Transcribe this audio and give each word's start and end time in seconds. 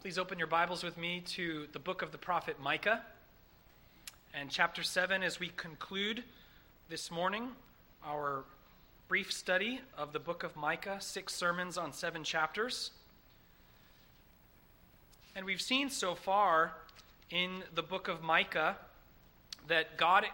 Please 0.00 0.16
open 0.16 0.38
your 0.38 0.46
Bibles 0.46 0.82
with 0.82 0.96
me 0.96 1.20
to 1.26 1.66
the 1.74 1.78
book 1.78 2.00
of 2.00 2.10
the 2.10 2.16
prophet 2.16 2.56
Micah 2.58 3.02
and 4.32 4.48
chapter 4.50 4.82
7 4.82 5.22
as 5.22 5.38
we 5.38 5.50
conclude 5.58 6.24
this 6.88 7.10
morning 7.10 7.50
our 8.06 8.44
brief 9.08 9.30
study 9.30 9.82
of 9.98 10.14
the 10.14 10.18
book 10.18 10.42
of 10.42 10.56
Micah, 10.56 10.96
six 11.00 11.34
sermons 11.34 11.76
on 11.76 11.92
seven 11.92 12.24
chapters. 12.24 12.92
And 15.36 15.44
we've 15.44 15.60
seen 15.60 15.90
so 15.90 16.14
far 16.14 16.72
in 17.30 17.62
the 17.74 17.82
book 17.82 18.08
of 18.08 18.22
Micah 18.22 18.78
that 19.68 19.98
God, 19.98 20.24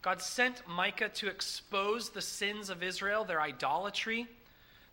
God 0.00 0.22
sent 0.22 0.66
Micah 0.66 1.10
to 1.10 1.28
expose 1.28 2.08
the 2.08 2.22
sins 2.22 2.70
of 2.70 2.82
Israel, 2.82 3.24
their 3.24 3.42
idolatry, 3.42 4.26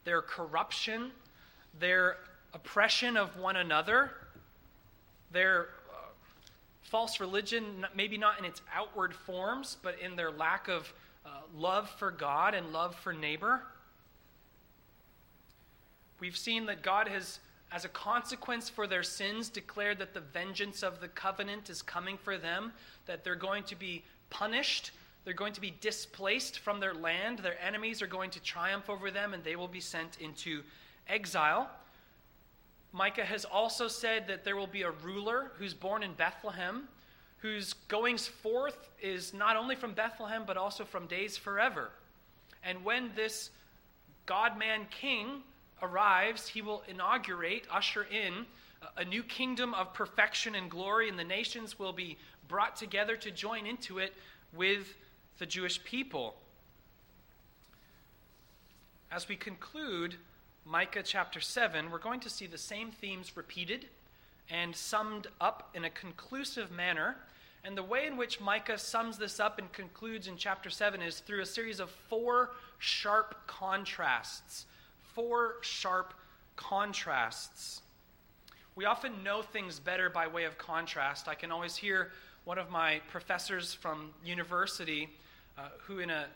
their 0.03 0.21
corruption, 0.21 1.11
their 1.79 2.17
oppression 2.53 3.17
of 3.17 3.37
one 3.37 3.55
another, 3.55 4.11
their 5.31 5.69
uh, 5.91 6.07
false 6.81 7.19
religion, 7.19 7.85
maybe 7.95 8.17
not 8.17 8.39
in 8.39 8.45
its 8.45 8.61
outward 8.73 9.13
forms, 9.13 9.77
but 9.83 9.99
in 9.99 10.15
their 10.15 10.31
lack 10.31 10.67
of 10.67 10.93
uh, 11.25 11.29
love 11.55 11.89
for 11.89 12.11
God 12.11 12.53
and 12.53 12.73
love 12.73 12.95
for 12.95 13.13
neighbor. 13.13 13.61
We've 16.19 16.37
seen 16.37 16.65
that 16.65 16.81
God 16.81 17.07
has, 17.07 17.39
as 17.71 17.85
a 17.85 17.89
consequence 17.89 18.69
for 18.69 18.87
their 18.87 19.03
sins, 19.03 19.49
declared 19.49 19.99
that 19.99 20.13
the 20.13 20.19
vengeance 20.21 20.83
of 20.83 20.99
the 20.99 21.07
covenant 21.07 21.69
is 21.69 21.81
coming 21.81 22.17
for 22.17 22.37
them, 22.37 22.73
that 23.05 23.23
they're 23.23 23.35
going 23.35 23.63
to 23.63 23.75
be 23.75 24.03
punished. 24.29 24.91
They're 25.23 25.33
going 25.33 25.53
to 25.53 25.61
be 25.61 25.73
displaced 25.79 26.59
from 26.59 26.79
their 26.79 26.93
land. 26.93 27.39
Their 27.39 27.61
enemies 27.61 28.01
are 28.01 28.07
going 28.07 28.31
to 28.31 28.41
triumph 28.41 28.89
over 28.89 29.11
them, 29.11 29.33
and 29.33 29.43
they 29.43 29.55
will 29.55 29.67
be 29.67 29.79
sent 29.79 30.17
into 30.19 30.63
exile. 31.07 31.69
Micah 32.91 33.25
has 33.25 33.45
also 33.45 33.87
said 33.87 34.27
that 34.27 34.43
there 34.43 34.55
will 34.55 34.67
be 34.67 34.81
a 34.81 34.91
ruler 34.91 35.51
who's 35.57 35.73
born 35.73 36.01
in 36.03 36.13
Bethlehem, 36.13 36.87
whose 37.37 37.73
goings 37.87 38.27
forth 38.27 38.89
is 39.01 39.33
not 39.33 39.55
only 39.55 39.75
from 39.75 39.93
Bethlehem, 39.93 40.43
but 40.45 40.57
also 40.57 40.83
from 40.83 41.05
days 41.05 41.37
forever. 41.37 41.91
And 42.63 42.83
when 42.83 43.11
this 43.15 43.51
God 44.25 44.57
man 44.57 44.87
king 44.89 45.43
arrives, 45.81 46.47
he 46.47 46.61
will 46.61 46.83
inaugurate, 46.87 47.65
usher 47.71 48.05
in 48.11 48.45
a 48.97 49.05
new 49.05 49.23
kingdom 49.23 49.73
of 49.73 49.93
perfection 49.93 50.55
and 50.55 50.69
glory, 50.69 51.09
and 51.09 51.17
the 51.17 51.23
nations 51.23 51.77
will 51.77 51.93
be 51.93 52.17
brought 52.47 52.75
together 52.75 53.15
to 53.17 53.31
join 53.31 53.65
into 53.65 53.99
it 53.99 54.13
with 54.53 54.95
the 55.37 55.45
Jewish 55.45 55.83
people. 55.83 56.35
As 59.11 59.27
we 59.27 59.35
conclude, 59.35 60.15
Micah 60.71 61.01
chapter 61.01 61.39
7, 61.39 61.89
we're 61.89 61.97
going 61.97 62.19
to 62.19 62.29
see 62.29 62.45
the 62.45 62.55
same 62.55 62.91
themes 62.91 63.35
repeated 63.35 63.87
and 64.51 64.75
summed 64.75 65.25
up 65.41 65.71
in 65.73 65.83
a 65.83 65.89
conclusive 65.89 66.69
manner. 66.69 67.15
And 67.63 67.75
the 67.75 67.81
way 67.81 68.05
in 68.05 68.17
which 68.17 68.39
Micah 68.39 68.77
sums 68.77 69.17
this 69.17 69.39
up 69.39 69.57
and 69.57 69.73
concludes 69.73 70.27
in 70.27 70.37
chapter 70.37 70.69
7 70.69 71.01
is 71.01 71.21
through 71.21 71.41
a 71.41 71.45
series 71.47 71.79
of 71.79 71.89
four 71.89 72.51
sharp 72.77 73.47
contrasts. 73.47 74.67
Four 75.01 75.55
sharp 75.61 76.13
contrasts. 76.55 77.81
We 78.75 78.85
often 78.85 79.23
know 79.23 79.41
things 79.41 79.79
better 79.79 80.07
by 80.07 80.27
way 80.27 80.43
of 80.43 80.59
contrast. 80.59 81.27
I 81.27 81.33
can 81.33 81.51
always 81.51 81.77
hear 81.77 82.11
one 82.43 82.59
of 82.59 82.69
my 82.69 83.01
professors 83.09 83.73
from 83.73 84.11
university 84.23 85.09
uh, 85.57 85.69
who, 85.87 85.97
in 85.97 86.11
a 86.11 86.27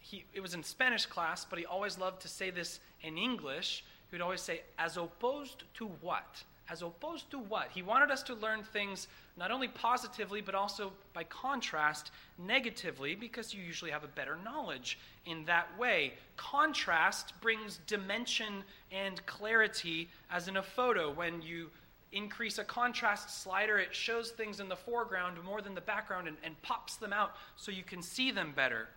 he, 0.00 0.24
it 0.32 0.40
was 0.40 0.54
in 0.54 0.62
Spanish 0.62 1.06
class, 1.06 1.46
but 1.48 1.58
he 1.58 1.66
always 1.66 1.98
loved 1.98 2.22
to 2.22 2.28
say 2.28 2.50
this 2.50 2.80
in 3.02 3.18
English. 3.18 3.84
He 4.10 4.14
would 4.14 4.22
always 4.22 4.40
say, 4.40 4.62
as 4.78 4.96
opposed 4.96 5.64
to 5.74 5.86
what? 6.00 6.42
As 6.70 6.82
opposed 6.82 7.30
to 7.30 7.38
what? 7.38 7.68
He 7.72 7.82
wanted 7.82 8.10
us 8.10 8.22
to 8.24 8.34
learn 8.34 8.62
things 8.62 9.08
not 9.36 9.50
only 9.50 9.68
positively, 9.68 10.40
but 10.40 10.54
also 10.54 10.92
by 11.14 11.24
contrast, 11.24 12.10
negatively, 12.38 13.14
because 13.14 13.54
you 13.54 13.62
usually 13.62 13.90
have 13.90 14.04
a 14.04 14.08
better 14.08 14.36
knowledge 14.44 14.98
in 15.26 15.44
that 15.44 15.66
way. 15.78 16.14
Contrast 16.36 17.32
brings 17.40 17.80
dimension 17.86 18.64
and 18.92 19.24
clarity, 19.26 20.08
as 20.30 20.48
in 20.48 20.56
a 20.58 20.62
photo. 20.62 21.12
When 21.12 21.40
you 21.40 21.70
increase 22.12 22.58
a 22.58 22.64
contrast 22.64 23.42
slider, 23.42 23.78
it 23.78 23.94
shows 23.94 24.30
things 24.30 24.60
in 24.60 24.68
the 24.68 24.76
foreground 24.76 25.42
more 25.44 25.62
than 25.62 25.74
the 25.74 25.80
background 25.80 26.26
and, 26.26 26.36
and 26.42 26.60
pops 26.62 26.96
them 26.96 27.12
out 27.12 27.32
so 27.56 27.70
you 27.70 27.82
can 27.82 28.02
see 28.02 28.30
them 28.30 28.52
better 28.54 28.88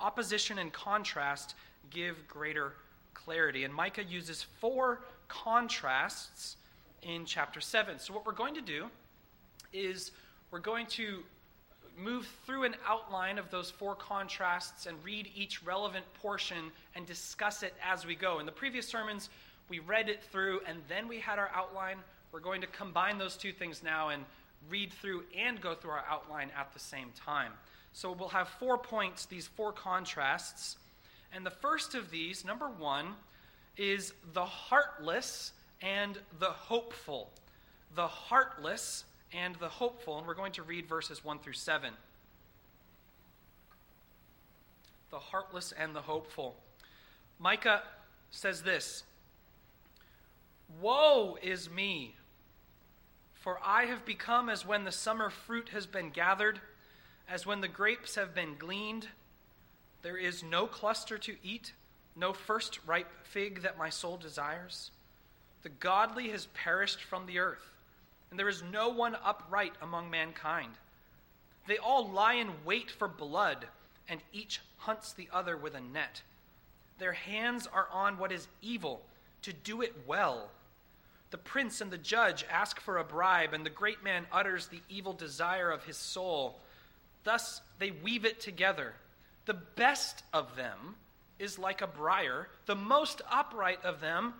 opposition 0.00 0.58
and 0.58 0.72
contrast 0.72 1.54
give 1.90 2.26
greater 2.28 2.74
clarity. 3.24 3.64
And 3.64 3.72
Micah 3.72 4.04
uses 4.04 4.42
four 4.60 5.00
contrasts 5.28 6.56
in 7.02 7.24
chapter 7.24 7.60
7. 7.60 7.98
So, 7.98 8.14
what 8.14 8.26
we're 8.26 8.32
going 8.32 8.54
to 8.54 8.62
do 8.62 8.86
is 9.72 10.12
we're 10.50 10.58
going 10.58 10.86
to 10.86 11.22
move 11.96 12.28
through 12.46 12.64
an 12.64 12.74
outline 12.86 13.38
of 13.38 13.50
those 13.50 13.70
four 13.70 13.94
contrasts 13.94 14.86
and 14.86 14.96
read 15.04 15.28
each 15.34 15.62
relevant 15.62 16.04
portion 16.14 16.70
and 16.94 17.06
discuss 17.06 17.62
it 17.62 17.74
as 17.84 18.04
we 18.04 18.14
go. 18.14 18.40
In 18.40 18.46
the 18.46 18.52
previous 18.52 18.86
sermons, 18.86 19.30
we 19.68 19.78
read 19.78 20.08
it 20.08 20.22
through 20.24 20.60
and 20.66 20.78
then 20.88 21.08
we 21.08 21.20
had 21.20 21.38
our 21.38 21.50
outline. 21.54 21.98
We're 22.32 22.40
going 22.40 22.60
to 22.62 22.66
combine 22.66 23.18
those 23.18 23.36
two 23.36 23.52
things 23.52 23.82
now 23.82 24.08
and 24.08 24.24
read 24.68 24.92
through 24.92 25.24
and 25.38 25.60
go 25.60 25.74
through 25.74 25.92
our 25.92 26.04
outline 26.08 26.50
at 26.58 26.72
the 26.72 26.80
same 26.80 27.10
time. 27.24 27.52
So 27.92 28.10
we'll 28.10 28.28
have 28.28 28.48
four 28.48 28.76
points, 28.76 29.26
these 29.26 29.46
four 29.46 29.72
contrasts. 29.72 30.76
And 31.34 31.44
the 31.44 31.50
first 31.50 31.96
of 31.96 32.10
these, 32.10 32.44
number 32.44 32.68
one, 32.68 33.14
is 33.76 34.12
the 34.32 34.44
heartless 34.44 35.52
and 35.82 36.18
the 36.38 36.50
hopeful. 36.50 37.30
The 37.96 38.06
heartless 38.06 39.04
and 39.32 39.56
the 39.56 39.68
hopeful. 39.68 40.18
And 40.18 40.26
we're 40.26 40.34
going 40.34 40.52
to 40.52 40.62
read 40.62 40.88
verses 40.88 41.24
1 41.24 41.40
through 41.40 41.54
7. 41.54 41.92
The 45.10 45.18
heartless 45.18 45.72
and 45.76 45.94
the 45.94 46.02
hopeful. 46.02 46.54
Micah 47.40 47.82
says 48.30 48.62
this 48.62 49.02
Woe 50.80 51.36
is 51.42 51.68
me, 51.68 52.14
for 53.34 53.58
I 53.64 53.86
have 53.86 54.04
become 54.04 54.48
as 54.48 54.64
when 54.64 54.84
the 54.84 54.92
summer 54.92 55.30
fruit 55.30 55.70
has 55.70 55.86
been 55.86 56.10
gathered 56.10 56.60
as 57.28 57.44
when 57.44 57.60
the 57.60 57.68
grapes 57.68 58.14
have 58.14 58.34
been 58.34 58.54
gleaned, 58.56 59.08
there 60.04 60.18
is 60.18 60.42
no 60.42 60.66
cluster 60.66 61.16
to 61.16 61.34
eat, 61.42 61.72
no 62.14 62.34
first 62.34 62.78
ripe 62.86 63.10
fig 63.24 63.62
that 63.62 63.78
my 63.78 63.88
soul 63.88 64.18
desires. 64.18 64.90
The 65.62 65.70
godly 65.70 66.28
has 66.28 66.46
perished 66.52 67.02
from 67.02 67.24
the 67.24 67.38
earth, 67.38 67.72
and 68.30 68.38
there 68.38 68.50
is 68.50 68.62
no 68.70 68.90
one 68.90 69.16
upright 69.24 69.72
among 69.80 70.10
mankind. 70.10 70.72
They 71.66 71.78
all 71.78 72.06
lie 72.10 72.34
in 72.34 72.50
wait 72.66 72.90
for 72.90 73.08
blood, 73.08 73.66
and 74.06 74.20
each 74.30 74.60
hunts 74.76 75.14
the 75.14 75.30
other 75.32 75.56
with 75.56 75.74
a 75.74 75.80
net. 75.80 76.20
Their 76.98 77.14
hands 77.14 77.66
are 77.66 77.88
on 77.90 78.18
what 78.18 78.30
is 78.30 78.46
evil, 78.60 79.00
to 79.40 79.54
do 79.54 79.80
it 79.80 79.94
well. 80.06 80.50
The 81.30 81.38
prince 81.38 81.80
and 81.80 81.90
the 81.90 81.96
judge 81.96 82.44
ask 82.50 82.78
for 82.78 82.98
a 82.98 83.04
bribe, 83.04 83.54
and 83.54 83.64
the 83.64 83.70
great 83.70 84.04
man 84.04 84.26
utters 84.30 84.66
the 84.66 84.82
evil 84.90 85.14
desire 85.14 85.70
of 85.70 85.84
his 85.84 85.96
soul. 85.96 86.60
Thus 87.24 87.62
they 87.78 87.90
weave 87.90 88.26
it 88.26 88.38
together. 88.38 88.92
The 89.46 89.54
best 89.54 90.22
of 90.32 90.56
them 90.56 90.96
is 91.38 91.58
like 91.58 91.82
a 91.82 91.86
briar, 91.86 92.48
the 92.66 92.74
most 92.74 93.22
upright 93.30 93.84
of 93.84 94.00
them, 94.00 94.34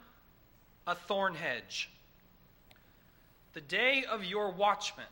a 0.86 0.94
thorn 0.94 1.34
hedge. 1.34 1.90
The 3.52 3.60
day 3.60 4.04
of 4.04 4.24
your 4.24 4.50
watchman, 4.50 5.06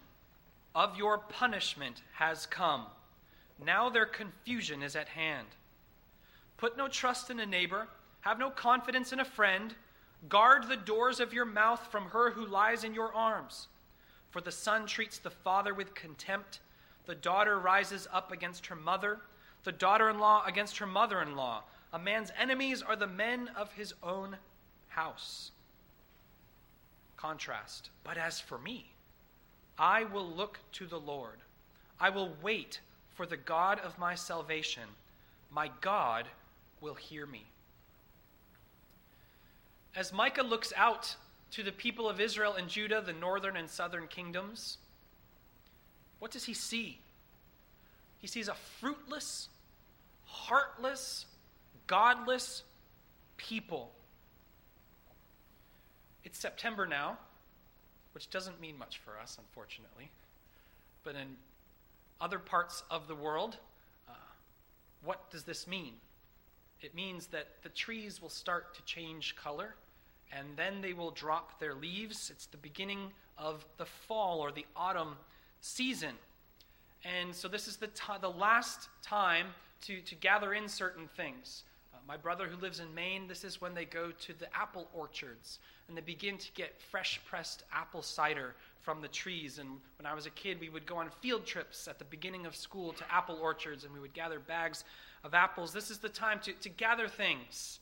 of 0.75 0.97
your 0.97 1.19
punishment, 1.19 2.03
has 2.15 2.47
come. 2.47 2.87
Now 3.65 3.91
their 3.91 4.07
confusion 4.07 4.83
is 4.83 4.97
at 4.97 5.09
hand. 5.09 5.49
Put 6.57 6.77
no 6.77 6.89
trust 6.89 7.31
in 7.31 7.41
a 7.41 7.47
neighbor, 7.47 7.89
have 8.21 8.39
no 8.39 8.51
confidence 8.51 9.13
in 9.13 9.21
a 9.21 9.25
friend. 9.25 9.75
Guard 10.29 10.69
the 10.69 10.77
doors 10.77 11.21
of 11.21 11.33
your 11.33 11.45
mouth 11.45 11.89
from 11.91 12.07
her 12.07 12.31
who 12.31 12.47
lies 12.47 12.85
in 12.85 12.95
your 12.95 13.13
arms. 13.13 13.69
For 14.31 14.41
the 14.41 14.53
son 14.53 14.87
treats 14.87 15.19
the 15.19 15.31
father 15.31 15.75
with 15.75 15.95
contempt 15.95 16.61
the 17.07 17.15
daughter 17.15 17.59
rises 17.59 18.07
up 18.13 18.31
against 18.31 18.67
her 18.67 18.77
mother, 18.77 19.19
the 19.65 19.73
daughter 19.73 20.09
in 20.11 20.19
law 20.19 20.45
against 20.47 20.79
her 20.79 20.87
mother 20.87 21.21
in 21.23 21.37
law. 21.37 21.63
A 21.93 21.99
man's 21.99 22.33
enemies 22.39 22.83
are 22.83 22.97
the 22.97 23.07
men 23.07 23.51
of 23.57 23.73
his 23.73 23.95
own 24.03 24.37
house. 24.89 25.51
Contrast. 27.17 27.91
But 28.03 28.17
as 28.17 28.41
for 28.41 28.59
me, 28.59 28.87
I 29.79 30.05
will 30.05 30.27
look 30.27 30.59
to 30.73 30.87
the 30.87 30.99
Lord. 30.99 31.39
I 32.01 32.11
will 32.11 32.33
wait 32.43 32.81
for 33.15 33.27
the 33.27 33.37
God 33.37 33.79
of 33.81 33.99
my 33.99 34.15
salvation. 34.15 34.85
My 35.51 35.71
God 35.81 36.27
will 36.81 36.95
hear 36.95 37.27
me. 37.27 37.45
As 39.95 40.13
Micah 40.13 40.43
looks 40.43 40.73
out 40.77 41.17
to 41.53 41.63
the 41.63 41.73
people 41.73 42.09
of 42.09 42.21
Israel 42.21 42.55
and 42.55 42.69
Judah, 42.69 43.03
the 43.05 43.13
northern 43.13 43.57
and 43.57 43.69
southern 43.69 44.07
kingdoms, 44.07 44.79
what 46.19 46.31
does 46.31 46.45
he 46.45 46.55
see? 46.55 46.99
He 48.21 48.27
sees 48.27 48.49
a 48.49 48.55
fruitless, 48.55 49.49
heartless, 50.33 51.27
godless 51.87 52.63
people. 53.37 53.93
It's 56.25 56.39
September 56.39 56.87
now, 56.87 57.19
which 58.15 58.31
doesn't 58.31 58.61
mean 58.61 58.79
much 58.79 58.99
for 59.05 59.19
us, 59.19 59.37
unfortunately. 59.39 60.11
But 61.05 61.17
in 61.17 61.37
other 62.19 62.39
parts 62.39 62.83
of 62.91 63.09
the 63.09 63.15
world, 63.15 63.59
uh, 64.09 64.13
what 65.05 65.31
does 65.31 65.45
this 65.45 65.67
mean? 65.67 65.95
It 66.81 66.95
means 66.95 67.27
that 67.29 67.49
the 67.63 67.69
trees 67.69 68.23
will 68.23 68.31
start 68.31 68.75
to 68.77 68.83
change 68.85 69.37
color 69.37 69.75
and 70.35 70.49
then 70.57 70.81
they 70.81 70.95
will 70.95 71.11
drop 71.11 71.61
their 71.61 71.75
leaves. 71.75 72.31
It's 72.31 72.47
the 72.47 72.57
beginning 72.57 73.13
of 73.37 73.67
the 73.77 73.85
fall 73.85 74.41
or 74.41 74.51
the 74.51 74.65
autumn 74.75 75.17
season. 75.61 76.15
And 77.05 77.35
so 77.35 77.49
this 77.49 77.69
is 77.69 77.77
the, 77.77 77.89
t- 77.89 78.19
the 78.21 78.31
last 78.31 78.89
time 79.03 79.49
to, 79.83 80.01
to 80.01 80.15
gather 80.15 80.55
in 80.55 80.69
certain 80.69 81.09
things. 81.17 81.65
Uh, 81.93 81.99
my 82.07 82.17
brother 82.17 82.47
who 82.47 82.57
lives 82.61 82.81
in 82.81 82.95
Maine, 82.95 83.29
this 83.29 83.45
is 83.45 83.61
when 83.61 83.75
they 83.75 83.85
go 83.85 84.11
to 84.11 84.33
the 84.33 84.47
apple 84.57 84.89
orchards 84.93 85.59
and 85.89 85.97
they 85.97 86.03
begin 86.03 86.39
to 86.39 86.53
get 86.53 86.81
fresh 86.81 87.21
pressed 87.27 87.65
apple 87.73 88.03
cider 88.03 88.55
from 88.81 89.01
the 89.01 89.09
trees. 89.09 89.59
And 89.59 89.69
when 89.99 90.07
I 90.07 90.15
was 90.15 90.27
a 90.27 90.31
kid, 90.31 90.61
we 90.61 90.69
would 90.69 90.87
go 90.87 90.97
on 90.97 91.11
field 91.21 91.47
trips 91.47 91.87
at 91.89 91.99
the 91.99 92.05
beginning 92.05 92.47
of 92.47 92.57
school 92.57 92.93
to 92.95 93.05
apple 93.13 93.39
orchards 93.41 93.85
and 93.85 93.93
we 93.93 94.01
would 94.01 94.15
gather 94.15 94.39
bags 94.39 94.85
of 95.25 95.35
apples. 95.35 95.73
This 95.73 95.91
is 95.91 95.99
the 95.99 96.09
time 96.09 96.41
to, 96.41 96.53
to 96.53 96.69
gather 96.69 97.09
things. 97.09 97.81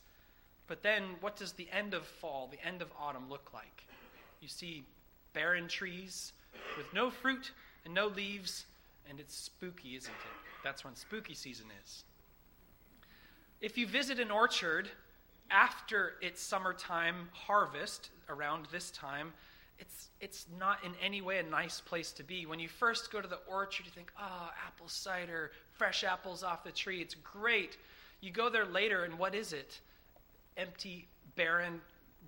But 0.67 0.83
then, 0.83 1.03
what 1.19 1.35
does 1.35 1.53
the 1.53 1.67
end 1.71 1.93
of 1.93 2.05
fall, 2.05 2.47
the 2.49 2.65
end 2.65 2.81
of 2.81 2.87
autumn 2.99 3.29
look 3.29 3.51
like? 3.53 3.83
You 4.39 4.47
see 4.47 4.83
barren 5.33 5.67
trees 5.67 6.33
with 6.77 6.85
no 6.93 7.09
fruit 7.09 7.51
and 7.83 7.93
no 7.93 8.07
leaves, 8.07 8.65
and 9.09 9.19
it's 9.19 9.35
spooky, 9.35 9.95
isn't 9.95 10.11
it? 10.11 10.40
That's 10.63 10.83
when 10.83 10.95
spooky 10.95 11.33
season 11.33 11.67
is. 11.83 12.03
If 13.59 13.77
you 13.77 13.87
visit 13.87 14.19
an 14.19 14.31
orchard 14.31 14.89
after 15.49 16.13
its 16.21 16.41
summertime 16.41 17.29
harvest, 17.33 18.09
around 18.31 18.67
this 18.71 18.91
time, 18.91 19.33
it's, 19.77 20.09
it's 20.19 20.45
not 20.57 20.77
in 20.85 20.91
any 21.03 21.21
way 21.21 21.39
a 21.39 21.43
nice 21.43 21.81
place 21.81 22.11
to 22.13 22.23
be. 22.23 22.45
When 22.45 22.59
you 22.59 22.69
first 22.69 23.11
go 23.11 23.21
to 23.21 23.27
the 23.27 23.39
orchard, 23.47 23.85
you 23.85 23.91
think, 23.91 24.11
oh, 24.19 24.49
apple 24.65 24.87
cider, 24.87 25.51
fresh 25.73 26.03
apples 26.03 26.43
off 26.43 26.63
the 26.63 26.71
tree, 26.71 27.01
it's 27.01 27.15
great. 27.15 27.77
You 28.21 28.31
go 28.31 28.49
there 28.49 28.65
later, 28.65 29.03
and 29.03 29.17
what 29.17 29.35
is 29.35 29.53
it? 29.53 29.79
Empty, 30.57 31.07
barren, 31.35 31.81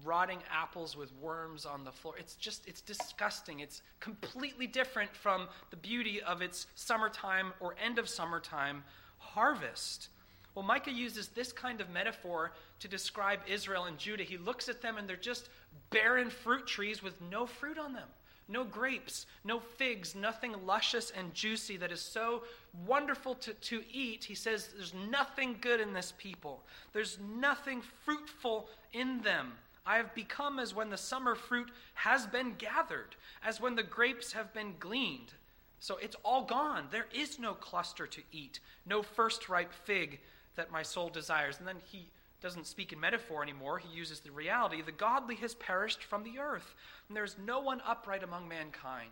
rotting 0.04 0.40
apples 0.52 0.98
with 0.98 1.14
worms 1.22 1.66
on 1.66 1.84
the 1.84 1.92
floor. 1.92 2.16
It's 2.18 2.36
just, 2.36 2.68
it's 2.68 2.82
disgusting. 2.82 3.60
It's 3.60 3.82
completely 4.00 4.68
different 4.68 5.16
from 5.16 5.48
the 5.70 5.78
beauty 5.78 6.22
of 6.22 6.42
its 6.42 6.68
summertime 6.76 7.54
or 7.60 7.76
end 7.84 8.00
of 8.00 8.10
summertime 8.10 8.84
harvest. 9.18 10.10
Well, 10.56 10.66
Micah 10.66 10.92
uses 10.92 11.30
this 11.30 11.52
kind 11.52 11.82
of 11.82 11.90
metaphor 11.90 12.52
to 12.80 12.88
describe 12.88 13.40
Israel 13.48 13.86
and 13.86 13.98
Judah. 13.98 14.24
He 14.24 14.38
looks 14.38 14.70
at 14.70 14.82
them 14.82 14.98
and 14.98 15.08
they're 15.08 15.16
just 15.16 15.50
barren 15.90 16.30
fruit 16.30 16.68
trees 16.68 17.02
with 17.02 17.20
no 17.22 17.46
fruit 17.46 17.78
on 17.78 17.94
them. 17.94 18.08
No 18.50 18.66
grapes, 18.66 19.26
no 19.46 19.60
figs, 19.60 20.16
nothing 20.16 20.54
luscious 20.66 21.12
and 21.12 21.34
juicy 21.34 21.78
that 21.78 21.94
is 21.94 22.02
so 22.02 22.44
wonderful 22.86 23.36
to, 23.36 23.54
to 23.54 23.82
eat. 23.92 24.26
He 24.26 24.36
says 24.36 24.70
there's 24.76 24.94
nothing 25.10 25.58
good 25.62 25.80
in 25.80 25.94
this 25.94 26.14
people. 26.18 26.62
There's 26.92 27.18
nothing 27.38 27.82
fruitful 28.04 28.68
in 28.92 29.22
them. 29.22 29.54
I 29.86 29.98
have 29.98 30.16
become 30.16 30.60
as 30.60 30.74
when 30.74 30.90
the 30.90 30.98
summer 30.98 31.36
fruit 31.36 31.70
has 31.96 32.26
been 32.26 32.56
gathered, 32.58 33.16
as 33.44 33.60
when 33.60 33.76
the 33.76 33.84
grapes 33.84 34.32
have 34.34 34.54
been 34.54 34.76
gleaned. 34.80 35.34
So 35.80 35.98
it's 35.98 36.16
all 36.24 36.46
gone. 36.46 36.88
There 36.92 37.08
is 37.14 37.40
no 37.40 37.54
cluster 37.54 38.08
to 38.08 38.22
eat, 38.32 38.62
no 38.86 39.02
first 39.02 39.50
ripe 39.50 39.74
fig 39.74 40.22
that 40.56 40.72
my 40.72 40.84
soul 40.84 41.10
desires. 41.10 41.60
And 41.60 41.68
then 41.68 41.82
he 41.92 42.10
doesn't 42.42 42.68
speak 42.68 42.94
in 42.94 43.00
metaphor 43.00 43.44
anymore. 43.44 43.80
He 43.80 43.94
uses 43.94 44.22
the 44.22 44.32
reality. 44.32 44.82
The 44.82 44.94
godly 44.94 45.36
has 45.36 45.56
perished 45.56 46.04
from 46.04 46.24
the 46.24 46.40
earth, 46.40 46.76
and 47.08 47.18
there 47.18 47.24
is 47.26 47.36
no 47.46 47.60
one 47.60 47.82
upright 47.86 48.24
among 48.24 48.48
mankind. 48.48 49.10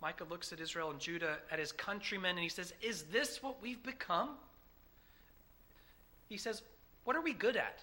Micah 0.00 0.24
looks 0.30 0.52
at 0.52 0.60
Israel 0.60 0.90
and 0.90 1.00
Judah, 1.00 1.38
at 1.50 1.58
his 1.58 1.72
countrymen, 1.72 2.30
and 2.30 2.40
he 2.40 2.48
says, 2.48 2.72
Is 2.80 3.02
this 3.04 3.42
what 3.42 3.60
we've 3.60 3.82
become? 3.82 4.30
He 6.28 6.36
says, 6.36 6.62
What 7.04 7.16
are 7.16 7.22
we 7.22 7.32
good 7.32 7.56
at? 7.56 7.82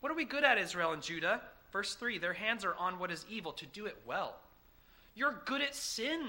What 0.00 0.10
are 0.10 0.16
we 0.16 0.24
good 0.24 0.44
at, 0.44 0.58
Israel 0.58 0.92
and 0.92 1.02
Judah? 1.02 1.40
Verse 1.72 1.94
3 1.94 2.18
Their 2.18 2.32
hands 2.32 2.64
are 2.64 2.74
on 2.74 2.98
what 2.98 3.10
is 3.10 3.24
evil, 3.28 3.52
to 3.52 3.66
do 3.66 3.86
it 3.86 3.96
well. 4.06 4.36
You're 5.14 5.40
good 5.44 5.62
at 5.62 5.74
sin. 5.74 6.28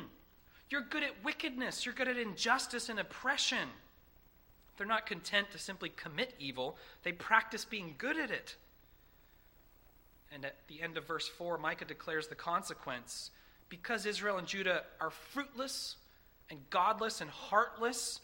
You're 0.70 0.82
good 0.82 1.04
at 1.04 1.24
wickedness. 1.24 1.86
You're 1.86 1.96
good 1.96 2.08
at 2.08 2.18
injustice 2.18 2.90
and 2.90 3.00
oppression. 3.00 3.70
They're 4.78 4.88
not 4.88 5.06
content 5.06 5.52
to 5.52 5.60
simply 5.60 5.90
commit 5.90 6.34
evil, 6.40 6.78
they 7.04 7.12
practice 7.12 7.66
being 7.66 7.96
good 7.98 8.18
at 8.18 8.32
it. 8.32 8.56
And 10.34 10.46
at 10.46 10.56
the 10.70 10.82
end 10.82 10.98
of 10.98 11.06
verse 11.06 11.28
4, 11.28 11.58
Micah 11.58 11.86
declares 11.86 12.28
the 12.28 12.36
consequence. 12.36 13.32
Because 13.68 14.06
Israel 14.06 14.38
and 14.38 14.48
Judah 14.48 14.84
are 15.00 15.10
fruitless 15.10 15.98
and 16.50 16.60
godless 16.70 17.22
and 17.22 17.30
heartless, 17.30 18.22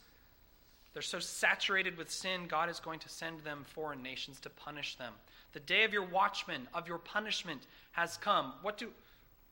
they're 0.94 1.02
so 1.02 1.20
saturated 1.20 1.98
with 1.98 2.10
sin, 2.10 2.48
God 2.48 2.70
is 2.70 2.80
going 2.80 3.00
to 3.00 3.10
send 3.10 3.42
them 3.42 3.66
foreign 3.68 4.02
nations 4.02 4.40
to 4.42 4.50
punish 4.50 4.96
them. 4.96 5.14
The 5.58 5.64
day 5.64 5.86
of 5.86 5.92
your 5.92 6.06
watchmen, 6.06 6.68
of 6.72 6.88
your 6.88 7.00
punishment, 7.00 7.66
has 7.94 8.16
come. 8.16 8.54
What 8.62 8.78
do, 8.78 8.90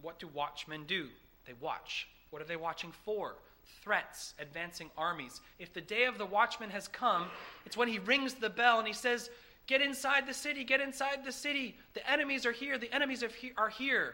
what 0.03 0.19
do 0.19 0.27
watchmen 0.27 0.83
do? 0.85 1.07
They 1.47 1.53
watch. 1.59 2.07
What 2.29 2.43
are 2.43 2.45
they 2.45 2.57
watching 2.57 2.91
for? 3.05 3.33
threats, 3.81 4.35
advancing 4.37 4.91
armies. 4.95 5.41
If 5.57 5.73
the 5.73 5.81
day 5.81 6.05
of 6.05 6.19
the 6.19 6.25
watchman 6.27 6.69
has 6.69 6.87
come, 6.87 7.25
it's 7.65 7.75
when 7.75 7.87
he 7.87 7.97
rings 7.97 8.35
the 8.35 8.51
bell 8.51 8.77
and 8.77 8.87
he 8.87 8.93
says, 8.93 9.31
Get 9.65 9.81
inside 9.81 10.27
the 10.27 10.33
city, 10.35 10.63
get 10.63 10.79
inside 10.79 11.25
the 11.25 11.31
city. 11.31 11.75
The 11.95 12.07
enemies 12.07 12.45
are 12.45 12.51
here, 12.51 12.77
the 12.77 12.93
enemies 12.93 13.23
are 13.57 13.69
here. 13.69 14.13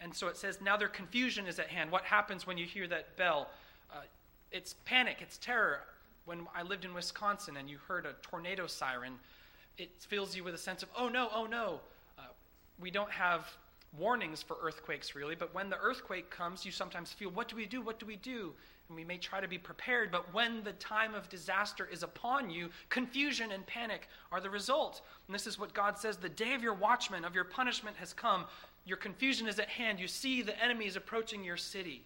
And 0.00 0.14
so 0.14 0.28
it 0.28 0.38
says, 0.38 0.62
Now 0.62 0.78
their 0.78 0.88
confusion 0.88 1.46
is 1.46 1.58
at 1.58 1.68
hand. 1.68 1.92
What 1.92 2.04
happens 2.04 2.46
when 2.46 2.56
you 2.56 2.64
hear 2.64 2.88
that 2.88 3.18
bell? 3.18 3.50
Uh, 3.92 4.00
it's 4.50 4.76
panic, 4.86 5.18
it's 5.20 5.36
terror. 5.36 5.80
When 6.24 6.46
I 6.54 6.62
lived 6.62 6.86
in 6.86 6.94
Wisconsin 6.94 7.58
and 7.58 7.68
you 7.68 7.76
heard 7.86 8.06
a 8.06 8.14
tornado 8.22 8.66
siren, 8.66 9.18
it 9.78 9.90
fills 9.98 10.36
you 10.36 10.44
with 10.44 10.54
a 10.54 10.58
sense 10.58 10.82
of, 10.82 10.88
oh 10.96 11.08
no, 11.08 11.28
oh 11.34 11.46
no. 11.46 11.80
Uh, 12.18 12.22
we 12.80 12.90
don't 12.90 13.10
have 13.10 13.46
warnings 13.98 14.42
for 14.42 14.56
earthquakes, 14.62 15.14
really, 15.14 15.34
but 15.34 15.54
when 15.54 15.70
the 15.70 15.78
earthquake 15.78 16.30
comes, 16.30 16.64
you 16.64 16.72
sometimes 16.72 17.12
feel, 17.12 17.30
what 17.30 17.48
do 17.48 17.56
we 17.56 17.66
do? 17.66 17.80
What 17.80 17.98
do 17.98 18.06
we 18.06 18.16
do? 18.16 18.52
And 18.88 18.96
we 18.96 19.04
may 19.04 19.18
try 19.18 19.40
to 19.40 19.48
be 19.48 19.58
prepared, 19.58 20.12
but 20.12 20.32
when 20.32 20.62
the 20.62 20.72
time 20.74 21.14
of 21.14 21.28
disaster 21.28 21.88
is 21.90 22.02
upon 22.02 22.50
you, 22.50 22.70
confusion 22.88 23.52
and 23.52 23.66
panic 23.66 24.08
are 24.30 24.40
the 24.40 24.50
result. 24.50 25.02
And 25.26 25.34
this 25.34 25.46
is 25.46 25.58
what 25.58 25.74
God 25.74 25.98
says 25.98 26.16
the 26.16 26.28
day 26.28 26.54
of 26.54 26.62
your 26.62 26.74
watchman, 26.74 27.24
of 27.24 27.34
your 27.34 27.44
punishment, 27.44 27.96
has 27.96 28.12
come. 28.12 28.44
Your 28.84 28.96
confusion 28.96 29.48
is 29.48 29.58
at 29.58 29.68
hand. 29.68 29.98
You 29.98 30.06
see 30.06 30.42
the 30.42 30.62
enemy 30.62 30.86
is 30.86 30.96
approaching 30.96 31.42
your 31.42 31.56
city. 31.56 32.02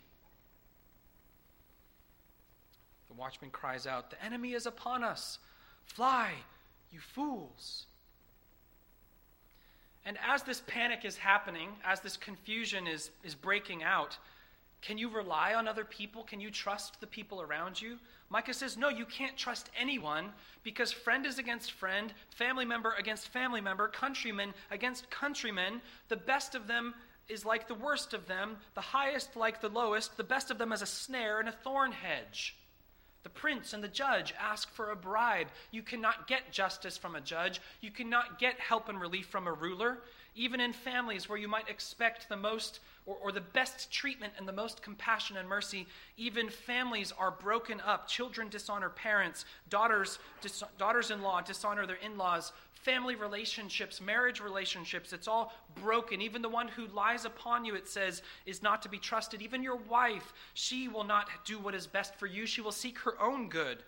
The 3.08 3.14
watchman 3.14 3.50
cries 3.50 3.86
out, 3.86 4.10
The 4.10 4.24
enemy 4.24 4.54
is 4.54 4.64
upon 4.64 5.04
us. 5.04 5.38
Fly, 5.84 6.32
you 6.90 7.00
fools. 7.00 7.86
And 10.04 10.16
as 10.26 10.42
this 10.42 10.62
panic 10.66 11.04
is 11.04 11.16
happening, 11.16 11.68
as 11.84 12.00
this 12.00 12.16
confusion 12.16 12.86
is, 12.86 13.10
is 13.22 13.34
breaking 13.34 13.82
out, 13.82 14.16
can 14.82 14.96
you 14.96 15.10
rely 15.10 15.54
on 15.54 15.68
other 15.68 15.84
people? 15.84 16.22
Can 16.24 16.40
you 16.40 16.50
trust 16.50 17.00
the 17.00 17.06
people 17.06 17.42
around 17.42 17.80
you? 17.80 17.98
Micah 18.30 18.54
says, 18.54 18.78
No, 18.78 18.88
you 18.88 19.04
can't 19.04 19.36
trust 19.36 19.68
anyone 19.78 20.30
because 20.62 20.90
friend 20.90 21.26
is 21.26 21.38
against 21.38 21.72
friend, 21.72 22.14
family 22.30 22.64
member 22.64 22.94
against 22.98 23.28
family 23.28 23.60
member, 23.60 23.88
countryman 23.88 24.54
against 24.70 25.10
countrymen. 25.10 25.82
The 26.08 26.16
best 26.16 26.54
of 26.54 26.66
them 26.66 26.94
is 27.28 27.44
like 27.44 27.68
the 27.68 27.74
worst 27.74 28.14
of 28.14 28.26
them, 28.26 28.56
the 28.74 28.80
highest 28.80 29.36
like 29.36 29.60
the 29.60 29.68
lowest, 29.68 30.16
the 30.16 30.24
best 30.24 30.50
of 30.50 30.58
them 30.58 30.72
as 30.72 30.82
a 30.82 30.86
snare 30.86 31.40
and 31.40 31.48
a 31.48 31.52
thorn 31.52 31.92
hedge. 31.92 32.56
The 33.22 33.28
prince 33.28 33.72
and 33.72 33.84
the 33.84 33.88
judge 33.88 34.32
ask 34.40 34.70
for 34.70 34.90
a 34.90 34.96
bribe. 34.96 35.48
You 35.70 35.82
cannot 35.82 36.26
get 36.26 36.52
justice 36.52 36.96
from 36.96 37.14
a 37.14 37.20
judge. 37.20 37.60
You 37.80 37.90
cannot 37.90 38.38
get 38.38 38.58
help 38.58 38.88
and 38.88 39.00
relief 39.00 39.26
from 39.26 39.46
a 39.46 39.52
ruler. 39.52 39.98
Even 40.40 40.58
in 40.58 40.72
families 40.72 41.28
where 41.28 41.36
you 41.36 41.48
might 41.48 41.68
expect 41.68 42.30
the 42.30 42.36
most 42.36 42.80
or, 43.04 43.16
or, 43.22 43.30
the 43.30 43.42
best 43.42 43.90
treatment 43.90 44.32
and 44.38 44.48
the 44.48 44.52
most 44.54 44.80
compassion 44.80 45.36
and 45.36 45.46
mercy, 45.46 45.86
even 46.16 46.48
families 46.48 47.12
are 47.18 47.30
broken 47.30 47.78
up. 47.84 48.08
Children 48.08 48.48
dishonor 48.48 48.88
parents, 48.88 49.44
daughters, 49.68 50.18
dis- 50.40 50.64
daughters 50.78 51.10
in 51.10 51.20
law 51.20 51.42
dishonor 51.42 51.86
their 51.86 51.96
in 51.96 52.16
laws, 52.16 52.52
family 52.72 53.16
relationships, 53.16 54.00
marriage 54.00 54.40
relationships, 54.40 55.12
it's 55.12 55.28
all 55.28 55.52
broken. 55.82 56.22
Even 56.22 56.40
the 56.40 56.48
one 56.48 56.68
who 56.68 56.86
lies 56.86 57.26
upon 57.26 57.66
you, 57.66 57.74
it 57.74 57.86
says, 57.86 58.22
is 58.46 58.62
not 58.62 58.80
to 58.80 58.88
be 58.88 58.98
trusted. 58.98 59.42
Even 59.42 59.62
your 59.62 59.76
wife, 59.76 60.32
she 60.54 60.88
will 60.88 61.04
not 61.04 61.28
do 61.44 61.58
what 61.58 61.74
is 61.74 61.86
best 61.86 62.14
for 62.14 62.26
you. 62.26 62.46
She 62.46 62.62
will 62.62 62.72
seek 62.72 62.98
her 63.00 63.20
own 63.20 63.50
good. 63.50 63.82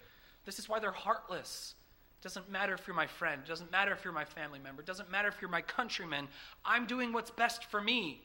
This 0.44 0.58
is 0.58 0.68
why 0.68 0.80
they're 0.80 0.90
heartless. 0.90 1.76
Doesn't 2.22 2.50
matter 2.50 2.72
if 2.72 2.86
you're 2.86 2.94
my 2.94 3.08
friend. 3.08 3.42
Doesn't 3.46 3.72
matter 3.72 3.92
if 3.92 4.04
you're 4.04 4.12
my 4.12 4.24
family 4.24 4.60
member. 4.60 4.82
Doesn't 4.82 5.10
matter 5.10 5.28
if 5.28 5.40
you're 5.40 5.50
my 5.50 5.60
countryman. 5.60 6.28
I'm 6.64 6.86
doing 6.86 7.12
what's 7.12 7.32
best 7.32 7.64
for 7.64 7.80
me. 7.80 8.22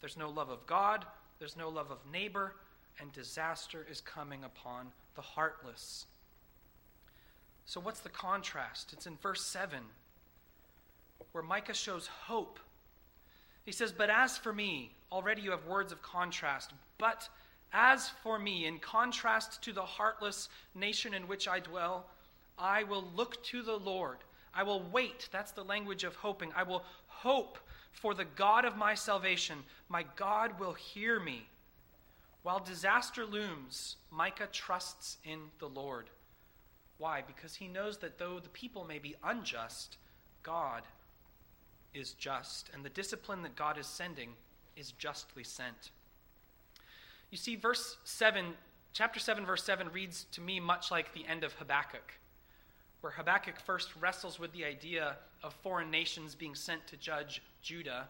There's 0.00 0.16
no 0.16 0.30
love 0.30 0.48
of 0.48 0.66
God. 0.66 1.04
There's 1.38 1.56
no 1.56 1.68
love 1.68 1.90
of 1.90 1.98
neighbor. 2.10 2.54
And 2.98 3.12
disaster 3.12 3.86
is 3.90 4.00
coming 4.00 4.42
upon 4.44 4.88
the 5.16 5.22
heartless. 5.22 6.06
So, 7.66 7.80
what's 7.80 8.00
the 8.00 8.08
contrast? 8.08 8.92
It's 8.92 9.06
in 9.06 9.16
verse 9.18 9.44
7, 9.44 9.78
where 11.32 11.44
Micah 11.44 11.74
shows 11.74 12.06
hope. 12.06 12.58
He 13.64 13.72
says, 13.72 13.92
But 13.92 14.10
as 14.10 14.38
for 14.38 14.52
me, 14.52 14.92
already 15.12 15.42
you 15.42 15.50
have 15.50 15.66
words 15.66 15.92
of 15.92 16.02
contrast. 16.02 16.72
But 16.98 17.28
as 17.72 18.08
for 18.22 18.38
me, 18.38 18.66
in 18.66 18.78
contrast 18.78 19.62
to 19.62 19.72
the 19.72 19.82
heartless 19.82 20.48
nation 20.74 21.14
in 21.14 21.28
which 21.28 21.46
I 21.46 21.60
dwell, 21.60 22.06
I 22.60 22.84
will 22.84 23.08
look 23.16 23.42
to 23.44 23.62
the 23.62 23.76
Lord. 23.76 24.18
I 24.54 24.62
will 24.62 24.82
wait. 24.92 25.28
That's 25.32 25.52
the 25.52 25.64
language 25.64 26.04
of 26.04 26.16
hoping. 26.16 26.52
I 26.54 26.62
will 26.62 26.84
hope 27.06 27.58
for 27.92 28.14
the 28.14 28.24
God 28.24 28.64
of 28.64 28.76
my 28.76 28.94
salvation. 28.94 29.58
My 29.88 30.04
God 30.16 30.60
will 30.60 30.74
hear 30.74 31.18
me. 31.18 31.46
While 32.42 32.60
disaster 32.60 33.24
looms, 33.26 33.96
Micah 34.10 34.48
trusts 34.52 35.18
in 35.24 35.40
the 35.58 35.68
Lord. 35.68 36.10
Why? 36.98 37.22
Because 37.26 37.54
he 37.54 37.68
knows 37.68 37.98
that 37.98 38.18
though 38.18 38.38
the 38.40 38.48
people 38.50 38.84
may 38.84 38.98
be 38.98 39.16
unjust, 39.24 39.96
God 40.42 40.82
is 41.94 42.12
just, 42.12 42.70
and 42.72 42.84
the 42.84 42.90
discipline 42.90 43.42
that 43.42 43.56
God 43.56 43.78
is 43.78 43.86
sending 43.86 44.30
is 44.76 44.92
justly 44.92 45.44
sent. 45.44 45.90
You 47.30 47.38
see, 47.38 47.56
verse 47.56 47.96
7, 48.04 48.46
chapter 48.92 49.20
7, 49.20 49.44
verse 49.44 49.64
7 49.64 49.90
reads 49.92 50.24
to 50.32 50.40
me 50.40 50.60
much 50.60 50.90
like 50.90 51.12
the 51.12 51.26
end 51.26 51.44
of 51.44 51.54
Habakkuk, 51.54 52.14
where 53.00 53.12
Habakkuk 53.12 53.58
first 53.60 53.90
wrestles 54.00 54.38
with 54.38 54.52
the 54.52 54.64
idea 54.64 55.16
of 55.42 55.54
foreign 55.54 55.90
nations 55.90 56.34
being 56.34 56.54
sent 56.54 56.86
to 56.88 56.96
judge 56.96 57.42
Judah, 57.62 58.08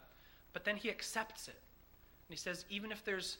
but 0.52 0.64
then 0.64 0.76
he 0.76 0.90
accepts 0.90 1.49
it. 1.49 1.61
And 2.28 2.37
he 2.37 2.37
says, 2.37 2.64
even 2.70 2.90
if 2.92 3.04
there's 3.04 3.38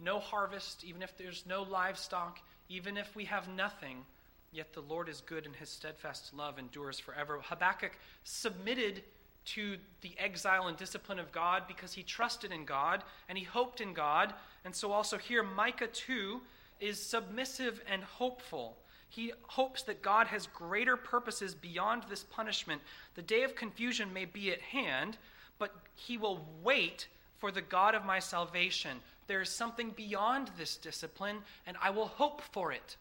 no 0.00 0.18
harvest, 0.18 0.84
even 0.84 1.02
if 1.02 1.16
there's 1.16 1.44
no 1.46 1.62
livestock, 1.62 2.40
even 2.68 2.96
if 2.96 3.14
we 3.14 3.24
have 3.24 3.48
nothing, 3.48 4.04
yet 4.52 4.72
the 4.72 4.80
Lord 4.80 5.08
is 5.08 5.20
good 5.20 5.46
and 5.46 5.54
his 5.54 5.68
steadfast 5.68 6.34
love 6.34 6.58
endures 6.58 6.98
forever. 6.98 7.40
Habakkuk 7.42 7.92
submitted 8.24 9.02
to 9.46 9.76
the 10.00 10.12
exile 10.18 10.66
and 10.66 10.76
discipline 10.76 11.18
of 11.18 11.30
God 11.30 11.64
because 11.68 11.92
he 11.92 12.02
trusted 12.02 12.52
in 12.52 12.64
God 12.64 13.04
and 13.28 13.38
he 13.38 13.44
hoped 13.44 13.80
in 13.80 13.92
God. 13.92 14.34
And 14.64 14.74
so, 14.74 14.92
also 14.92 15.18
here, 15.18 15.42
Micah 15.42 15.86
2 15.86 16.40
is 16.80 17.00
submissive 17.00 17.80
and 17.90 18.02
hopeful. 18.02 18.76
He 19.08 19.32
hopes 19.42 19.82
that 19.84 20.02
God 20.02 20.26
has 20.26 20.46
greater 20.48 20.96
purposes 20.96 21.54
beyond 21.54 22.04
this 22.08 22.24
punishment. 22.24 22.82
The 23.14 23.22
day 23.22 23.42
of 23.44 23.54
confusion 23.54 24.12
may 24.12 24.24
be 24.24 24.50
at 24.50 24.60
hand, 24.60 25.16
but 25.58 25.74
he 25.94 26.18
will 26.18 26.46
wait 26.62 27.08
for 27.36 27.50
the 27.50 27.62
God 27.62 27.94
of 27.94 28.04
my 28.04 28.18
salvation. 28.18 28.98
There 29.26 29.40
is 29.40 29.50
something 29.50 29.90
beyond 29.90 30.50
this 30.56 30.76
discipline, 30.76 31.38
and 31.66 31.76
I 31.82 31.90
will 31.90 32.06
hope 32.06 32.42
for 32.52 32.72
it. 32.72 32.96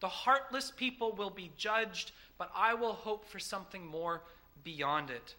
The 0.00 0.08
heartless 0.08 0.70
people 0.70 1.12
will 1.12 1.30
be 1.30 1.50
judged, 1.56 2.12
but 2.38 2.50
I 2.54 2.74
will 2.74 2.94
hope 2.94 3.26
for 3.26 3.38
something 3.38 3.86
more 3.86 4.22
beyond 4.64 5.10
it. 5.10 5.34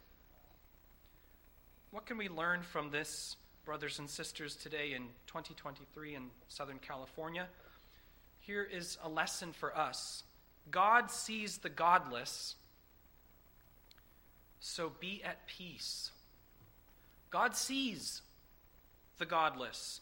What 1.91 2.05
can 2.05 2.17
we 2.17 2.29
learn 2.29 2.61
from 2.61 2.91
this, 2.91 3.35
brothers 3.65 3.99
and 3.99 4.09
sisters, 4.09 4.55
today 4.55 4.93
in 4.93 5.03
2023 5.27 6.15
in 6.15 6.29
Southern 6.47 6.79
California? 6.79 7.47
Here 8.41 8.63
is 8.63 8.97
a 9.03 9.09
lesson 9.09 9.53
for 9.53 9.75
us 9.75 10.23
God 10.69 11.09
sees 11.09 11.57
the 11.57 11.69
godless, 11.69 12.55
so 14.59 14.91
be 14.99 15.21
at 15.23 15.47
peace. 15.47 16.11
God 17.29 17.55
sees 17.55 18.21
the 19.17 19.25
godless, 19.25 20.01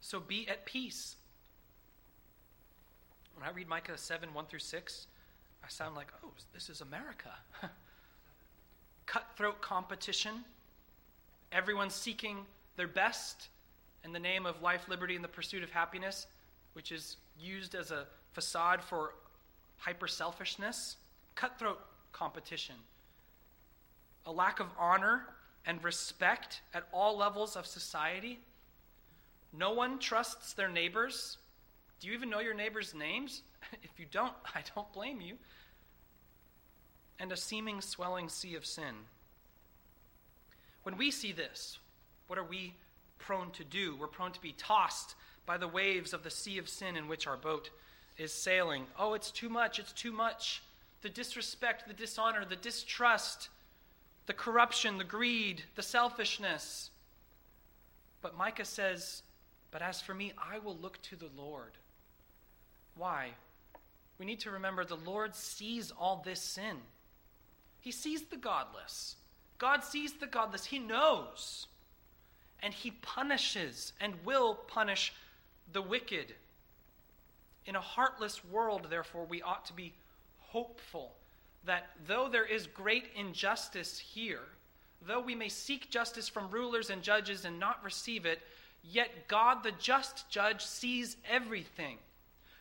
so 0.00 0.18
be 0.18 0.48
at 0.48 0.64
peace. 0.64 1.16
When 3.34 3.46
I 3.46 3.52
read 3.52 3.68
Micah 3.68 3.96
7 3.96 4.32
1 4.32 4.46
through 4.46 4.58
6, 4.58 5.06
I 5.64 5.68
sound 5.68 5.94
like, 5.94 6.12
oh, 6.24 6.32
this 6.52 6.68
is 6.68 6.80
America. 6.80 7.30
Cutthroat 9.06 9.60
competition 9.60 10.44
everyone 11.52 11.90
seeking 11.90 12.38
their 12.76 12.88
best 12.88 13.48
in 14.04 14.12
the 14.12 14.18
name 14.18 14.46
of 14.46 14.62
life, 14.62 14.88
liberty, 14.88 15.14
and 15.14 15.22
the 15.22 15.28
pursuit 15.28 15.62
of 15.62 15.70
happiness, 15.70 16.26
which 16.72 16.90
is 16.90 17.18
used 17.42 17.74
as 17.74 17.90
a 17.90 18.06
facade 18.32 18.82
for 18.82 19.14
hyper 19.78 20.08
selfishness, 20.08 20.96
cutthroat 21.34 21.80
competition, 22.12 22.76
a 24.26 24.32
lack 24.32 24.60
of 24.60 24.68
honor 24.78 25.26
and 25.66 25.82
respect 25.82 26.60
at 26.74 26.84
all 26.92 27.16
levels 27.16 27.56
of 27.56 27.66
society. 27.66 28.38
No 29.52 29.72
one 29.72 29.98
trusts 29.98 30.54
their 30.54 30.68
neighbors. 30.68 31.38
Do 32.00 32.08
you 32.08 32.14
even 32.14 32.30
know 32.30 32.40
your 32.40 32.54
neighbors' 32.54 32.94
names? 32.94 33.42
if 33.82 33.98
you 33.98 34.06
don't, 34.10 34.32
I 34.54 34.62
don't 34.74 34.92
blame 34.92 35.20
you. 35.20 35.36
And 37.18 37.30
a 37.32 37.36
seeming 37.36 37.80
swelling 37.80 38.28
sea 38.28 38.56
of 38.56 38.66
sin. 38.66 38.94
When 40.82 40.96
we 40.96 41.10
see 41.10 41.32
this, 41.32 41.78
what 42.26 42.38
are 42.38 42.44
we 42.44 42.74
prone 43.18 43.50
to 43.52 43.64
do? 43.64 43.96
We're 43.96 44.08
prone 44.08 44.32
to 44.32 44.40
be 44.40 44.52
tossed 44.52 45.14
by 45.46 45.56
the 45.56 45.68
waves 45.68 46.12
of 46.12 46.22
the 46.22 46.30
sea 46.30 46.58
of 46.58 46.68
sin 46.68 46.96
in 46.96 47.08
which 47.08 47.26
our 47.26 47.36
boat 47.36 47.70
is 48.18 48.32
sailing. 48.32 48.86
Oh, 48.98 49.14
it's 49.14 49.30
too 49.30 49.48
much, 49.48 49.78
it's 49.78 49.92
too 49.92 50.12
much. 50.12 50.62
The 51.02 51.08
disrespect, 51.08 51.88
the 51.88 51.94
dishonor, 51.94 52.44
the 52.44 52.56
distrust, 52.56 53.48
the 54.26 54.32
corruption, 54.32 54.98
the 54.98 55.04
greed, 55.04 55.62
the 55.74 55.82
selfishness. 55.82 56.90
But 58.20 58.36
Micah 58.36 58.64
says, 58.64 59.22
But 59.70 59.82
as 59.82 60.00
for 60.00 60.14
me, 60.14 60.32
I 60.38 60.58
will 60.58 60.76
look 60.76 61.02
to 61.02 61.16
the 61.16 61.30
Lord. 61.36 61.72
Why? 62.96 63.30
We 64.18 64.26
need 64.26 64.40
to 64.40 64.50
remember 64.50 64.84
the 64.84 64.96
Lord 64.96 65.34
sees 65.34 65.90
all 65.90 66.22
this 66.24 66.40
sin. 66.40 66.76
He 67.80 67.90
sees 67.90 68.22
the 68.22 68.36
godless. 68.36 69.16
God 69.58 69.82
sees 69.82 70.12
the 70.12 70.26
godless, 70.26 70.66
He 70.66 70.78
knows. 70.78 71.66
And 72.62 72.72
He 72.72 72.92
punishes 72.92 73.92
and 74.00 74.14
will 74.24 74.54
punish 74.54 75.12
the 75.72 75.82
wicked. 75.82 76.34
In 77.66 77.76
a 77.76 77.80
heartless 77.80 78.44
world, 78.44 78.86
therefore, 78.90 79.24
we 79.24 79.42
ought 79.42 79.64
to 79.66 79.72
be 79.72 79.94
hopeful 80.38 81.12
that 81.64 81.90
though 82.06 82.28
there 82.28 82.44
is 82.44 82.66
great 82.66 83.06
injustice 83.14 83.98
here, 83.98 84.42
though 85.06 85.20
we 85.20 85.34
may 85.34 85.48
seek 85.48 85.90
justice 85.90 86.28
from 86.28 86.50
rulers 86.50 86.90
and 86.90 87.02
judges 87.02 87.44
and 87.44 87.58
not 87.58 87.82
receive 87.84 88.26
it, 88.26 88.40
yet 88.82 89.28
God, 89.28 89.62
the 89.62 89.72
just 89.72 90.28
judge, 90.28 90.64
sees 90.64 91.16
everything. 91.30 91.98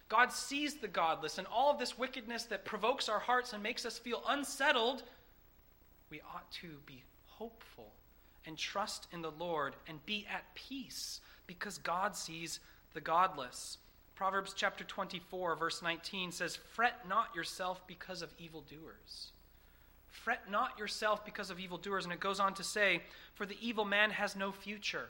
God 0.07 0.31
sees 0.31 0.75
the 0.75 0.87
godless 0.87 1.37
and 1.37 1.47
all 1.47 1.71
of 1.71 1.79
this 1.79 1.97
wickedness 1.97 2.43
that 2.45 2.65
provokes 2.65 3.09
our 3.09 3.19
hearts 3.19 3.53
and 3.53 3.63
makes 3.63 3.85
us 3.85 3.97
feel 3.97 4.21
unsettled 4.27 5.03
we 6.11 6.21
ought 6.35 6.51
to 6.51 6.67
be 6.85 7.01
hopeful 7.25 7.93
and 8.45 8.57
trust 8.57 9.07
in 9.11 9.21
the 9.21 9.31
Lord 9.31 9.73
and 9.87 10.05
be 10.05 10.27
at 10.29 10.53
peace 10.53 11.21
because 11.47 11.77
God 11.77 12.15
sees 12.15 12.59
the 12.93 13.01
godless. 13.01 13.77
Proverbs 14.15 14.53
chapter 14.55 14.83
24, 14.83 15.55
verse 15.55 15.81
19 15.81 16.31
says, 16.31 16.55
Fret 16.55 17.07
not 17.07 17.35
yourself 17.35 17.85
because 17.87 18.21
of 18.21 18.33
evildoers. 18.37 19.31
Fret 20.07 20.51
not 20.51 20.77
yourself 20.77 21.25
because 21.25 21.49
of 21.49 21.59
evildoers. 21.59 22.03
And 22.03 22.13
it 22.13 22.19
goes 22.19 22.39
on 22.39 22.53
to 22.55 22.63
say, 22.63 23.01
For 23.33 23.45
the 23.45 23.57
evil 23.61 23.85
man 23.85 24.11
has 24.11 24.35
no 24.35 24.51
future. 24.51 25.09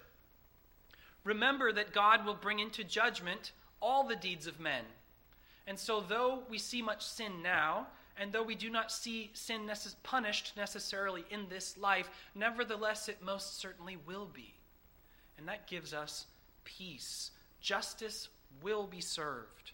Remember 1.23 1.71
that 1.73 1.93
God 1.93 2.25
will 2.25 2.35
bring 2.35 2.59
into 2.59 2.83
judgment 2.83 3.51
all 3.81 4.03
the 4.03 4.15
deeds 4.15 4.47
of 4.47 4.59
men. 4.59 4.83
And 5.67 5.77
so, 5.77 6.01
though 6.01 6.43
we 6.49 6.57
see 6.57 6.81
much 6.81 7.03
sin 7.03 7.41
now, 7.43 7.87
and 8.17 8.31
though 8.31 8.43
we 8.43 8.55
do 8.55 8.69
not 8.69 8.91
see 8.91 9.31
sin 9.33 9.65
necess- 9.67 9.95
punished 10.03 10.53
necessarily 10.57 11.25
in 11.29 11.47
this 11.49 11.77
life, 11.77 12.09
nevertheless 12.35 13.07
it 13.09 13.21
most 13.21 13.59
certainly 13.59 13.97
will 13.97 14.25
be. 14.25 14.53
And 15.37 15.47
that 15.47 15.67
gives 15.67 15.93
us 15.93 16.25
peace. 16.63 17.31
Justice 17.61 18.29
will 18.61 18.87
be 18.87 19.01
served. 19.01 19.71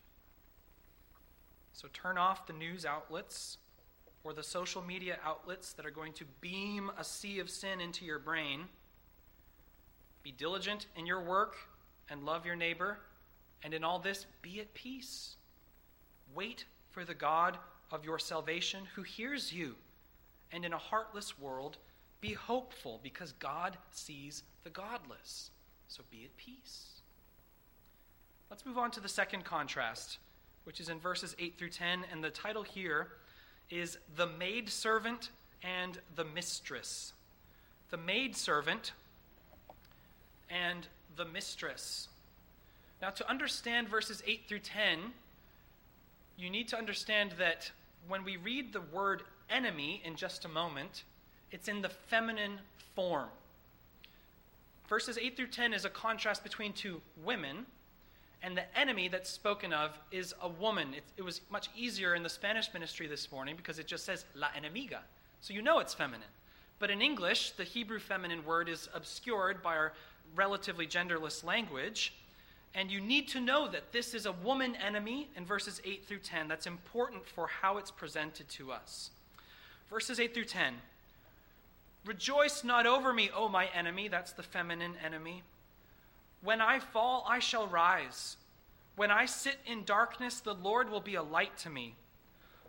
So 1.74 1.88
turn 1.94 2.18
off 2.18 2.48
the 2.48 2.54
news 2.54 2.86
outlets 2.86 3.58
or 4.24 4.34
the 4.34 4.44
social 4.44 4.82
media 4.82 5.18
outlets 5.24 5.74
that 5.74 5.86
are 5.86 5.92
going 5.92 6.14
to 6.14 6.26
beam 6.42 6.92
a 6.98 7.04
sea 7.04 7.40
of 7.40 7.50
sin 7.50 7.80
into 7.80 8.04
your 8.04 8.20
brain. 8.20 8.66
Be 10.24 10.32
diligent 10.32 10.88
in 10.96 11.06
your 11.06 11.22
work 11.22 11.56
and 12.10 12.26
love 12.26 12.46
your 12.46 12.56
neighbor. 12.56 12.98
And 13.64 13.74
in 13.74 13.84
all 13.84 14.00
this, 14.00 14.26
be 14.42 14.60
at 14.60 14.74
peace. 14.74 15.36
Wait 16.36 16.66
for 16.90 17.06
the 17.06 17.14
God 17.14 17.58
of 17.92 18.04
your 18.04 18.20
salvation 18.20 18.84
who 18.96 19.04
hears 19.04 19.54
you. 19.54 19.76
And 20.52 20.66
in 20.66 20.74
a 20.74 20.78
heartless 20.78 21.40
world, 21.40 21.78
be 22.20 22.34
hopeful 22.34 23.00
because 23.04 23.32
God 23.34 23.78
sees 23.92 24.44
the 24.64 24.70
godless. 24.70 25.52
So 25.88 26.04
be 26.10 26.26
at 26.26 26.36
peace. 26.38 26.97
Let's 28.50 28.66
move 28.66 28.78
on 28.78 28.92
to 28.92 29.02
the 29.02 29.10
second 29.10 29.44
contrast, 29.44 30.20
which 30.64 30.80
is 30.80 30.88
in 30.88 31.00
verses 31.00 31.36
8 31.38 31.56
through 31.58 31.70
10. 31.70 32.06
And 32.12 32.24
the 32.24 32.30
title 32.30 32.64
here 32.64 33.10
is 33.70 33.98
The 34.16 34.28
Maidservant 34.28 35.32
and 35.62 36.00
the 36.16 36.24
Mistress. 36.24 37.12
The 37.90 37.98
maidservant 37.98 38.94
and 40.50 40.88
the 41.18 41.26
mistress. 41.26 42.08
Now, 43.02 43.10
to 43.10 43.30
understand 43.30 43.90
verses 43.90 44.24
8 44.26 44.44
through 44.48 44.60
10, 44.60 45.00
you 46.38 46.50
need 46.50 46.68
to 46.70 46.78
understand 46.78 47.34
that 47.38 47.72
when 48.08 48.24
we 48.24 48.38
read 48.38 48.72
the 48.72 48.82
word 48.82 49.24
enemy 49.50 50.02
in 50.06 50.16
just 50.16 50.46
a 50.46 50.50
moment, 50.50 51.04
it's 51.52 51.68
in 51.68 51.82
the 51.82 51.90
feminine 51.90 52.60
form. 52.96 53.30
verses 54.88 55.18
8 55.18 55.36
through 55.36 55.48
10 55.48 55.74
is 55.74 55.84
a 55.84 55.90
contrast 55.90 56.44
between 56.44 56.72
two 56.72 57.02
women, 57.24 57.66
and 58.44 58.56
the 58.56 58.80
enemy 58.80 59.08
that's 59.08 59.30
spoken 59.30 59.74
of 59.74 59.98
is 60.12 60.34
a 60.42 60.48
woman. 60.48 60.94
It, 60.94 61.04
it, 61.18 61.22
was 61.24 61.42
much 61.50 61.70
easier 61.76 62.16
in 62.16 62.24
the 62.24 62.30
Spanish 62.30 62.72
ministry 62.74 63.08
this 63.08 63.32
morning 63.32 63.56
because 63.56 63.80
it 63.80 63.88
just 63.88 64.06
says 64.06 64.26
la 64.36 64.48
enemiga. 64.50 65.00
So 65.42 65.54
you 65.54 65.62
know 65.62 65.80
it's 65.80 65.94
feminine. 65.94 66.28
But 66.80 66.92
in 66.92 67.02
English, 67.02 67.52
the 67.52 67.64
Hebrew 67.64 68.00
feminine 68.00 68.46
word 68.46 68.70
is 68.70 68.88
obscured 68.94 69.64
by 69.64 69.76
our 69.76 69.94
relatively 70.36 70.86
genderless 70.86 71.44
language. 71.44 72.14
And 72.76 72.92
you 72.92 73.02
need 73.02 73.28
to 73.30 73.42
know 73.42 73.68
that 73.70 73.92
this 73.92 74.14
is 74.14 74.28
a 74.28 74.32
woman 74.32 74.76
enemy 74.76 75.30
in 75.36 75.46
verses 75.46 75.82
8 75.84 76.06
through 76.06 76.20
10. 76.20 76.48
That's 76.48 76.68
important 76.68 77.26
for 77.26 77.48
how 77.48 77.78
it's 77.78 77.90
presented 77.90 78.48
to 78.50 78.72
us. 78.72 79.10
Verses 79.90 80.20
8 80.20 80.34
through 80.34 80.46
10 80.46 80.76
Rejoice 82.06 82.64
not 82.64 82.86
over 82.86 83.12
me, 83.12 83.30
O 83.36 83.50
my 83.50 83.68
enemy. 83.76 84.08
That's 84.08 84.32
the 84.32 84.44
feminine 84.44 84.94
enemy. 85.04 85.44
When 86.48 86.62
I 86.62 86.80
fall, 86.80 87.26
I 87.28 87.40
shall 87.40 87.68
rise. 87.68 88.38
When 88.96 89.12
I 89.12 89.26
sit 89.26 89.58
in 89.66 89.84
darkness, 89.84 90.40
the 90.40 90.54
Lord 90.54 90.90
will 90.90 91.02
be 91.02 91.16
a 91.16 91.22
light 91.22 91.58
to 91.58 91.70
me. 91.70 91.96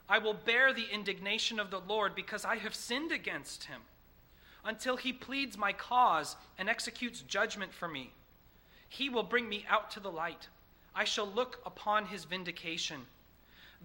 I 0.08 0.18
will 0.18 0.34
bear 0.34 0.72
the 0.72 0.88
indignation 0.92 1.60
of 1.60 1.70
the 1.70 1.78
Lord 1.78 2.16
because 2.16 2.44
I 2.44 2.56
have 2.56 2.74
sinned 2.74 3.12
against 3.12 3.62
him, 3.62 3.82
until 4.64 4.96
he 4.96 5.12
pleads 5.12 5.56
my 5.56 5.72
cause 5.72 6.34
and 6.58 6.68
executes 6.68 7.20
judgment 7.20 7.72
for 7.72 7.86
me. 7.86 8.10
He 8.88 9.08
will 9.08 9.22
bring 9.22 9.48
me 9.48 9.64
out 9.68 9.92
to 9.92 10.00
the 10.00 10.10
light. 10.10 10.48
I 10.92 11.04
shall 11.04 11.28
look 11.28 11.60
upon 11.64 12.06
his 12.06 12.24
vindication. 12.24 13.02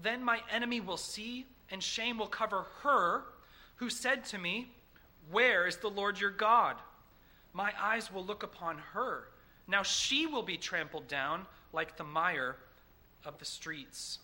Then 0.01 0.23
my 0.23 0.39
enemy 0.51 0.79
will 0.79 0.97
see, 0.97 1.45
and 1.69 1.83
shame 1.83 2.17
will 2.17 2.25
cover 2.25 2.65
her 2.81 3.25
who 3.75 3.91
said 3.91 4.25
to 4.25 4.39
me, 4.39 4.71
Where 5.29 5.67
is 5.67 5.77
the 5.77 5.91
Lord 5.91 6.19
your 6.19 6.31
God? 6.31 6.77
My 7.53 7.73
eyes 7.79 8.11
will 8.11 8.25
look 8.25 8.41
upon 8.41 8.79
her. 8.93 9.27
Now 9.67 9.83
she 9.83 10.25
will 10.25 10.43
be 10.43 10.57
trampled 10.57 11.07
down 11.07 11.45
like 11.71 11.97
the 11.97 12.03
mire 12.03 12.57
of 13.25 13.37
the 13.39 13.45
streets. 13.45 14.19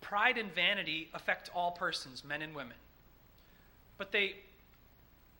Pride 0.00 0.38
and 0.38 0.54
vanity 0.54 1.08
affect 1.14 1.50
all 1.54 1.72
persons, 1.72 2.24
men 2.24 2.42
and 2.42 2.54
women. 2.54 2.76
But 3.96 4.12
they 4.12 4.36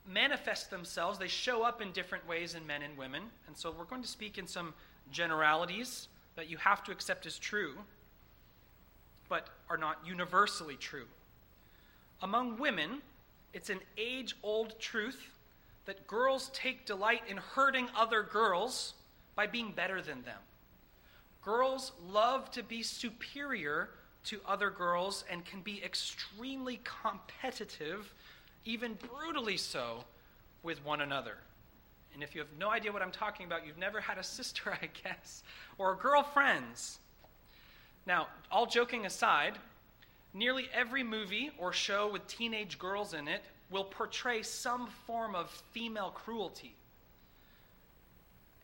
manifest 0.06 0.70
themselves, 0.70 1.18
they 1.18 1.28
show 1.28 1.62
up 1.62 1.82
in 1.82 1.92
different 1.92 2.26
ways 2.26 2.54
in 2.54 2.66
men 2.66 2.82
and 2.82 2.96
women. 2.96 3.22
And 3.46 3.56
so 3.56 3.70
we're 3.70 3.84
going 3.84 4.02
to 4.02 4.08
speak 4.08 4.38
in 4.38 4.46
some 4.46 4.74
generalities 5.12 6.08
that 6.36 6.48
you 6.48 6.56
have 6.56 6.82
to 6.84 6.92
accept 6.92 7.26
as 7.26 7.38
true, 7.38 7.74
but 9.28 9.48
are 9.68 9.76
not 9.76 9.98
universally 10.04 10.76
true. 10.76 11.06
Among 12.22 12.58
women, 12.58 13.02
it's 13.52 13.70
an 13.70 13.80
age 13.96 14.34
old 14.42 14.78
truth 14.78 15.30
that 15.88 16.06
girls 16.06 16.50
take 16.52 16.84
delight 16.84 17.22
in 17.30 17.38
hurting 17.38 17.88
other 17.96 18.22
girls 18.22 18.92
by 19.34 19.46
being 19.46 19.72
better 19.72 20.02
than 20.02 20.20
them. 20.20 20.36
Girls 21.42 21.92
love 22.10 22.50
to 22.50 22.62
be 22.62 22.82
superior 22.82 23.88
to 24.24 24.38
other 24.46 24.68
girls 24.68 25.24
and 25.30 25.46
can 25.46 25.62
be 25.62 25.82
extremely 25.82 26.78
competitive 26.84 28.12
even 28.66 28.98
brutally 29.16 29.56
so, 29.56 30.04
with 30.62 30.84
one 30.84 31.00
another. 31.00 31.38
And 32.12 32.22
if 32.22 32.34
you 32.34 32.42
have 32.42 32.50
no 32.58 32.68
idea 32.68 32.92
what 32.92 33.00
I'm 33.00 33.10
talking 33.10 33.46
about, 33.46 33.66
you've 33.66 33.78
never 33.78 33.98
had 33.98 34.18
a 34.18 34.22
sister, 34.22 34.76
I 34.82 34.90
guess, 35.02 35.42
or 35.78 35.94
girlfriends. 35.94 36.98
Now, 38.06 38.28
all 38.52 38.66
joking 38.66 39.06
aside, 39.06 39.54
nearly 40.34 40.68
every 40.74 41.02
movie 41.02 41.50
or 41.56 41.72
show 41.72 42.12
with 42.12 42.26
teenage 42.26 42.78
girls 42.78 43.14
in 43.14 43.26
it 43.26 43.42
will 43.70 43.84
portray 43.84 44.42
some 44.42 44.88
form 45.06 45.34
of 45.34 45.50
female 45.72 46.10
cruelty. 46.10 46.74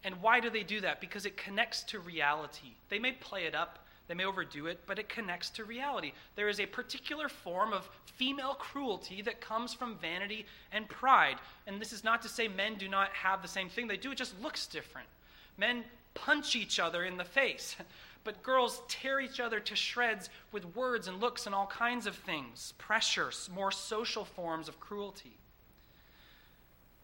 And 0.05 0.21
why 0.21 0.41
do 0.41 0.51
they 0.51 0.63
do 0.63 0.81
that? 0.83 1.01
Because 1.01 1.27
it 1.27 1.37
connects 1.37 1.83
to 1.85 1.99
reality. 1.99 2.75
They 2.91 2.99
may 2.99 3.13
play 3.13 3.45
it 3.45 3.55
up, 3.55 3.79
they 4.07 4.15
may 4.15 4.25
overdo 4.27 4.67
it, 4.67 4.81
but 4.87 4.99
it 4.99 5.09
connects 5.09 5.49
to 5.51 5.65
reality. 5.65 6.13
There 6.37 6.49
is 6.49 6.61
a 6.61 6.67
particular 6.67 7.29
form 7.29 7.73
of 7.73 7.89
female 8.05 8.55
cruelty 8.55 9.23
that 9.23 9.41
comes 9.41 9.73
from 9.73 9.97
vanity 9.97 10.45
and 10.73 10.89
pride. 10.89 11.37
And 11.67 11.81
this 11.81 11.93
is 11.93 12.05
not 12.05 12.21
to 12.23 12.29
say 12.29 12.47
men 12.47 12.75
do 12.75 12.89
not 12.89 13.09
have 13.11 13.41
the 13.41 13.49
same 13.49 13.71
thing, 13.71 13.89
they 13.89 13.97
do, 13.97 14.13
it 14.13 14.19
just 14.19 14.41
looks 14.43 14.67
different. 14.67 15.09
Men 15.57 15.85
punch 16.13 16.55
each 16.55 16.79
other 16.79 17.05
in 17.05 17.17
the 17.17 17.25
face, 17.25 17.77
but 18.25 18.43
girls 18.43 18.83
tear 18.89 19.21
each 19.21 19.39
other 19.39 19.61
to 19.61 19.77
shreds 19.77 20.31
with 20.51 20.75
words 20.75 21.07
and 21.07 21.21
looks 21.21 21.47
and 21.47 21.55
all 21.55 21.67
kinds 21.67 22.07
of 22.07 22.17
things 22.17 22.73
pressure, 22.79 23.31
more 23.55 23.71
social 23.71 24.25
forms 24.25 24.69
of 24.69 24.81
cruelty. 24.81 25.37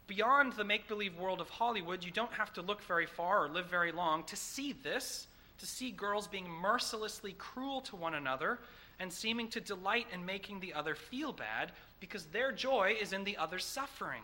Beyond 0.06 0.54
the 0.54 0.64
make 0.64 0.88
believe 0.88 1.16
world 1.16 1.40
of 1.40 1.50
Hollywood, 1.50 2.02
you 2.02 2.10
don't 2.10 2.32
have 2.32 2.52
to 2.54 2.62
look 2.62 2.82
very 2.82 3.06
far 3.06 3.44
or 3.44 3.48
live 3.48 3.66
very 3.66 3.92
long 3.92 4.24
to 4.24 4.34
see 4.34 4.72
this 4.72 5.28
to 5.60 5.66
see 5.66 5.90
girls 5.90 6.26
being 6.26 6.48
mercilessly 6.48 7.34
cruel 7.34 7.82
to 7.82 7.94
one 7.94 8.14
another 8.14 8.58
and 8.98 9.12
seeming 9.12 9.48
to 9.48 9.60
delight 9.60 10.06
in 10.12 10.24
making 10.24 10.58
the 10.58 10.72
other 10.72 10.94
feel 10.94 11.32
bad 11.32 11.72
because 12.00 12.24
their 12.26 12.50
joy 12.50 12.96
is 13.00 13.12
in 13.12 13.24
the 13.24 13.36
other's 13.36 13.64
suffering. 13.64 14.22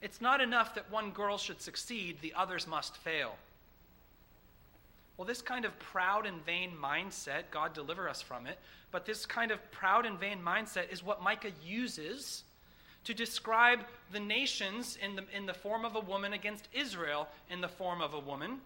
It's 0.00 0.22
not 0.22 0.40
enough 0.40 0.74
that 0.74 0.90
one 0.90 1.10
girl 1.10 1.36
should 1.36 1.60
succeed, 1.60 2.18
the 2.20 2.32
others 2.34 2.66
must 2.66 2.96
fail. 2.96 3.36
Well, 5.20 5.26
this 5.26 5.42
kind 5.42 5.66
of 5.66 5.78
proud 5.78 6.24
and 6.24 6.42
vain 6.46 6.72
mindset, 6.82 7.42
God 7.50 7.74
deliver 7.74 8.08
us 8.08 8.22
from 8.22 8.46
it, 8.46 8.58
but 8.90 9.04
this 9.04 9.26
kind 9.26 9.50
of 9.50 9.58
proud 9.70 10.06
and 10.06 10.18
vain 10.18 10.38
mindset 10.42 10.90
is 10.90 11.04
what 11.04 11.22
Micah 11.22 11.50
uses 11.62 12.44
to 13.04 13.12
describe 13.12 13.80
the 14.12 14.18
nations 14.18 14.96
in 14.96 15.16
the, 15.16 15.24
in 15.36 15.44
the 15.44 15.52
form 15.52 15.84
of 15.84 15.94
a 15.94 16.00
woman 16.00 16.32
against 16.32 16.68
Israel 16.72 17.28
in 17.50 17.60
the 17.60 17.68
form 17.68 18.00
of 18.00 18.14
a 18.14 18.18
woman 18.18 18.62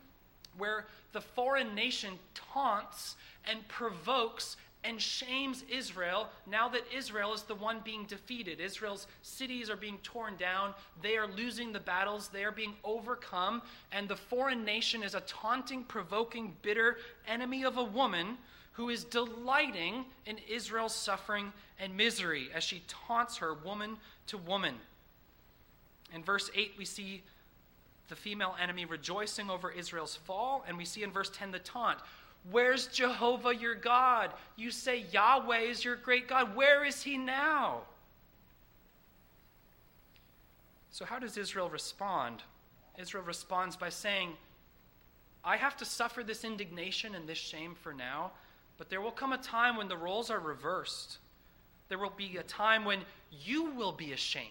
where 0.57 0.87
the 1.11 1.21
foreign 1.21 1.75
nation 1.75 2.21
taunts 2.37 3.17
and 3.49 3.67
provokes 3.67 4.57
and 4.85 5.01
shames 5.01 5.65
Israel 5.71 6.29
now 6.47 6.69
that 6.69 6.83
Israel 6.95 7.33
is 7.33 7.43
the 7.43 7.55
one 7.55 7.81
being 7.85 8.05
defeated. 8.05 8.61
Israel's 8.61 9.07
cities 9.23 9.71
are 9.71 9.77
being 9.77 9.99
torn 10.03 10.37
down. 10.37 10.75
They 11.03 11.17
are 11.17 11.27
losing 11.27 11.73
the 11.73 11.81
battles. 11.81 12.29
They 12.29 12.45
are 12.45 12.53
being 12.53 12.75
overcome. 12.85 13.63
And 13.93 14.09
the 14.09 14.17
foreign 14.17 14.65
nation 14.65 15.03
is 15.03 15.15
a 15.15 15.21
taunting, 15.21 15.85
provoking, 15.85 16.55
bitter 16.63 16.99
enemy 17.27 17.65
of 17.65 17.79
a 17.79 17.85
woman 17.85 18.37
who 18.73 18.91
is 18.91 19.05
delighting 19.05 20.05
in 20.27 20.37
Israel's 20.49 20.95
suffering 20.95 21.53
and 21.79 21.97
misery 21.97 22.49
as 22.55 22.63
she 22.63 22.83
taunts 22.89 23.39
her 23.39 23.55
woman 23.55 23.97
to 24.27 24.37
woman. 24.37 24.75
In 26.15 26.23
verse 26.23 26.51
8, 26.55 26.73
we 26.77 26.85
see 26.85 27.23
the 28.09 28.17
female 28.17 28.55
enemy 28.61 28.85
rejoicing 28.85 29.49
over 29.49 29.71
Israel's 29.71 30.17
fall. 30.17 30.65
And 30.69 30.77
we 30.77 30.85
see 30.85 31.03
in 31.03 31.11
verse 31.11 31.31
10 31.33 31.53
the 31.53 31.59
taunt 31.59 31.99
Where's 32.51 32.87
Jehovah 32.89 33.55
your 33.55 33.75
God? 33.75 34.31
You 34.57 34.71
say 34.71 35.05
Yahweh 35.11 35.61
is 35.61 35.85
your 35.85 35.97
great 35.97 36.29
God. 36.29 36.55
Where 36.55 36.85
is 36.85 37.03
he 37.03 37.17
now? 37.17 37.83
So, 40.91 41.05
how 41.05 41.19
does 41.19 41.37
Israel 41.37 41.69
respond? 41.69 42.43
Israel 42.99 43.25
responds 43.25 43.77
by 43.77 43.89
saying, 43.89 44.31
I 45.45 45.57
have 45.57 45.77
to 45.79 45.85
suffer 45.85 46.23
this 46.23 46.45
indignation 46.45 47.15
and 47.15 47.29
this 47.29 47.39
shame 47.39 47.75
for 47.75 47.93
now, 47.93 48.31
but 48.79 48.89
there 48.89 49.01
will 49.01 49.11
come 49.11 49.33
a 49.33 49.39
time 49.39 49.77
when 49.77 49.89
the 49.89 49.97
roles 49.97 50.31
are 50.31 50.41
reversed. 50.41 51.19
There 51.89 51.99
will 51.99 52.13
be 52.17 52.37
a 52.37 52.43
time 52.45 52.85
when 52.85 53.01
you 53.31 53.65
will 53.73 53.93
be 53.93 54.13
ashamed 54.13 54.51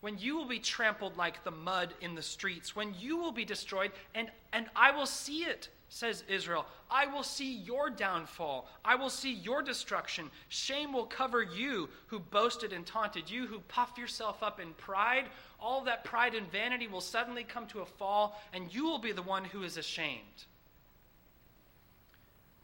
when 0.00 0.18
you 0.18 0.36
will 0.36 0.46
be 0.46 0.58
trampled 0.58 1.16
like 1.16 1.44
the 1.44 1.50
mud 1.50 1.94
in 2.00 2.14
the 2.14 2.22
streets, 2.22 2.74
when 2.74 2.94
you 2.98 3.16
will 3.18 3.32
be 3.32 3.44
destroyed, 3.44 3.92
and, 4.14 4.30
and 4.52 4.66
I 4.74 4.90
will 4.90 5.06
see 5.06 5.44
it, 5.44 5.68
says 5.90 6.24
Israel. 6.28 6.64
I 6.90 7.06
will 7.06 7.24
see 7.24 7.52
your 7.52 7.90
downfall. 7.90 8.68
I 8.84 8.94
will 8.94 9.10
see 9.10 9.32
your 9.32 9.60
destruction. 9.60 10.30
Shame 10.48 10.92
will 10.92 11.04
cover 11.04 11.42
you 11.42 11.88
who 12.06 12.20
boasted 12.20 12.72
and 12.72 12.86
taunted, 12.86 13.28
you 13.28 13.46
who 13.46 13.58
puff 13.60 13.98
yourself 13.98 14.42
up 14.42 14.60
in 14.60 14.72
pride. 14.74 15.26
All 15.60 15.82
that 15.82 16.04
pride 16.04 16.34
and 16.34 16.50
vanity 16.50 16.86
will 16.86 17.00
suddenly 17.00 17.44
come 17.44 17.66
to 17.66 17.80
a 17.80 17.86
fall, 17.86 18.40
and 18.54 18.72
you 18.72 18.84
will 18.84 18.98
be 18.98 19.12
the 19.12 19.20
one 19.20 19.44
who 19.44 19.64
is 19.64 19.76
ashamed. 19.76 20.46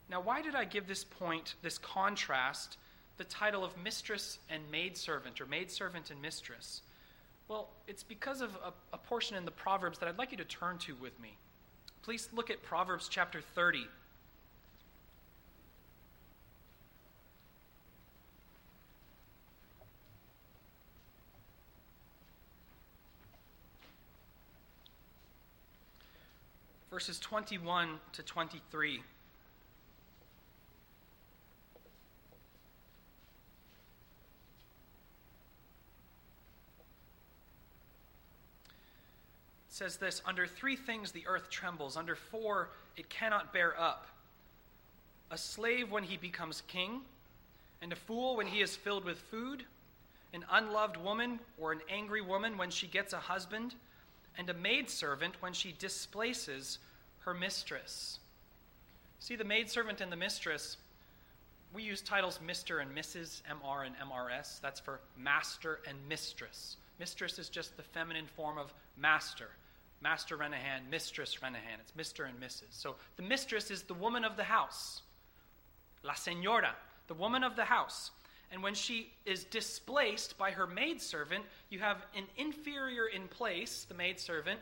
Now, 0.09 0.21
why 0.21 0.41
did 0.41 0.55
I 0.55 0.65
give 0.65 0.87
this 0.87 1.03
point, 1.03 1.57
this 1.63 1.79
contrast, 1.79 2.79
the 3.19 3.25
title 3.25 3.65
of 3.65 3.77
mistress 3.83 4.39
and 4.49 4.63
maidservant, 4.71 5.41
or 5.41 5.47
maidservant 5.47 6.13
and 6.13 6.23
mistress? 6.23 6.83
Well, 7.49 7.71
it's 7.89 8.05
because 8.05 8.41
of 8.41 8.57
a, 8.65 8.73
a, 8.95 8.99
portion 8.99 9.37
in 9.37 9.45
the 9.45 9.51
Proverbs 9.51 9.99
that 9.99 10.09
I'd 10.09 10.19
like 10.19 10.31
you 10.31 10.39
to 10.39 10.45
turn 10.45 10.79
to 10.79 10.95
with 10.97 11.19
me. 11.21 11.37
Please 12.07 12.29
look 12.33 12.51
at 12.51 12.63
Proverbs 12.63 13.09
chapter 13.11 13.41
30. 13.41 13.85
Verses 26.93 27.19
21 27.19 27.99
to 28.13 28.23
23. 28.23 29.03
Says 39.77 39.99
this 39.99 40.23
Under 40.25 40.47
three 40.47 40.75
things 40.75 41.13
the 41.13 41.27
earth 41.27 41.51
trembles, 41.51 41.97
under 41.97 42.17
four 42.17 42.71
it 42.97 43.11
cannot 43.11 43.53
bear 43.53 43.79
up 43.79 44.07
a 45.31 45.37
slave 45.37 45.91
when 45.91 46.05
he 46.05 46.17
becomes 46.17 46.63
king, 46.69 47.01
and 47.83 47.93
a 47.93 47.97
fool 47.97 48.37
when 48.37 48.47
he 48.47 48.63
is 48.63 48.75
filled 48.75 49.05
with 49.05 49.19
food, 49.19 49.65
an 50.33 50.45
unloved 50.51 50.97
woman 50.97 51.41
or 51.59 51.73
an 51.73 51.81
angry 51.91 52.23
woman 52.23 52.57
when 52.57 52.71
she 52.71 52.87
gets 52.87 53.13
a 53.13 53.19
husband, 53.19 53.75
and 54.39 54.49
a 54.49 54.55
maidservant 54.55 55.35
when 55.41 55.53
she 55.53 55.75
displaces 55.79 56.79
her 57.21 57.35
mistress. 57.35 58.19
See, 59.19 59.37
the 59.37 59.45
maidservant 59.45 60.01
and 60.01 60.13
the 60.13 60.17
mistress, 60.17 60.77
we 61.75 61.83
use 61.83 62.01
titles 62.01 62.39
Mr. 62.47 62.81
and 62.81 62.97
Mrs., 62.97 63.43
MR 63.43 63.85
and 63.87 63.97
MRS. 63.97 64.61
That's 64.61 64.79
for 64.79 65.01
master 65.19 65.81
and 65.89 65.99
mistress. 66.09 66.77
Mistress 66.99 67.39
is 67.39 67.49
just 67.49 67.77
the 67.77 67.83
feminine 67.83 68.27
form 68.27 68.59
of 68.59 68.73
master. 68.97 69.49
Master 70.01 70.37
Renahan, 70.37 70.89
Mistress 70.91 71.37
Renahan. 71.43 71.81
It's 71.81 71.93
Mr. 71.93 72.29
and 72.29 72.41
Mrs. 72.41 72.71
So 72.71 72.97
the 73.17 73.23
mistress 73.23 73.71
is 73.71 73.83
the 73.83 73.95
woman 73.95 74.25
of 74.25 74.37
the 74.37 74.45
house, 74.45 75.03
La 76.03 76.15
Senora, 76.15 76.75
the 77.09 77.15
woman 77.15 77.43
of 77.43 77.57
the 77.57 77.65
house. 77.65 78.11
And 78.53 78.63
when 78.63 78.75
she 78.75 79.11
is 79.25 79.45
displaced 79.45 80.39
by 80.39 80.53
her 80.53 80.67
maidservant, 80.67 81.45
you 81.69 81.81
have 81.81 82.07
an 82.17 82.25
inferior 82.37 83.07
in 83.07 83.27
place, 83.29 83.87
the 83.89 83.95
maidservant, 83.95 84.61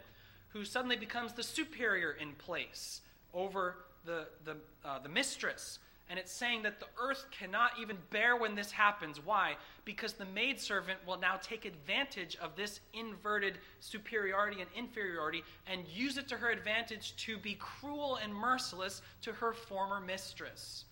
who 0.48 0.64
suddenly 0.64 0.96
becomes 0.96 1.32
the 1.32 1.42
superior 1.42 2.12
in 2.12 2.32
place 2.32 3.00
over 3.34 3.76
the, 4.04 4.26
the, 4.44 4.56
uh, 4.84 5.00
the 5.00 5.08
mistress. 5.08 5.78
And 6.10 6.18
it's 6.18 6.32
saying 6.32 6.64
that 6.64 6.80
the 6.80 6.86
earth 7.00 7.26
cannot 7.30 7.72
even 7.80 7.96
bear 8.10 8.36
when 8.36 8.54
this 8.54 8.70
happens. 8.70 9.18
Why? 9.24 9.56
Because 9.86 10.12
the 10.12 10.26
maidservant 10.26 10.98
will 11.06 11.18
now 11.18 11.38
take 11.42 11.64
advantage 11.64 12.36
of 12.36 12.56
this 12.56 12.80
inverted 12.92 13.58
superiority 13.80 14.60
and 14.60 14.70
inferiority 14.76 15.42
and 15.66 15.88
use 15.88 16.18
it 16.18 16.28
to 16.28 16.36
her 16.36 16.50
advantage 16.50 17.16
to 17.24 17.38
be 17.38 17.54
cruel 17.58 18.18
and 18.22 18.34
merciless 18.34 19.00
to 19.22 19.32
her 19.32 19.52
former 19.54 19.98
mistress. 19.98 20.84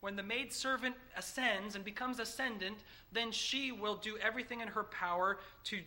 When 0.00 0.16
the 0.16 0.22
maidservant 0.22 0.94
ascends 1.16 1.74
and 1.74 1.84
becomes 1.84 2.20
ascendant, 2.20 2.78
then 3.12 3.32
she 3.32 3.72
will 3.72 3.96
do 3.96 4.16
everything 4.18 4.60
in 4.60 4.68
her 4.68 4.84
power 4.84 5.38
to 5.64 5.80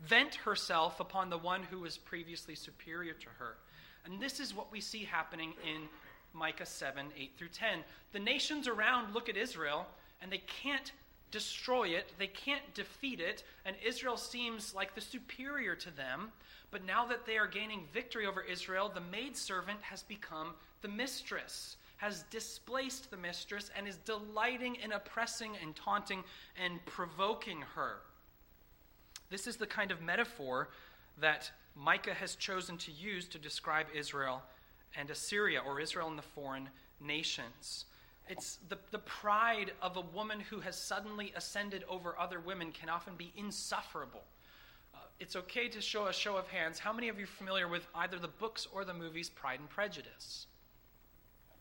vent 0.00 0.36
herself 0.36 1.00
upon 1.00 1.28
the 1.28 1.38
one 1.38 1.62
who 1.64 1.80
was 1.80 1.98
previously 1.98 2.54
superior 2.54 3.14
to 3.14 3.28
her. 3.38 3.56
And 4.04 4.20
this 4.20 4.40
is 4.40 4.54
what 4.54 4.72
we 4.72 4.80
see 4.80 5.04
happening 5.04 5.52
in 5.64 5.82
Micah 6.34 6.66
7 6.66 7.06
8 7.16 7.30
through 7.36 7.48
10. 7.48 7.80
The 8.12 8.18
nations 8.18 8.68
around 8.68 9.14
look 9.14 9.28
at 9.28 9.36
Israel 9.36 9.86
and 10.20 10.30
they 10.30 10.42
can't 10.62 10.92
destroy 11.32 11.88
it, 11.88 12.12
they 12.18 12.26
can't 12.28 12.74
defeat 12.74 13.18
it, 13.18 13.42
and 13.64 13.74
Israel 13.84 14.16
seems 14.16 14.74
like 14.74 14.94
the 14.94 15.00
superior 15.00 15.74
to 15.74 15.90
them. 15.90 16.30
But 16.70 16.86
now 16.86 17.06
that 17.06 17.26
they 17.26 17.36
are 17.38 17.46
gaining 17.46 17.88
victory 17.92 18.26
over 18.26 18.42
Israel, 18.42 18.90
the 18.94 19.00
maidservant 19.00 19.80
has 19.82 20.02
become 20.02 20.54
the 20.82 20.88
mistress, 20.88 21.76
has 21.96 22.24
displaced 22.30 23.10
the 23.10 23.16
mistress, 23.16 23.70
and 23.76 23.88
is 23.88 23.96
delighting 23.96 24.76
in 24.76 24.92
oppressing 24.92 25.52
and 25.62 25.74
taunting 25.74 26.22
and 26.62 26.84
provoking 26.86 27.62
her. 27.74 27.96
This 29.30 29.46
is 29.46 29.56
the 29.56 29.66
kind 29.66 29.90
of 29.90 30.00
metaphor 30.00 30.68
that 31.18 31.50
Micah 31.74 32.14
has 32.14 32.36
chosen 32.36 32.76
to 32.78 32.92
use 32.92 33.26
to 33.28 33.38
describe 33.38 33.86
Israel 33.94 34.42
and 34.96 35.10
Assyria, 35.10 35.60
or 35.60 35.80
Israel 35.80 36.08
and 36.08 36.18
the 36.18 36.22
foreign 36.22 36.68
nations. 37.00 37.86
It's 38.28 38.58
the, 38.68 38.78
the 38.90 38.98
pride 38.98 39.72
of 39.82 39.96
a 39.96 40.00
woman 40.00 40.40
who 40.40 40.60
has 40.60 40.76
suddenly 40.76 41.32
ascended 41.36 41.84
over 41.88 42.18
other 42.18 42.40
women 42.40 42.72
can 42.72 42.88
often 42.88 43.14
be 43.16 43.32
insufferable. 43.36 44.22
Uh, 44.94 44.98
it's 45.18 45.36
okay 45.36 45.68
to 45.68 45.80
show 45.80 46.06
a 46.06 46.12
show 46.12 46.36
of 46.36 46.46
hands. 46.48 46.78
How 46.78 46.92
many 46.92 47.08
of 47.08 47.18
you 47.18 47.24
are 47.24 47.38
familiar 47.38 47.68
with 47.68 47.86
either 47.94 48.18
the 48.18 48.28
books 48.28 48.66
or 48.72 48.84
the 48.84 48.94
movies 48.94 49.28
Pride 49.28 49.60
and 49.60 49.68
Prejudice? 49.68 50.46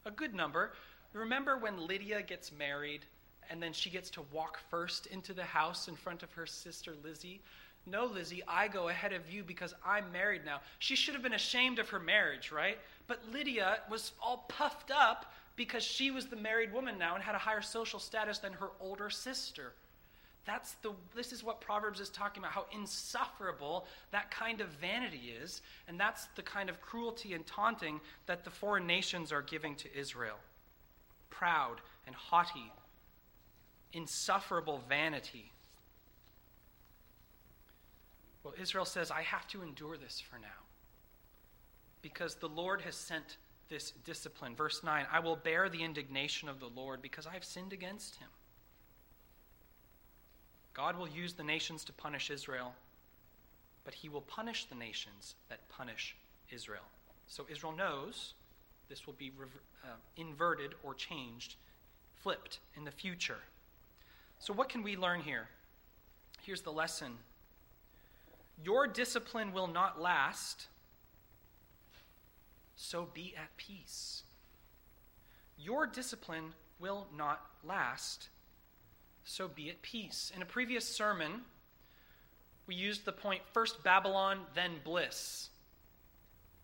A 0.05 0.11
good 0.11 0.33
number. 0.33 0.73
Remember 1.13 1.57
when 1.57 1.87
Lydia 1.87 2.21
gets 2.21 2.51
married 2.51 3.01
and 3.49 3.61
then 3.61 3.73
she 3.73 3.89
gets 3.89 4.09
to 4.11 4.21
walk 4.31 4.59
first 4.69 5.07
into 5.07 5.33
the 5.33 5.43
house 5.43 5.87
in 5.87 5.95
front 5.95 6.23
of 6.23 6.31
her 6.33 6.45
sister 6.45 6.93
Lizzie? 7.03 7.41
No, 7.85 8.05
Lizzie, 8.05 8.43
I 8.47 8.67
go 8.67 8.89
ahead 8.89 9.11
of 9.13 9.29
you 9.31 9.43
because 9.43 9.73
I'm 9.85 10.11
married 10.11 10.45
now. 10.45 10.61
She 10.79 10.95
should 10.95 11.13
have 11.13 11.23
been 11.23 11.33
ashamed 11.33 11.79
of 11.79 11.89
her 11.89 11.99
marriage, 11.99 12.51
right? 12.51 12.77
But 13.07 13.19
Lydia 13.31 13.79
was 13.89 14.11
all 14.21 14.45
puffed 14.47 14.91
up 14.91 15.33
because 15.55 15.83
she 15.83 16.11
was 16.11 16.27
the 16.27 16.35
married 16.35 16.71
woman 16.73 16.97
now 16.97 17.15
and 17.15 17.23
had 17.23 17.35
a 17.35 17.39
higher 17.39 17.61
social 17.61 17.99
status 17.99 18.37
than 18.39 18.53
her 18.53 18.69
older 18.79 19.09
sister. 19.09 19.73
That's 20.45 20.73
the 20.81 20.91
this 21.15 21.31
is 21.31 21.43
what 21.43 21.61
Proverbs 21.61 21.99
is 21.99 22.09
talking 22.09 22.41
about 22.41 22.53
how 22.53 22.65
insufferable 22.73 23.85
that 24.11 24.31
kind 24.31 24.59
of 24.59 24.69
vanity 24.69 25.35
is 25.41 25.61
and 25.87 25.99
that's 25.99 26.27
the 26.35 26.41
kind 26.41 26.69
of 26.69 26.81
cruelty 26.81 27.33
and 27.33 27.45
taunting 27.45 28.01
that 28.25 28.43
the 28.43 28.49
foreign 28.49 28.87
nations 28.87 29.31
are 29.31 29.43
giving 29.43 29.75
to 29.75 29.95
Israel. 29.95 30.37
Proud 31.29 31.81
and 32.07 32.15
haughty 32.15 32.71
insufferable 33.93 34.81
vanity. 34.87 35.51
Well, 38.43 38.53
Israel 38.59 38.85
says, 38.85 39.11
I 39.11 39.21
have 39.21 39.47
to 39.49 39.61
endure 39.61 39.97
this 39.97 40.19
for 40.19 40.39
now 40.39 40.47
because 42.01 42.35
the 42.35 42.49
Lord 42.49 42.81
has 42.81 42.95
sent 42.95 43.37
this 43.69 43.91
discipline. 44.03 44.55
Verse 44.55 44.83
9 44.83 45.05
I 45.11 45.19
will 45.19 45.35
bear 45.35 45.69
the 45.69 45.83
indignation 45.83 46.49
of 46.49 46.59
the 46.59 46.69
Lord 46.69 47.01
because 47.01 47.27
I 47.27 47.33
have 47.33 47.45
sinned 47.45 47.73
against 47.73 48.15
him. 48.15 48.27
God 50.73 50.97
will 50.97 51.07
use 51.07 51.33
the 51.33 51.43
nations 51.43 51.83
to 51.85 51.93
punish 51.93 52.31
Israel, 52.31 52.73
but 53.83 53.93
he 53.93 54.09
will 54.09 54.21
punish 54.21 54.65
the 54.65 54.75
nations 54.75 55.35
that 55.49 55.67
punish 55.69 56.15
Israel. 56.49 56.83
So 57.27 57.45
Israel 57.49 57.73
knows 57.73 58.33
this 58.89 59.07
will 59.07 59.13
be 59.13 59.31
uh, 59.85 59.87
inverted 60.17 60.75
or 60.83 60.93
changed, 60.93 61.55
flipped 62.21 62.59
in 62.75 62.83
the 62.83 62.91
future. 62.91 63.39
So, 64.39 64.53
what 64.53 64.69
can 64.69 64.83
we 64.83 64.97
learn 64.97 65.21
here? 65.21 65.47
Here's 66.41 66.61
the 66.61 66.71
lesson 66.71 67.13
Your 68.63 68.87
discipline 68.87 69.53
will 69.53 69.67
not 69.67 70.01
last 70.01 70.67
so 72.81 73.07
be 73.13 73.33
at 73.37 73.55
peace. 73.57 74.23
Your 75.57 75.85
discipline 75.85 76.53
will 76.79 77.07
not 77.15 77.45
last, 77.63 78.29
so 79.23 79.47
be 79.47 79.69
at 79.69 79.81
peace. 79.83 80.31
In 80.35 80.41
a 80.41 80.45
previous 80.45 80.85
sermon, 80.85 81.41
we 82.65 82.73
used 82.73 83.05
the 83.05 83.11
point 83.11 83.43
first 83.53 83.83
Babylon, 83.83 84.39
then 84.55 84.71
bliss. 84.83 85.49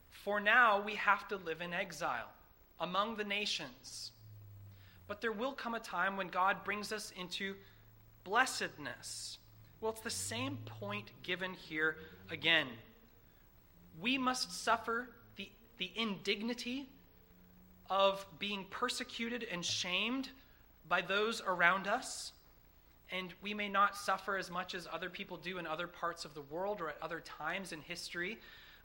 For 0.10 0.40
now, 0.40 0.82
we 0.82 0.96
have 0.96 1.28
to 1.28 1.38
live 1.38 1.62
in 1.62 1.74
exile 1.74 2.32
among 2.80 3.18
the 3.18 3.24
nations. 3.24 4.12
But 5.08 5.22
there 5.22 5.32
will 5.32 5.54
come 5.54 5.76
a 5.76 5.80
time 5.80 6.18
when 6.18 6.30
God 6.30 6.64
brings 6.66 6.92
us 6.92 7.14
into 7.16 7.56
blessedness. 8.24 9.38
Well, 9.80 9.92
it's 9.92 10.02
the 10.02 10.10
same 10.10 10.58
point 10.66 11.12
given 11.24 11.54
here 11.54 11.98
again. 12.32 12.68
We 14.02 14.18
must 14.18 14.64
suffer 14.64 15.10
the 15.36 15.50
the 15.78 15.92
indignity 15.96 16.90
of 17.90 18.26
being 18.40 18.66
persecuted 18.70 19.46
and 19.52 19.64
shamed 19.64 20.30
by 20.88 21.02
those 21.02 21.42
around 21.46 21.88
us. 21.88 22.34
And 23.12 23.34
we 23.42 23.54
may 23.54 23.70
not 23.70 23.96
suffer 23.96 24.36
as 24.36 24.52
much 24.52 24.76
as 24.76 24.88
other 24.92 25.10
people 25.10 25.38
do 25.38 25.60
in 25.60 25.68
other 25.68 25.88
parts 25.88 26.26
of 26.26 26.34
the 26.34 26.42
world 26.42 26.82
or 26.82 26.90
at 26.90 26.98
other 27.02 27.22
times 27.22 27.72
in 27.72 27.80
history, 27.82 28.38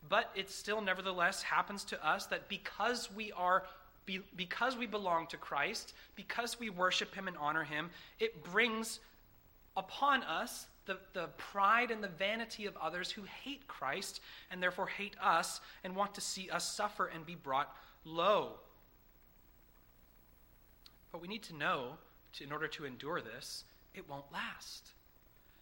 but 0.09 0.31
it 0.37 0.49
still 0.49 0.81
nevertheless 0.81 1.43
happens 1.43 1.85
to 1.85 2.07
us 2.07 2.27
that 2.27 2.49
because 2.49 3.11
we 3.13 3.33
are 3.33 3.65
because 4.37 4.77
we 4.77 4.87
belong 4.87 5.29
to 5.29 5.37
Christ, 5.37 5.95
because 6.17 6.59
we 6.59 6.71
worship 6.71 7.15
him 7.15 7.29
and 7.29 7.37
honor 7.37 7.63
him, 7.63 7.89
it 8.19 8.43
brings 8.43 8.99
upon 9.77 10.25
us 10.25 10.67
the, 10.87 10.99
the 11.13 11.29
pride 11.37 11.91
and 11.91 12.03
the 12.03 12.09
vanity 12.09 12.67
of 12.67 12.77
others 12.77 13.11
who 13.11 13.23
hate 13.23 13.67
Christ 13.69 14.21
and 14.51 14.63
therefore 14.63 14.87
hate 14.87 15.17
us 15.23 15.61
and 15.85 15.95
want 15.95 16.15
to 16.15 16.21
see 16.21 16.51
us 16.51 16.75
suffer 16.75 17.07
and 17.07 17.25
be 17.25 17.35
brought 17.35 17.75
low. 18.05 18.55
But 21.13 21.21
we 21.21 21.29
need 21.29 21.43
to 21.45 21.55
know, 21.55 21.99
to, 22.35 22.45
in 22.45 22.53
order 22.53 22.69
to 22.69 22.85
endure 22.85 23.21
this, 23.21 23.65
it 23.95 24.09
won't 24.09 24.33
last. 24.33 24.89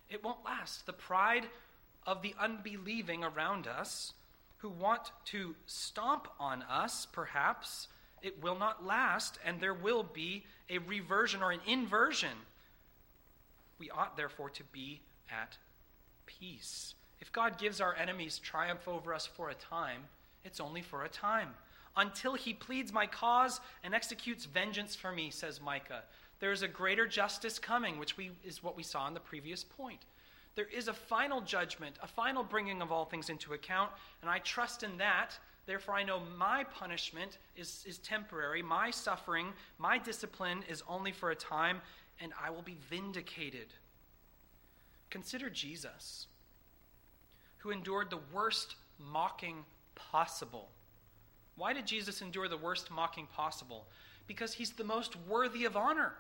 It 0.08 0.24
won't 0.24 0.44
last. 0.44 0.86
The 0.86 0.92
pride 0.92 1.48
of 2.06 2.22
the 2.22 2.34
unbelieving 2.40 3.24
around 3.24 3.66
us 3.66 4.14
who 4.58 4.68
want 4.70 5.12
to 5.26 5.54
stomp 5.66 6.28
on 6.38 6.62
us, 6.62 7.06
perhaps, 7.10 7.88
it 8.22 8.42
will 8.42 8.58
not 8.58 8.84
last, 8.84 9.38
and 9.44 9.60
there 9.60 9.74
will 9.74 10.02
be 10.02 10.44
a 10.68 10.78
reversion 10.78 11.42
or 11.42 11.50
an 11.50 11.60
inversion. 11.66 12.36
We 13.78 13.90
ought, 13.90 14.16
therefore, 14.16 14.50
to 14.50 14.64
be 14.64 15.00
at 15.30 15.56
peace. 16.26 16.94
If 17.20 17.32
God 17.32 17.58
gives 17.58 17.80
our 17.80 17.94
enemies 17.94 18.38
triumph 18.38 18.88
over 18.88 19.12
us 19.12 19.26
for 19.26 19.50
a 19.50 19.54
time, 19.54 20.02
it's 20.44 20.60
only 20.60 20.82
for 20.82 21.04
a 21.04 21.08
time. 21.08 21.50
Until 21.96 22.34
he 22.34 22.54
pleads 22.54 22.92
my 22.92 23.06
cause 23.06 23.60
and 23.84 23.94
executes 23.94 24.44
vengeance 24.46 24.94
for 24.94 25.12
me, 25.12 25.30
says 25.30 25.60
Micah. 25.60 26.02
There 26.38 26.52
is 26.52 26.62
a 26.62 26.68
greater 26.68 27.06
justice 27.06 27.58
coming, 27.58 27.98
which 27.98 28.16
we, 28.16 28.30
is 28.44 28.62
what 28.62 28.76
we 28.76 28.82
saw 28.82 29.06
in 29.06 29.14
the 29.14 29.20
previous 29.20 29.64
point. 29.64 30.00
There 30.54 30.66
is 30.66 30.88
a 30.88 30.92
final 30.92 31.40
judgment, 31.40 31.96
a 32.02 32.08
final 32.08 32.42
bringing 32.42 32.80
of 32.82 32.90
all 32.90 33.04
things 33.04 33.28
into 33.28 33.52
account, 33.52 33.90
and 34.22 34.30
I 34.30 34.38
trust 34.38 34.82
in 34.82 34.96
that. 34.98 35.38
Therefore, 35.66 35.94
I 35.94 36.02
know 36.02 36.20
my 36.38 36.64
punishment 36.64 37.38
is, 37.56 37.84
is 37.86 37.98
temporary, 37.98 38.62
my 38.62 38.90
suffering, 38.90 39.52
my 39.78 39.98
discipline 39.98 40.64
is 40.68 40.82
only 40.88 41.12
for 41.12 41.30
a 41.30 41.36
time, 41.36 41.80
and 42.20 42.32
I 42.42 42.50
will 42.50 42.62
be 42.62 42.78
vindicated. 42.88 43.68
Consider 45.10 45.50
Jesus, 45.50 46.26
who 47.58 47.70
endured 47.70 48.10
the 48.10 48.20
worst 48.32 48.76
mocking 48.98 49.64
possible. 49.94 50.68
Why 51.56 51.72
did 51.72 51.86
Jesus 51.86 52.22
endure 52.22 52.48
the 52.48 52.56
worst 52.56 52.90
mocking 52.90 53.26
possible? 53.26 53.86
Because 54.26 54.54
he's 54.54 54.70
the 54.70 54.84
most 54.84 55.16
worthy 55.28 55.64
of 55.64 55.76
honor. 55.76 56.12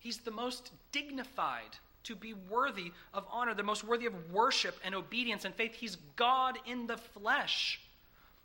He's 0.00 0.18
the 0.18 0.30
most 0.30 0.72
dignified 0.92 1.78
to 2.04 2.14
be 2.16 2.34
worthy 2.34 2.92
of 3.14 3.26
honor, 3.30 3.54
the 3.54 3.62
most 3.62 3.84
worthy 3.84 4.06
of 4.06 4.32
worship 4.32 4.76
and 4.84 4.94
obedience 4.94 5.44
and 5.44 5.54
faith. 5.54 5.74
He's 5.74 5.96
God 6.16 6.58
in 6.66 6.86
the 6.86 6.96
flesh. 6.96 7.80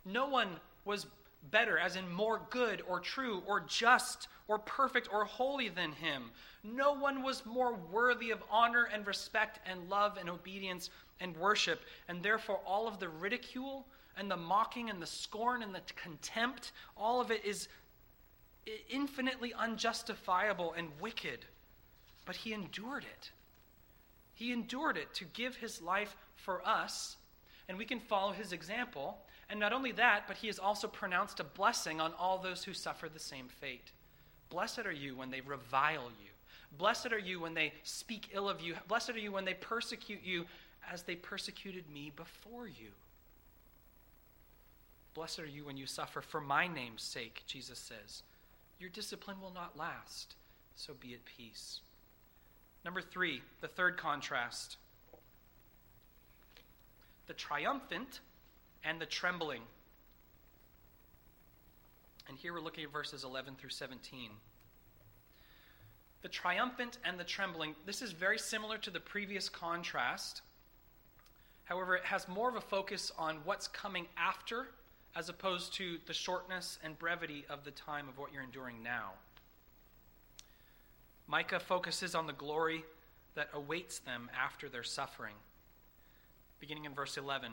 No 0.04 0.28
one 0.28 0.48
was 0.84 1.06
better, 1.50 1.78
as 1.78 1.96
in 1.96 2.10
more 2.10 2.40
good 2.50 2.82
or 2.88 3.00
true 3.00 3.42
or 3.46 3.60
just 3.60 4.28
or 4.48 4.58
perfect 4.58 5.08
or 5.12 5.24
holy 5.24 5.68
than 5.68 5.92
him. 5.92 6.30
No 6.62 6.92
one 6.92 7.22
was 7.22 7.44
more 7.46 7.74
worthy 7.92 8.30
of 8.30 8.42
honor 8.50 8.88
and 8.92 9.06
respect 9.06 9.60
and 9.66 9.88
love 9.88 10.16
and 10.18 10.28
obedience 10.28 10.90
and 11.20 11.36
worship. 11.36 11.80
And 12.08 12.22
therefore, 12.22 12.60
all 12.66 12.86
of 12.86 12.98
the 12.98 13.08
ridicule 13.08 13.86
and 14.16 14.30
the 14.30 14.36
mocking 14.36 14.90
and 14.90 15.00
the 15.00 15.06
scorn 15.06 15.62
and 15.62 15.74
the 15.74 15.82
contempt, 15.94 16.72
all 16.96 17.20
of 17.20 17.30
it 17.30 17.44
is 17.44 17.68
infinitely 18.88 19.52
unjustifiable 19.54 20.74
and 20.76 20.88
wicked. 21.00 21.44
But 22.24 22.36
he 22.36 22.52
endured 22.52 23.04
it. 23.04 23.30
He 24.34 24.52
endured 24.52 24.96
it 24.96 25.14
to 25.14 25.24
give 25.24 25.56
his 25.56 25.80
life 25.80 26.16
for 26.34 26.66
us, 26.66 27.16
and 27.68 27.78
we 27.78 27.84
can 27.84 28.00
follow 28.00 28.32
his 28.32 28.52
example. 28.52 29.18
And 29.48 29.60
not 29.60 29.72
only 29.72 29.92
that, 29.92 30.24
but 30.26 30.38
he 30.38 30.48
has 30.48 30.58
also 30.58 30.88
pronounced 30.88 31.40
a 31.40 31.44
blessing 31.44 32.00
on 32.00 32.12
all 32.18 32.38
those 32.38 32.64
who 32.64 32.74
suffer 32.74 33.08
the 33.08 33.18
same 33.18 33.48
fate. 33.48 33.92
Blessed 34.50 34.86
are 34.86 34.92
you 34.92 35.16
when 35.16 35.30
they 35.30 35.40
revile 35.40 36.10
you. 36.20 36.30
Blessed 36.76 37.12
are 37.12 37.18
you 37.18 37.40
when 37.40 37.54
they 37.54 37.72
speak 37.84 38.30
ill 38.32 38.48
of 38.48 38.60
you. 38.60 38.74
Blessed 38.88 39.10
are 39.10 39.18
you 39.18 39.32
when 39.32 39.44
they 39.44 39.54
persecute 39.54 40.20
you 40.24 40.46
as 40.92 41.02
they 41.02 41.14
persecuted 41.14 41.88
me 41.90 42.12
before 42.14 42.66
you. 42.66 42.88
Blessed 45.14 45.40
are 45.40 45.46
you 45.46 45.64
when 45.64 45.76
you 45.76 45.86
suffer 45.86 46.20
for 46.20 46.40
my 46.40 46.66
name's 46.66 47.02
sake, 47.02 47.42
Jesus 47.46 47.78
says. 47.78 48.22
Your 48.78 48.90
discipline 48.90 49.40
will 49.40 49.52
not 49.52 49.76
last, 49.76 50.34
so 50.74 50.92
be 51.00 51.14
at 51.14 51.24
peace. 51.24 51.80
Number 52.84 53.00
three, 53.00 53.42
the 53.60 53.68
third 53.68 53.96
contrast 53.96 54.76
the 57.26 57.34
triumphant 57.34 58.20
and 58.86 59.00
the 59.00 59.06
trembling. 59.06 59.62
And 62.28 62.38
here 62.38 62.52
we're 62.52 62.60
looking 62.60 62.84
at 62.84 62.92
verses 62.92 63.24
11 63.24 63.56
through 63.56 63.70
17. 63.70 64.30
The 66.22 66.28
triumphant 66.28 66.98
and 67.04 67.18
the 67.18 67.24
trembling, 67.24 67.74
this 67.84 68.00
is 68.00 68.12
very 68.12 68.38
similar 68.38 68.78
to 68.78 68.90
the 68.90 69.00
previous 69.00 69.48
contrast. 69.48 70.42
However, 71.64 71.96
it 71.96 72.04
has 72.04 72.28
more 72.28 72.48
of 72.48 72.54
a 72.56 72.60
focus 72.60 73.12
on 73.18 73.38
what's 73.44 73.68
coming 73.68 74.06
after 74.16 74.68
as 75.14 75.28
opposed 75.28 75.74
to 75.74 75.98
the 76.06 76.12
shortness 76.12 76.78
and 76.84 76.98
brevity 76.98 77.44
of 77.48 77.64
the 77.64 77.70
time 77.72 78.08
of 78.08 78.18
what 78.18 78.32
you're 78.32 78.42
enduring 78.42 78.82
now. 78.82 79.12
Micah 81.26 81.58
focuses 81.58 82.14
on 82.14 82.26
the 82.26 82.32
glory 82.32 82.84
that 83.34 83.48
awaits 83.52 83.98
them 83.98 84.30
after 84.38 84.68
their 84.68 84.84
suffering. 84.84 85.34
Beginning 86.60 86.84
in 86.84 86.94
verse 86.94 87.16
11 87.16 87.52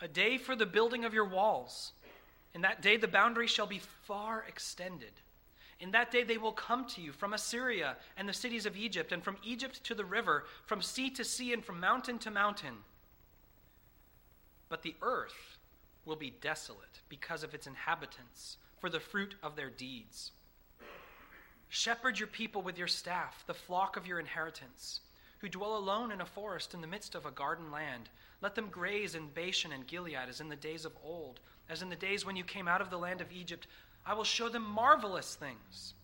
A 0.00 0.08
day 0.08 0.36
for 0.36 0.54
the 0.54 0.66
building 0.66 1.04
of 1.04 1.14
your 1.14 1.24
walls. 1.24 1.92
In 2.54 2.60
that 2.62 2.82
day 2.82 2.96
the 2.96 3.08
boundary 3.08 3.46
shall 3.46 3.66
be 3.66 3.80
far 4.04 4.44
extended. 4.46 5.12
In 5.80 5.90
that 5.90 6.10
day 6.10 6.22
they 6.22 6.38
will 6.38 6.52
come 6.52 6.86
to 6.88 7.00
you 7.00 7.12
from 7.12 7.32
Assyria 7.32 7.96
and 8.16 8.28
the 8.28 8.32
cities 8.32 8.66
of 8.66 8.76
Egypt, 8.76 9.12
and 9.12 9.22
from 9.22 9.36
Egypt 9.42 9.84
to 9.84 9.94
the 9.94 10.04
river, 10.04 10.44
from 10.64 10.80
sea 10.80 11.10
to 11.10 11.24
sea, 11.24 11.52
and 11.52 11.64
from 11.64 11.80
mountain 11.80 12.18
to 12.20 12.30
mountain. 12.30 12.76
But 14.68 14.82
the 14.82 14.96
earth 15.02 15.58
will 16.04 16.16
be 16.16 16.30
desolate 16.40 17.00
because 17.08 17.42
of 17.42 17.54
its 17.54 17.66
inhabitants, 17.66 18.56
for 18.80 18.88
the 18.88 19.00
fruit 19.00 19.34
of 19.42 19.56
their 19.56 19.70
deeds. 19.70 20.32
Shepherd 21.68 22.18
your 22.18 22.28
people 22.28 22.62
with 22.62 22.78
your 22.78 22.86
staff, 22.86 23.44
the 23.46 23.54
flock 23.54 23.96
of 23.96 24.06
your 24.06 24.20
inheritance, 24.20 25.00
who 25.38 25.48
dwell 25.48 25.76
alone 25.76 26.12
in 26.12 26.20
a 26.20 26.26
forest 26.26 26.74
in 26.74 26.80
the 26.80 26.86
midst 26.86 27.14
of 27.14 27.26
a 27.26 27.30
garden 27.30 27.70
land. 27.70 28.08
Let 28.40 28.54
them 28.54 28.68
graze 28.70 29.14
in 29.14 29.28
Bashan 29.28 29.72
and 29.72 29.86
Gilead 29.86 30.28
as 30.28 30.40
in 30.40 30.48
the 30.48 30.56
days 30.56 30.84
of 30.84 30.92
old, 31.04 31.40
as 31.68 31.82
in 31.82 31.90
the 31.90 31.96
days 31.96 32.24
when 32.24 32.36
you 32.36 32.44
came 32.44 32.68
out 32.68 32.80
of 32.80 32.90
the 32.90 32.98
land 32.98 33.20
of 33.20 33.32
Egypt. 33.32 33.66
I 34.04 34.14
will 34.14 34.24
show 34.24 34.48
them 34.48 34.62
marvelous 34.62 35.34
things. 35.34 35.94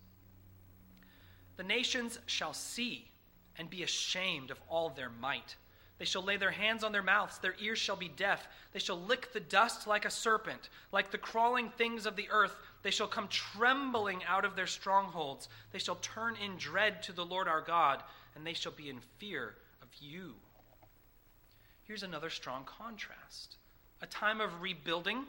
The 1.57 1.63
nations 1.63 2.19
shall 2.27 2.53
see 2.53 3.09
and 3.57 3.71
be 3.71 3.83
ashamed 3.83 4.51
of 4.51 4.61
all 4.69 4.91
their 4.91 5.11
might. 5.11 5.57
They 5.99 6.07
shall 6.07 6.25
lay 6.25 6.37
their 6.37 6.51
hands 6.51 6.83
on 6.83 6.91
their 6.91 7.03
mouths, 7.03 7.39
their 7.39 7.55
ears 7.61 7.79
shall 7.79 7.95
be 7.95 8.09
deaf. 8.09 8.49
They 8.73 8.81
shall 8.81 9.01
lick 9.01 9.33
the 9.33 9.39
dust 9.39 9.87
like 9.87 10.05
a 10.05 10.11
serpent, 10.11 10.69
like 10.91 11.13
the 11.13 11.19
crawling 11.19 11.71
things 11.71 12.07
of 12.07 12.17
the 12.17 12.29
earth. 12.31 12.57
They 12.83 12.91
shall 12.91 13.07
come 13.07 13.29
trembling 13.29 14.25
out 14.25 14.45
of 14.45 14.57
their 14.57 14.67
strongholds. 14.67 15.49
They 15.71 15.79
shall 15.79 15.97
turn 15.97 16.35
in 16.37 16.57
dread 16.57 17.05
to 17.05 17.13
the 17.13 17.25
Lord 17.25 17.47
our 17.47 17.61
God, 17.61 18.03
and 18.35 18.47
they 18.47 18.53
shall 18.53 18.73
be 18.73 18.89
in 18.89 18.99
fear 19.19 19.55
of 19.83 19.89
you. 20.01 20.35
Here's 21.85 22.03
another 22.03 22.31
strong 22.31 22.65
contrast 22.65 23.57
a 24.01 24.07
time 24.07 24.41
of 24.41 24.61
rebuilding 24.61 25.25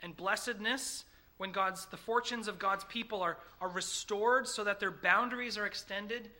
and 0.00 0.16
blessedness 0.16 1.04
when 1.38 1.50
God's, 1.50 1.86
the 1.86 1.96
fortunes 1.96 2.46
of 2.46 2.58
God's 2.58 2.84
people 2.84 3.20
are, 3.20 3.38
are 3.60 3.68
restored 3.68 4.46
so 4.46 4.62
that 4.62 4.78
their 4.78 4.92
boundaries 4.92 5.58
are 5.58 5.66
extended. 5.66 6.30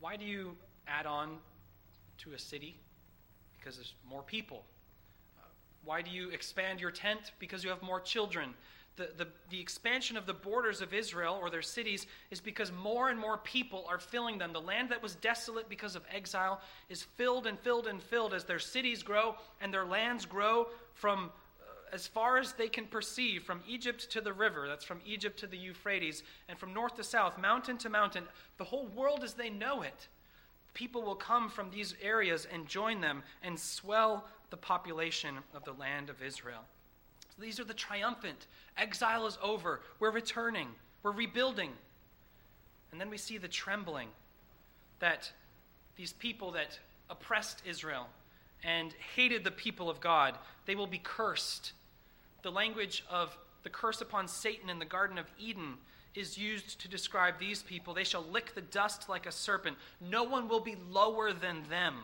Why 0.00 0.16
do 0.16 0.24
you 0.24 0.56
add 0.86 1.04
on 1.04 1.36
to 2.18 2.32
a 2.32 2.38
city? 2.38 2.78
Because 3.58 3.76
there's 3.76 3.94
more 4.08 4.22
people. 4.22 4.64
Why 5.84 6.00
do 6.00 6.10
you 6.10 6.30
expand 6.30 6.80
your 6.80 6.90
tent? 6.90 7.32
Because 7.38 7.62
you 7.62 7.70
have 7.70 7.82
more 7.82 8.00
children. 8.00 8.54
The, 8.96 9.10
the, 9.16 9.26
the 9.50 9.60
expansion 9.60 10.16
of 10.16 10.24
the 10.26 10.34
borders 10.34 10.80
of 10.80 10.94
Israel 10.94 11.36
or 11.40 11.50
their 11.50 11.62
cities 11.62 12.06
is 12.30 12.40
because 12.40 12.70
more 12.70 13.08
and 13.08 13.18
more 13.18 13.38
people 13.38 13.84
are 13.88 13.98
filling 13.98 14.38
them. 14.38 14.52
The 14.52 14.60
land 14.60 14.90
that 14.90 15.02
was 15.02 15.16
desolate 15.16 15.68
because 15.68 15.96
of 15.96 16.02
exile 16.14 16.60
is 16.88 17.02
filled 17.02 17.46
and 17.46 17.58
filled 17.58 17.86
and 17.88 18.00
filled 18.00 18.34
as 18.34 18.44
their 18.44 18.60
cities 18.60 19.02
grow 19.02 19.34
and 19.60 19.74
their 19.74 19.84
lands 19.84 20.26
grow 20.26 20.68
from 20.92 21.30
uh, 21.60 21.64
as 21.92 22.06
far 22.06 22.38
as 22.38 22.52
they 22.52 22.68
can 22.68 22.86
perceive, 22.86 23.42
from 23.42 23.62
Egypt 23.68 24.10
to 24.12 24.20
the 24.20 24.32
river, 24.32 24.68
that's 24.68 24.84
from 24.84 25.00
Egypt 25.04 25.40
to 25.40 25.48
the 25.48 25.58
Euphrates, 25.58 26.22
and 26.48 26.56
from 26.56 26.72
north 26.72 26.94
to 26.94 27.02
south, 27.02 27.36
mountain 27.36 27.76
to 27.78 27.88
mountain, 27.88 28.24
the 28.58 28.64
whole 28.64 28.86
world 28.86 29.24
as 29.24 29.34
they 29.34 29.50
know 29.50 29.82
it 29.82 30.08
people 30.74 31.02
will 31.02 31.14
come 31.14 31.48
from 31.48 31.70
these 31.70 31.94
areas 32.02 32.46
and 32.52 32.66
join 32.66 33.00
them 33.00 33.22
and 33.42 33.58
swell 33.58 34.26
the 34.50 34.56
population 34.56 35.36
of 35.54 35.64
the 35.64 35.72
land 35.72 36.10
of 36.10 36.22
Israel. 36.22 36.64
So 37.36 37.42
these 37.42 37.58
are 37.58 37.64
the 37.64 37.74
triumphant. 37.74 38.46
Exile 38.76 39.26
is 39.26 39.38
over. 39.42 39.80
We're 39.98 40.10
returning. 40.10 40.68
We're 41.02 41.12
rebuilding. 41.12 41.70
And 42.92 43.00
then 43.00 43.10
we 43.10 43.18
see 43.18 43.38
the 43.38 43.48
trembling 43.48 44.08
that 45.00 45.30
these 45.96 46.12
people 46.12 46.52
that 46.52 46.78
oppressed 47.10 47.62
Israel 47.66 48.06
and 48.62 48.94
hated 49.14 49.44
the 49.44 49.50
people 49.50 49.90
of 49.90 50.00
God, 50.00 50.38
they 50.66 50.74
will 50.74 50.86
be 50.86 51.00
cursed. 51.02 51.72
The 52.42 52.52
language 52.52 53.04
of 53.10 53.36
the 53.62 53.70
curse 53.70 54.00
upon 54.00 54.28
Satan 54.28 54.70
in 54.70 54.78
the 54.78 54.84
Garden 54.84 55.18
of 55.18 55.26
Eden 55.38 55.74
is 56.14 56.38
used 56.38 56.80
to 56.80 56.88
describe 56.88 57.38
these 57.38 57.62
people. 57.62 57.92
They 57.92 58.04
shall 58.04 58.22
lick 58.22 58.54
the 58.54 58.60
dust 58.60 59.08
like 59.08 59.26
a 59.26 59.32
serpent. 59.32 59.76
No 60.00 60.22
one 60.22 60.48
will 60.48 60.60
be 60.60 60.76
lower 60.90 61.32
than 61.32 61.64
them. 61.68 61.96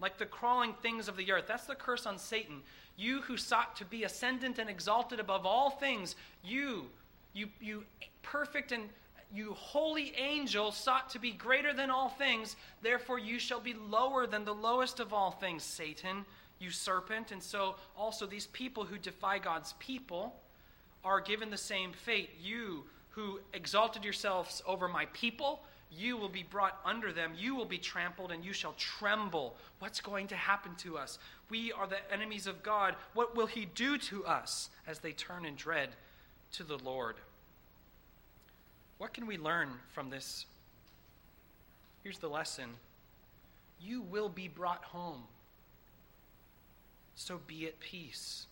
Like 0.00 0.18
the 0.18 0.26
crawling 0.26 0.74
things 0.82 1.08
of 1.08 1.16
the 1.16 1.32
earth. 1.32 1.44
That's 1.48 1.64
the 1.64 1.74
curse 1.74 2.06
on 2.06 2.18
Satan. 2.18 2.62
You 2.96 3.22
who 3.22 3.36
sought 3.36 3.76
to 3.76 3.84
be 3.84 4.04
ascendant 4.04 4.58
and 4.58 4.68
exalted 4.68 5.20
above 5.20 5.46
all 5.46 5.70
things, 5.70 6.14
you, 6.44 6.86
you, 7.32 7.48
you 7.60 7.84
perfect 8.22 8.72
and 8.72 8.88
you 9.34 9.54
holy 9.54 10.12
angel 10.16 10.72
sought 10.72 11.08
to 11.10 11.18
be 11.18 11.32
greater 11.32 11.72
than 11.72 11.90
all 11.90 12.10
things. 12.10 12.56
Therefore, 12.82 13.18
you 13.18 13.38
shall 13.38 13.60
be 13.60 13.74
lower 13.74 14.26
than 14.26 14.44
the 14.44 14.54
lowest 14.54 15.00
of 15.00 15.12
all 15.12 15.30
things, 15.30 15.62
Satan, 15.62 16.26
you 16.58 16.70
serpent. 16.70 17.32
And 17.32 17.42
so, 17.42 17.76
also, 17.96 18.26
these 18.26 18.46
people 18.48 18.84
who 18.84 18.98
defy 18.98 19.38
God's 19.38 19.74
people 19.78 20.36
are 21.02 21.20
given 21.20 21.50
the 21.50 21.56
same 21.56 21.92
fate. 21.92 22.30
You 22.42 22.84
who 23.10 23.40
exalted 23.54 24.04
yourselves 24.04 24.62
over 24.66 24.86
my 24.86 25.06
people, 25.12 25.62
you 25.96 26.16
will 26.16 26.28
be 26.28 26.42
brought 26.42 26.78
under 26.84 27.12
them. 27.12 27.32
You 27.36 27.54
will 27.54 27.66
be 27.66 27.78
trampled, 27.78 28.32
and 28.32 28.44
you 28.44 28.52
shall 28.52 28.74
tremble. 28.74 29.56
What's 29.78 30.00
going 30.00 30.28
to 30.28 30.36
happen 30.36 30.74
to 30.76 30.96
us? 30.96 31.18
We 31.50 31.72
are 31.72 31.86
the 31.86 32.12
enemies 32.12 32.46
of 32.46 32.62
God. 32.62 32.94
What 33.14 33.36
will 33.36 33.46
He 33.46 33.66
do 33.66 33.98
to 33.98 34.24
us 34.24 34.70
as 34.86 35.00
they 35.00 35.12
turn 35.12 35.44
in 35.44 35.54
dread 35.54 35.90
to 36.52 36.64
the 36.64 36.78
Lord? 36.78 37.16
What 38.98 39.12
can 39.12 39.26
we 39.26 39.36
learn 39.36 39.68
from 39.92 40.10
this 40.10 40.46
Here's 42.02 42.18
the 42.18 42.28
lesson 42.28 42.64
you 43.80 44.02
will 44.02 44.28
be 44.28 44.48
brought 44.48 44.84
home. 44.84 45.22
So 47.14 47.40
be 47.46 47.66
at 47.66 47.80
peace. 47.80 48.46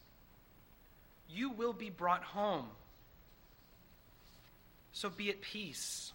You 1.29 1.51
will 1.51 1.73
be 1.73 1.91
brought 1.91 2.23
home. 2.23 2.67
So 4.93 5.09
be 5.09 5.31
at 5.31 5.41
peace. 5.41 6.13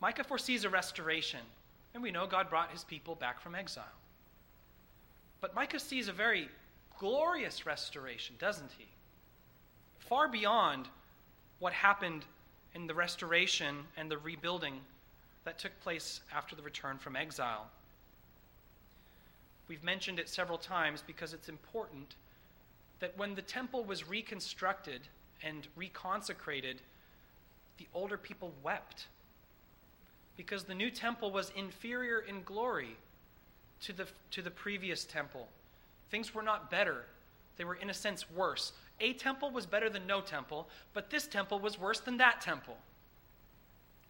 Micah 0.00 0.24
foresees 0.24 0.64
a 0.64 0.70
restoration, 0.70 1.40
and 1.94 2.02
we 2.02 2.10
know 2.10 2.26
God 2.26 2.48
brought 2.48 2.70
his 2.70 2.84
people 2.84 3.14
back 3.14 3.40
from 3.40 3.54
exile. 3.54 3.84
But 5.40 5.54
Micah 5.54 5.80
sees 5.80 6.08
a 6.08 6.12
very 6.12 6.48
glorious 6.98 7.66
restoration, 7.66 8.36
doesn't 8.38 8.72
he? 8.78 8.86
Far 9.98 10.28
beyond 10.28 10.88
what 11.58 11.72
happened 11.72 12.24
in 12.74 12.86
the 12.86 12.94
restoration 12.94 13.78
and 13.96 14.10
the 14.10 14.18
rebuilding 14.18 14.80
that 15.44 15.58
took 15.58 15.78
place 15.80 16.20
after 16.34 16.54
the 16.54 16.62
return 16.62 16.98
from 16.98 17.16
exile. 17.16 17.66
We've 19.66 19.82
mentioned 19.82 20.18
it 20.18 20.28
several 20.28 20.58
times 20.58 21.02
because 21.06 21.34
it's 21.34 21.48
important 21.48 22.14
that 23.00 23.16
when 23.16 23.34
the 23.34 23.42
temple 23.42 23.84
was 23.84 24.08
reconstructed 24.08 25.02
and 25.42 25.66
reconsecrated, 25.78 26.76
the 27.78 27.86
older 27.94 28.16
people 28.16 28.52
wept 28.62 29.06
because 30.38 30.62
the 30.62 30.74
new 30.74 30.88
temple 30.88 31.32
was 31.32 31.52
inferior 31.56 32.20
in 32.20 32.42
glory 32.44 32.96
to 33.82 33.92
the, 33.92 34.06
to 34.30 34.40
the 34.40 34.50
previous 34.50 35.04
temple. 35.04 35.48
Things 36.10 36.32
were 36.32 36.44
not 36.44 36.70
better, 36.70 37.04
they 37.58 37.64
were, 37.64 37.74
in 37.74 37.90
a 37.90 37.94
sense, 37.94 38.30
worse. 38.30 38.72
A 39.00 39.12
temple 39.14 39.50
was 39.50 39.66
better 39.66 39.90
than 39.90 40.06
no 40.06 40.20
temple, 40.20 40.68
but 40.94 41.10
this 41.10 41.26
temple 41.26 41.58
was 41.58 41.78
worse 41.78 41.98
than 41.98 42.16
that 42.18 42.40
temple. 42.40 42.76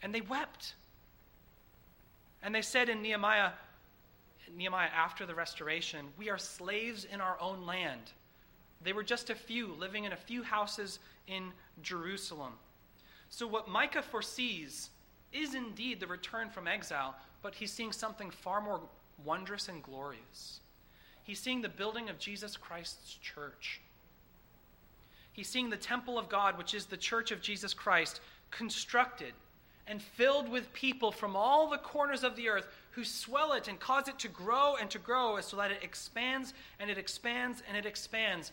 And 0.03 0.15
they 0.15 0.21
wept. 0.21 0.75
And 2.43 2.55
they 2.55 2.63
said 2.63 2.91
in 2.91 3.01
Nehemiah, 3.01 3.53
Nehemiah 4.55 4.91
after 4.95 5.25
the 5.25 5.35
restoration, 5.35 6.07
we 6.19 6.29
are 6.29 6.39
slaves 6.39 7.07
in 7.11 7.23
our 7.23 7.39
own 7.41 7.67
land. 7.67 8.13
They 8.83 8.93
were 8.93 9.03
just 9.03 9.31
a 9.31 9.35
few, 9.35 9.75
living 9.79 10.05
in 10.05 10.13
a 10.13 10.17
few 10.17 10.43
houses 10.43 10.99
in 11.27 11.53
Jerusalem. 11.83 12.53
So, 13.31 13.47
what 13.47 13.69
Micah 13.69 14.03
foresees 14.03 14.91
is 15.33 15.55
indeed 15.55 16.01
the 16.01 16.07
return 16.07 16.51
from 16.51 16.67
exile, 16.67 17.15
but 17.43 17.55
he's 17.55 17.73
seeing 17.73 17.93
something 17.93 18.31
far 18.31 18.61
more 18.61 18.81
wondrous 19.25 19.69
and 19.69 19.83
glorious. 19.83 20.61
He's 21.23 21.41
seeing 21.41 21.61
the 21.61 21.69
building 21.69 22.09
of 22.09 22.19
Jesus 22.19 22.57
Christ's 22.57 23.15
church. 23.15 23.81
He's 25.33 25.49
seeing 25.49 25.71
the 25.71 25.77
temple 25.77 26.19
of 26.19 26.29
God, 26.29 26.59
which 26.59 26.75
is 26.75 26.87
the 26.87 26.97
church 26.97 27.31
of 27.31 27.41
Jesus 27.41 27.75
Christ, 27.75 28.21
constructed 28.51 29.35
and 29.87 30.03
filled 30.03 30.49
with 30.49 30.73
people 30.73 31.11
from 31.11 31.35
all 31.35 31.69
the 31.69 31.79
corners 31.79 32.23
of 32.23 32.37
the 32.37 32.49
earth 32.49 32.69
who 32.91 33.05
swell 33.05 33.53
it 33.53 33.69
and 33.69 33.81
cause 33.81 34.09
it 34.09 34.19
to 34.19 34.29
grow 34.29 34.77
and 34.81 34.91
to 34.91 34.99
grow 34.99 35.41
so 35.41 35.57
that 35.57 35.71
it 35.71 35.83
expands 35.83 36.55
and 36.79 36.91
it 36.91 36.99
expands 36.99 37.63
and 37.69 37.77
it 37.77 37.87
expands, 37.87 38.53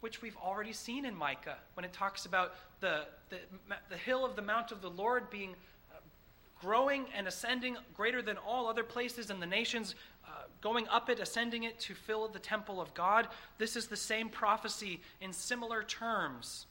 which 0.00 0.22
we've 0.22 0.36
already 0.36 0.72
seen 0.72 1.04
in 1.04 1.14
Micah 1.14 1.56
when 1.74 1.84
it 1.84 1.92
talks 1.92 2.24
about 2.24 2.54
the, 2.80 3.04
the, 3.28 3.38
the 3.90 3.96
hill 3.96 4.24
of 4.24 4.34
the 4.34 4.42
mount 4.42 4.72
of 4.72 4.80
the 4.80 4.90
Lord 4.90 5.28
being 5.30 5.54
growing 6.62 7.06
and 7.16 7.26
ascending 7.26 7.76
greater 7.94 8.22
than 8.22 8.36
all 8.38 8.68
other 8.68 8.84
places 8.84 9.30
in 9.30 9.40
the 9.40 9.46
nations, 9.46 9.94
uh, 10.26 10.44
going 10.60 10.86
up 10.88 11.10
it, 11.10 11.18
ascending 11.18 11.64
it 11.64 11.78
to 11.80 11.94
fill 11.94 12.28
the 12.28 12.38
temple 12.38 12.80
of 12.80 12.94
God. 12.94 13.28
This 13.58 13.74
is 13.76 13.88
the 13.88 13.96
same 13.96 14.28
prophecy 14.28 15.00
in 15.20 15.32
similar 15.32 15.82
terms. 15.82 16.66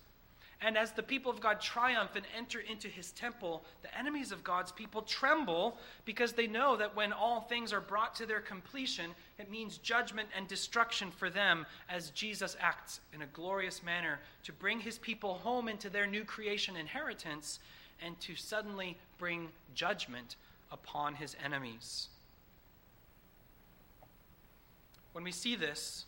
And 0.64 0.78
as 0.78 0.92
the 0.92 1.02
people 1.02 1.32
of 1.32 1.42
God 1.42 1.60
triumph 1.60 2.16
and 2.16 2.24
enter 2.38 2.60
into 2.60 2.88
his 2.88 3.12
temple, 3.12 3.64
the 3.82 3.98
enemies 3.98 4.32
of 4.32 4.44
God's 4.44 4.72
people 4.72 5.02
tremble 5.02 5.76
because 6.06 6.34
they 6.34 6.46
know 6.46 6.78
that 6.78 6.96
when 6.96 7.12
all 7.12 7.42
things 7.42 7.74
are 7.74 7.82
brought 7.82 8.14
to 8.16 8.28
their 8.28 8.42
completion, 8.42 9.10
it 9.40 9.50
means 9.50 9.80
judgment 9.80 10.30
and 10.38 10.48
destruction 10.48 11.10
for 11.10 11.32
them 11.32 11.66
as 11.90 12.12
Jesus 12.12 12.56
acts 12.60 13.00
in 13.12 13.24
a 13.24 13.28
glorious 13.28 13.82
manner 13.82 14.20
to 14.44 14.54
bring 14.54 14.80
his 14.80 15.00
people 15.00 15.34
home 15.34 15.68
into 15.68 15.90
their 15.90 16.06
new 16.06 16.24
creation 16.24 16.76
inheritance 16.76 17.60
and 18.02 18.20
to 18.22 18.36
suddenly 18.36 18.98
bring 19.18 19.50
judgment 19.76 20.36
upon 20.72 21.16
his 21.16 21.36
enemies. 21.44 22.10
When 25.14 25.24
we 25.24 25.32
see 25.32 25.56
this, 25.56 26.06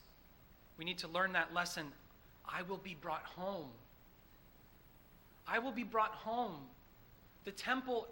we 0.78 0.86
need 0.86 0.98
to 1.00 1.08
learn 1.08 1.34
that 1.34 1.54
lesson 1.54 1.88
I 2.46 2.62
will 2.64 2.78
be 2.78 2.96
brought 3.00 3.24
home. 3.24 3.70
I 5.48 5.60
will 5.60 5.72
be 5.72 5.84
brought 5.84 6.12
home. 6.12 6.56
The 7.46 7.52
temple 7.52 8.08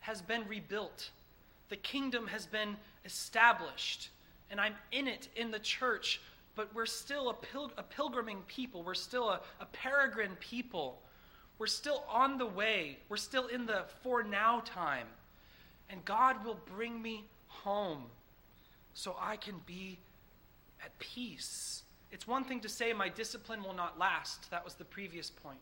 has 0.00 0.22
been 0.22 0.46
rebuilt, 0.48 1.10
the 1.68 1.76
kingdom 1.76 2.26
has 2.26 2.46
been 2.46 2.76
established, 3.04 4.10
and 4.50 4.60
I'm 4.60 4.74
in 4.90 5.06
it 5.06 5.28
in 5.36 5.50
the 5.50 5.58
church, 5.58 6.20
but 6.54 6.74
we're 6.74 6.86
still 6.86 7.30
a, 7.30 7.34
pil- 7.34 7.72
a 7.78 7.82
pilgriming 7.82 8.42
people. 8.46 8.82
We're 8.82 8.94
still 8.94 9.28
a, 9.30 9.40
a 9.60 9.66
peregrine 9.66 10.36
people. 10.40 11.00
We're 11.62 11.68
still 11.68 12.02
on 12.10 12.38
the 12.38 12.46
way. 12.46 12.98
We're 13.08 13.16
still 13.16 13.46
in 13.46 13.66
the 13.66 13.84
for 14.02 14.24
now 14.24 14.64
time. 14.64 15.06
And 15.88 16.04
God 16.04 16.44
will 16.44 16.58
bring 16.74 17.00
me 17.00 17.22
home 17.46 18.06
so 18.94 19.14
I 19.20 19.36
can 19.36 19.60
be 19.64 20.00
at 20.84 20.98
peace. 20.98 21.84
It's 22.10 22.26
one 22.26 22.42
thing 22.42 22.58
to 22.62 22.68
say 22.68 22.92
my 22.92 23.08
discipline 23.08 23.62
will 23.62 23.74
not 23.74 23.96
last. 23.96 24.50
That 24.50 24.64
was 24.64 24.74
the 24.74 24.84
previous 24.84 25.30
point. 25.30 25.60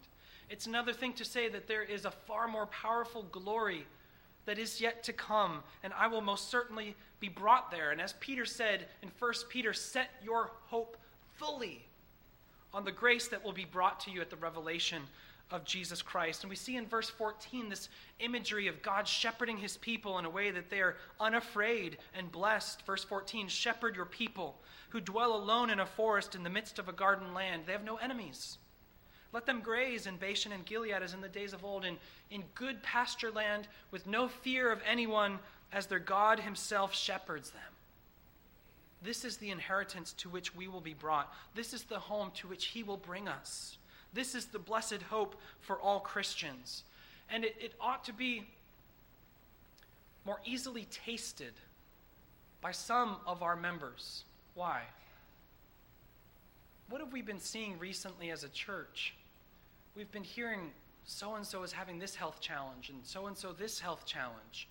It's 0.48 0.66
another 0.66 0.94
thing 0.94 1.12
to 1.12 1.24
say 1.26 1.50
that 1.50 1.68
there 1.68 1.82
is 1.82 2.06
a 2.06 2.10
far 2.10 2.48
more 2.48 2.64
powerful 2.68 3.24
glory 3.24 3.86
that 4.46 4.58
is 4.58 4.80
yet 4.80 5.02
to 5.02 5.12
come, 5.12 5.62
and 5.82 5.92
I 5.92 6.06
will 6.06 6.22
most 6.22 6.48
certainly 6.48 6.96
be 7.20 7.28
brought 7.28 7.70
there. 7.70 7.90
And 7.90 8.00
as 8.00 8.14
Peter 8.20 8.46
said 8.46 8.86
in 9.02 9.10
1 9.18 9.32
Peter, 9.50 9.74
set 9.74 10.08
your 10.24 10.50
hope 10.64 10.96
fully 11.36 11.84
on 12.72 12.86
the 12.86 12.92
grace 12.92 13.28
that 13.28 13.44
will 13.44 13.52
be 13.52 13.66
brought 13.66 14.00
to 14.00 14.10
you 14.10 14.22
at 14.22 14.30
the 14.30 14.36
revelation 14.36 15.02
of 15.50 15.64
Jesus 15.64 16.02
Christ. 16.02 16.42
And 16.42 16.50
we 16.50 16.56
see 16.56 16.76
in 16.76 16.86
verse 16.86 17.10
14 17.10 17.68
this 17.68 17.88
imagery 18.18 18.66
of 18.68 18.82
God 18.82 19.06
shepherding 19.06 19.58
his 19.58 19.76
people 19.76 20.18
in 20.18 20.24
a 20.24 20.30
way 20.30 20.50
that 20.50 20.70
they 20.70 20.80
are 20.80 20.96
unafraid 21.18 21.98
and 22.14 22.30
blessed. 22.30 22.84
Verse 22.86 23.04
14 23.04 23.48
Shepherd 23.48 23.96
your 23.96 24.04
people 24.04 24.60
who 24.90 25.00
dwell 25.00 25.34
alone 25.34 25.70
in 25.70 25.80
a 25.80 25.86
forest 25.86 26.34
in 26.34 26.42
the 26.42 26.50
midst 26.50 26.78
of 26.78 26.88
a 26.88 26.92
garden 26.92 27.34
land. 27.34 27.62
They 27.66 27.72
have 27.72 27.84
no 27.84 27.96
enemies. 27.96 28.58
Let 29.32 29.46
them 29.46 29.60
graze 29.60 30.06
in 30.06 30.16
Bashan 30.16 30.52
and 30.52 30.66
Gilead 30.66 31.02
as 31.02 31.14
in 31.14 31.20
the 31.20 31.28
days 31.28 31.52
of 31.52 31.64
old, 31.64 31.84
in, 31.84 31.96
in 32.30 32.42
good 32.54 32.82
pasture 32.82 33.30
land 33.30 33.68
with 33.90 34.06
no 34.06 34.26
fear 34.26 34.72
of 34.72 34.80
anyone, 34.84 35.38
as 35.72 35.86
their 35.86 36.00
God 36.00 36.40
himself 36.40 36.92
shepherds 36.94 37.50
them. 37.50 37.62
This 39.02 39.24
is 39.24 39.36
the 39.36 39.50
inheritance 39.50 40.12
to 40.14 40.28
which 40.28 40.54
we 40.54 40.68
will 40.68 40.80
be 40.80 40.94
brought. 40.94 41.32
This 41.54 41.72
is 41.72 41.84
the 41.84 41.98
home 41.98 42.32
to 42.36 42.48
which 42.48 42.66
he 42.66 42.82
will 42.82 42.96
bring 42.96 43.28
us. 43.28 43.78
This 44.12 44.34
is 44.34 44.46
the 44.46 44.58
blessed 44.58 45.02
hope 45.08 45.36
for 45.60 45.80
all 45.80 46.00
Christians. 46.00 46.84
And 47.30 47.44
it, 47.44 47.56
it 47.60 47.74
ought 47.80 48.04
to 48.04 48.12
be 48.12 48.46
more 50.24 50.40
easily 50.44 50.86
tasted 50.90 51.52
by 52.60 52.72
some 52.72 53.16
of 53.26 53.42
our 53.42 53.56
members. 53.56 54.24
Why? 54.54 54.82
What 56.88 57.00
have 57.00 57.12
we 57.12 57.22
been 57.22 57.40
seeing 57.40 57.78
recently 57.78 58.30
as 58.30 58.44
a 58.44 58.48
church? 58.48 59.14
we've 59.96 60.10
been 60.12 60.24
hearing 60.24 60.70
so 61.04 61.34
and 61.34 61.46
so 61.46 61.62
is 61.62 61.72
having 61.72 61.98
this 61.98 62.14
health 62.14 62.40
challenge 62.40 62.90
and 62.90 63.00
so 63.02 63.26
and 63.26 63.36
so 63.36 63.52
this 63.52 63.80
health 63.80 64.06
challenge. 64.06 64.68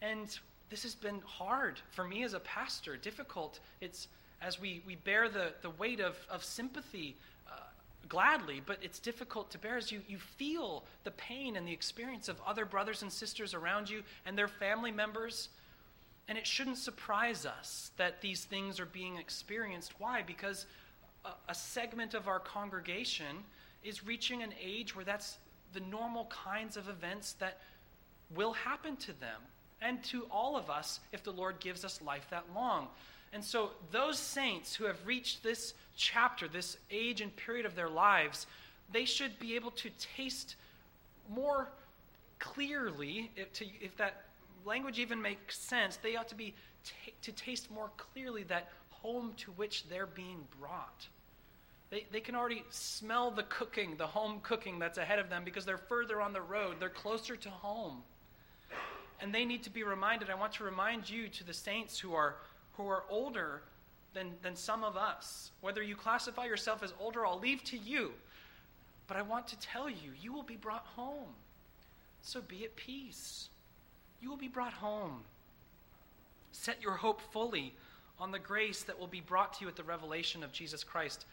And 0.00 0.38
this 0.70 0.82
has 0.82 0.94
been 0.94 1.20
hard 1.24 1.80
for 1.90 2.04
me 2.04 2.24
as 2.24 2.34
a 2.34 2.40
pastor, 2.40 2.96
difficult. 2.96 3.60
It's 3.80 4.08
as 4.40 4.60
we, 4.60 4.82
we 4.86 4.96
bear 4.96 5.28
the, 5.28 5.52
the 5.62 5.70
weight 5.70 6.00
of, 6.00 6.16
of 6.30 6.44
sympathy 6.44 7.16
gladly, 8.08 8.60
but 8.64 8.78
it's 8.82 8.98
difficult 8.98 9.50
to 9.50 9.58
bear 9.58 9.76
as 9.76 9.90
you, 9.90 10.00
you 10.08 10.18
feel 10.18 10.84
the 11.04 11.10
pain 11.10 11.56
and 11.56 11.66
the 11.66 11.72
experience 11.72 12.28
of 12.28 12.40
other 12.46 12.64
brothers 12.64 13.02
and 13.02 13.12
sisters 13.12 13.54
around 13.54 13.88
you 13.88 14.02
and 14.26 14.36
their 14.36 14.48
family 14.48 14.90
members. 14.90 15.48
And 16.28 16.38
it 16.38 16.46
shouldn't 16.46 16.78
surprise 16.78 17.46
us 17.46 17.90
that 17.96 18.20
these 18.20 18.44
things 18.44 18.78
are 18.80 18.86
being 18.86 19.16
experienced. 19.16 19.92
Why? 19.98 20.22
Because 20.22 20.66
a, 21.24 21.30
a 21.48 21.54
segment 21.54 22.14
of 22.14 22.28
our 22.28 22.38
congregation 22.38 23.44
is 23.82 24.06
reaching 24.06 24.42
an 24.42 24.54
age 24.62 24.94
where 24.94 25.04
that's 25.04 25.38
the 25.72 25.80
normal 25.80 26.26
kinds 26.26 26.76
of 26.76 26.88
events 26.88 27.32
that 27.34 27.58
will 28.34 28.52
happen 28.52 28.96
to 28.96 29.18
them 29.20 29.40
and 29.80 30.02
to 30.04 30.26
all 30.30 30.56
of 30.56 30.70
us 30.70 31.00
if 31.12 31.22
the 31.24 31.32
Lord 31.32 31.58
gives 31.60 31.84
us 31.84 32.00
life 32.02 32.26
that 32.30 32.44
long. 32.54 32.88
And 33.32 33.42
so, 33.42 33.70
those 33.90 34.18
saints 34.18 34.74
who 34.74 34.84
have 34.84 35.06
reached 35.06 35.42
this 35.42 35.74
chapter, 35.96 36.48
this 36.48 36.76
age 36.90 37.20
and 37.20 37.34
period 37.34 37.64
of 37.64 37.74
their 37.74 37.88
lives, 37.88 38.46
they 38.92 39.04
should 39.04 39.38
be 39.38 39.54
able 39.54 39.70
to 39.72 39.90
taste 40.16 40.56
more 41.30 41.68
clearly, 42.38 43.30
if, 43.36 43.52
to, 43.54 43.64
if 43.80 43.96
that 43.96 44.24
language 44.64 44.98
even 44.98 45.20
makes 45.22 45.58
sense, 45.58 45.96
they 45.96 46.16
ought 46.16 46.28
to 46.28 46.34
be 46.34 46.54
t- 46.84 47.14
to 47.22 47.32
taste 47.32 47.70
more 47.70 47.90
clearly 47.96 48.42
that 48.44 48.68
home 48.90 49.32
to 49.36 49.50
which 49.52 49.88
they're 49.88 50.06
being 50.06 50.44
brought. 50.60 51.06
They, 51.90 52.06
they 52.10 52.20
can 52.20 52.34
already 52.34 52.64
smell 52.70 53.30
the 53.30 53.42
cooking, 53.44 53.96
the 53.96 54.06
home 54.06 54.40
cooking 54.42 54.78
that's 54.78 54.98
ahead 54.98 55.18
of 55.18 55.28
them 55.28 55.44
because 55.44 55.64
they're 55.64 55.76
further 55.78 56.20
on 56.20 56.32
the 56.32 56.40
road. 56.40 56.76
They're 56.80 56.88
closer 56.88 57.36
to 57.36 57.50
home. 57.50 58.02
and 59.20 59.32
they 59.32 59.44
need 59.44 59.62
to 59.64 59.70
be 59.70 59.84
reminded. 59.84 60.30
I 60.30 60.34
want 60.34 60.54
to 60.54 60.64
remind 60.64 61.08
you 61.08 61.28
to 61.28 61.44
the 61.44 61.52
saints 61.52 61.98
who 61.98 62.14
are, 62.14 62.36
who 62.76 62.88
are 62.88 63.04
older 63.08 63.62
than, 64.14 64.32
than 64.42 64.56
some 64.56 64.84
of 64.84 64.96
us. 64.96 65.50
Whether 65.60 65.82
you 65.82 65.96
classify 65.96 66.44
yourself 66.44 66.82
as 66.82 66.92
older, 67.00 67.26
I'll 67.26 67.38
leave 67.38 67.62
to 67.64 67.78
you. 67.78 68.12
But 69.06 69.16
I 69.16 69.22
want 69.22 69.48
to 69.48 69.58
tell 69.58 69.88
you, 69.88 70.12
you 70.20 70.32
will 70.32 70.42
be 70.42 70.56
brought 70.56 70.86
home. 70.96 71.34
So 72.22 72.40
be 72.40 72.64
at 72.64 72.76
peace. 72.76 73.48
You 74.20 74.30
will 74.30 74.36
be 74.36 74.48
brought 74.48 74.72
home. 74.72 75.24
Set 76.52 76.80
your 76.82 76.92
hope 76.92 77.20
fully 77.32 77.74
on 78.20 78.30
the 78.30 78.38
grace 78.38 78.82
that 78.84 78.98
will 78.98 79.06
be 79.06 79.20
brought 79.20 79.54
to 79.54 79.62
you 79.62 79.68
at 79.68 79.76
the 79.76 79.82
revelation 79.82 80.44
of 80.44 80.52
Jesus 80.52 80.84
Christ. 80.84 81.26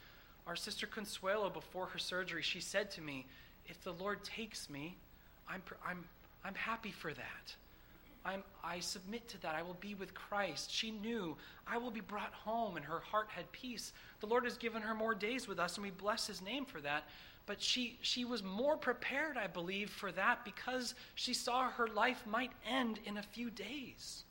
Our 0.46 0.56
sister 0.56 0.86
Consuelo, 0.86 1.50
before 1.50 1.86
her 1.86 1.98
surgery, 1.98 2.42
she 2.42 2.60
said 2.60 2.90
to 2.92 3.00
me, 3.00 3.26
If 3.66 3.82
the 3.84 3.92
Lord 3.92 4.24
takes 4.24 4.68
me, 4.68 4.96
I'm, 5.48 5.62
I'm, 5.86 6.04
I'm 6.44 6.54
happy 6.54 6.90
for 6.90 7.12
that. 7.12 7.54
I'm, 8.24 8.42
I 8.62 8.80
submit 8.80 9.28
to 9.28 9.42
that. 9.42 9.54
I 9.54 9.62
will 9.62 9.76
be 9.80 9.94
with 9.94 10.14
Christ. 10.14 10.70
She 10.70 10.90
knew 10.90 11.36
I 11.66 11.78
will 11.78 11.90
be 11.90 12.00
brought 12.00 12.32
home, 12.32 12.76
and 12.76 12.84
her 12.84 13.00
heart 13.00 13.28
had 13.30 13.50
peace. 13.52 13.92
The 14.20 14.26
Lord 14.26 14.44
has 14.44 14.58
given 14.58 14.82
her 14.82 14.94
more 14.94 15.14
days 15.14 15.48
with 15.48 15.58
us, 15.58 15.76
and 15.76 15.84
we 15.84 15.90
bless 15.90 16.26
His 16.26 16.42
name 16.42 16.64
for 16.66 16.80
that. 16.82 17.04
But 17.46 17.62
she, 17.62 17.98
she 18.02 18.24
was 18.24 18.42
more 18.42 18.76
prepared, 18.76 19.36
I 19.36 19.46
believe, 19.46 19.90
for 19.90 20.12
that 20.12 20.44
because 20.44 20.94
she 21.14 21.34
saw 21.34 21.70
her 21.70 21.88
life 21.88 22.22
might 22.26 22.52
end 22.68 23.00
in 23.06 23.16
a 23.16 23.22
few 23.22 23.50
days. 23.50 24.24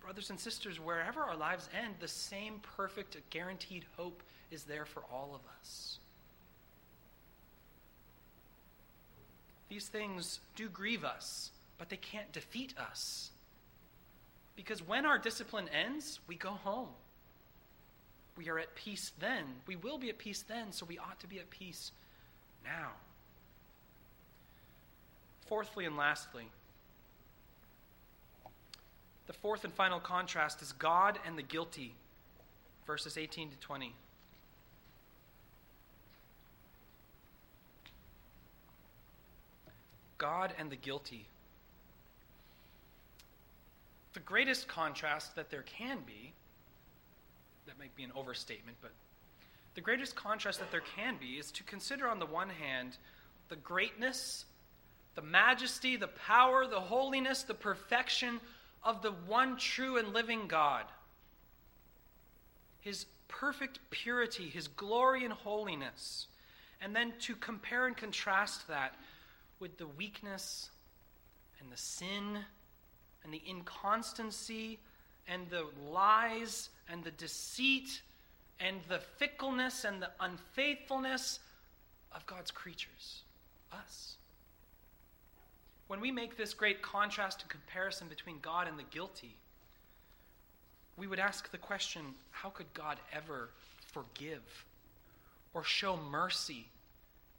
Brothers 0.00 0.30
and 0.30 0.40
sisters, 0.40 0.80
wherever 0.80 1.22
our 1.22 1.36
lives 1.36 1.68
end, 1.80 1.96
the 2.00 2.08
same 2.08 2.60
perfect, 2.76 3.16
guaranteed 3.30 3.84
hope 3.96 4.22
is 4.50 4.64
there 4.64 4.84
for 4.86 5.02
all 5.12 5.32
of 5.34 5.40
us. 5.60 5.98
These 9.68 9.88
things 9.88 10.40
do 10.54 10.68
grieve 10.68 11.04
us, 11.04 11.50
but 11.78 11.88
they 11.88 11.96
can't 11.96 12.32
defeat 12.32 12.74
us. 12.78 13.30
Because 14.54 14.86
when 14.86 15.04
our 15.04 15.18
discipline 15.18 15.68
ends, 15.68 16.20
we 16.26 16.34
go 16.36 16.50
home. 16.50 16.88
We 18.36 18.48
are 18.48 18.58
at 18.58 18.74
peace 18.74 19.12
then. 19.18 19.44
We 19.66 19.76
will 19.76 19.98
be 19.98 20.08
at 20.08 20.18
peace 20.18 20.42
then, 20.46 20.72
so 20.72 20.86
we 20.86 20.98
ought 20.98 21.20
to 21.20 21.26
be 21.26 21.38
at 21.38 21.50
peace 21.50 21.92
now. 22.64 22.90
Fourthly 25.46 25.84
and 25.84 25.96
lastly, 25.96 26.48
the 29.26 29.32
fourth 29.32 29.64
and 29.64 29.72
final 29.72 30.00
contrast 30.00 30.62
is 30.62 30.72
God 30.72 31.18
and 31.26 31.36
the 31.38 31.42
guilty, 31.42 31.94
verses 32.86 33.16
18 33.16 33.50
to 33.50 33.58
20. 33.58 33.94
God 40.18 40.54
and 40.58 40.70
the 40.70 40.76
guilty. 40.76 41.26
The 44.16 44.20
greatest 44.20 44.66
contrast 44.66 45.36
that 45.36 45.50
there 45.50 45.64
can 45.64 45.98
be, 46.06 46.32
that 47.66 47.78
might 47.78 47.94
be 47.94 48.02
an 48.02 48.12
overstatement, 48.16 48.78
but 48.80 48.92
the 49.74 49.82
greatest 49.82 50.16
contrast 50.16 50.58
that 50.60 50.70
there 50.70 50.82
can 50.96 51.18
be 51.20 51.32
is 51.32 51.50
to 51.50 51.62
consider, 51.64 52.08
on 52.08 52.18
the 52.18 52.24
one 52.24 52.48
hand, 52.48 52.96
the 53.50 53.56
greatness, 53.56 54.46
the 55.16 55.20
majesty, 55.20 55.98
the 55.98 56.08
power, 56.08 56.66
the 56.66 56.80
holiness, 56.80 57.42
the 57.42 57.52
perfection 57.52 58.40
of 58.82 59.02
the 59.02 59.10
one 59.10 59.58
true 59.58 59.98
and 59.98 60.14
living 60.14 60.48
God. 60.48 60.86
His 62.80 63.04
perfect 63.28 63.80
purity, 63.90 64.48
his 64.48 64.66
glory 64.66 65.26
and 65.26 65.34
holiness. 65.34 66.26
And 66.80 66.96
then 66.96 67.12
to 67.20 67.36
compare 67.36 67.86
and 67.86 67.94
contrast 67.94 68.66
that 68.68 68.94
with 69.60 69.76
the 69.76 69.88
weakness 69.88 70.70
and 71.60 71.70
the 71.70 71.76
sin 71.76 72.38
and 73.26 73.34
the 73.34 73.42
inconstancy 73.48 74.78
and 75.26 75.50
the 75.50 75.66
lies 75.90 76.70
and 76.88 77.02
the 77.02 77.10
deceit 77.10 78.00
and 78.60 78.78
the 78.88 79.00
fickleness 79.18 79.84
and 79.84 80.00
the 80.00 80.10
unfaithfulness 80.20 81.40
of 82.14 82.24
God's 82.26 82.52
creatures, 82.52 83.22
us. 83.72 84.14
When 85.88 86.00
we 86.00 86.12
make 86.12 86.36
this 86.36 86.54
great 86.54 86.82
contrast 86.82 87.42
and 87.42 87.50
comparison 87.50 88.06
between 88.08 88.38
God 88.40 88.68
and 88.68 88.78
the 88.78 88.84
guilty, 88.84 89.36
we 90.96 91.08
would 91.08 91.18
ask 91.18 91.50
the 91.50 91.58
question 91.58 92.14
how 92.30 92.50
could 92.50 92.72
God 92.74 92.98
ever 93.12 93.50
forgive 93.92 94.64
or 95.52 95.64
show 95.64 95.96
mercy 95.96 96.68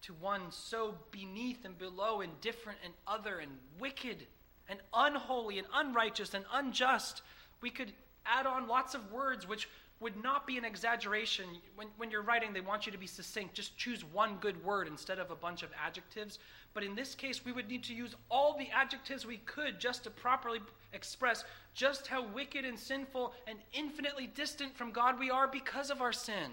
to 0.01 0.13
one 0.15 0.41
so 0.51 0.95
beneath 1.11 1.63
and 1.63 1.77
below, 1.77 2.19
indifferent 2.19 2.79
and 2.83 2.93
other 3.07 3.39
and 3.39 3.51
wicked 3.79 4.27
and 4.69 4.79
unholy 4.93 5.57
and 5.57 5.67
unrighteous 5.73 6.33
and 6.33 6.45
unjust. 6.53 7.21
We 7.61 7.69
could 7.69 7.93
add 8.25 8.45
on 8.45 8.67
lots 8.67 8.93
of 8.93 9.11
words 9.11 9.47
which 9.47 9.69
would 9.99 10.21
not 10.21 10.45
be 10.45 10.57
an 10.57 10.65
exaggeration. 10.65 11.45
When, 11.75 11.87
when 11.97 12.11
you're 12.11 12.21
writing, 12.21 12.53
they 12.53 12.61
want 12.61 12.85
you 12.85 12.91
to 12.91 12.97
be 12.97 13.07
succinct. 13.07 13.55
Just 13.55 13.77
choose 13.77 14.03
one 14.05 14.37
good 14.39 14.63
word 14.63 14.87
instead 14.87 15.17
of 15.17 15.31
a 15.31 15.35
bunch 15.35 15.63
of 15.63 15.69
adjectives. 15.83 16.37
But 16.73 16.83
in 16.83 16.93
this 16.93 17.15
case, 17.15 17.43
we 17.43 17.51
would 17.51 17.67
need 17.67 17.83
to 17.85 17.95
use 17.95 18.15
all 18.29 18.55
the 18.55 18.69
adjectives 18.69 19.25
we 19.25 19.37
could 19.37 19.79
just 19.79 20.03
to 20.03 20.11
properly 20.11 20.59
express 20.93 21.43
just 21.73 22.07
how 22.07 22.27
wicked 22.27 22.63
and 22.63 22.77
sinful 22.77 23.33
and 23.47 23.57
infinitely 23.73 24.27
distant 24.27 24.75
from 24.77 24.91
God 24.91 25.17
we 25.17 25.31
are 25.31 25.47
because 25.47 25.89
of 25.89 26.01
our 26.01 26.13
sin. 26.13 26.51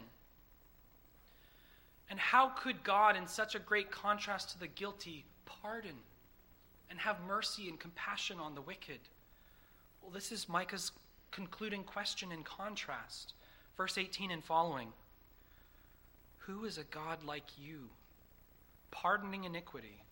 And 2.09 2.19
how 2.19 2.49
could 2.49 2.83
God, 2.83 3.17
in 3.17 3.27
such 3.27 3.55
a 3.55 3.59
great 3.59 3.91
contrast 3.91 4.51
to 4.51 4.59
the 4.59 4.67
guilty, 4.67 5.25
pardon 5.45 5.97
and 6.91 6.99
have 6.99 7.17
mercy 7.27 7.69
and 7.69 7.79
compassion 7.79 8.39
on 8.39 8.55
the 8.55 8.61
wicked? 8.61 9.01
Well, 10.03 10.11
this 10.11 10.33
is 10.33 10.49
Micah's 10.49 10.93
concluding 11.31 11.83
question 11.83 12.31
in 12.31 12.43
contrast. 12.43 13.35
Verse 13.77 13.99
18 13.99 14.31
and 14.31 14.45
following 14.45 14.93
Who 16.39 16.65
is 16.65 16.79
a 16.79 16.85
God 16.85 17.25
like 17.25 17.59
you, 17.59 17.91
pardoning 18.91 19.45
iniquity 19.45 20.05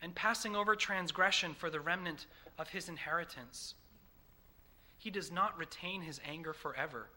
and 0.00 0.14
passing 0.14 0.54
over 0.54 0.76
transgression 0.76 1.54
for 1.54 1.70
the 1.70 1.80
remnant 1.80 2.26
of 2.58 2.68
his 2.68 2.88
inheritance? 2.88 3.74
He 4.98 5.10
does 5.10 5.30
not 5.30 5.56
retain 5.56 6.02
his 6.02 6.20
anger 6.28 6.52
forever 6.52 7.08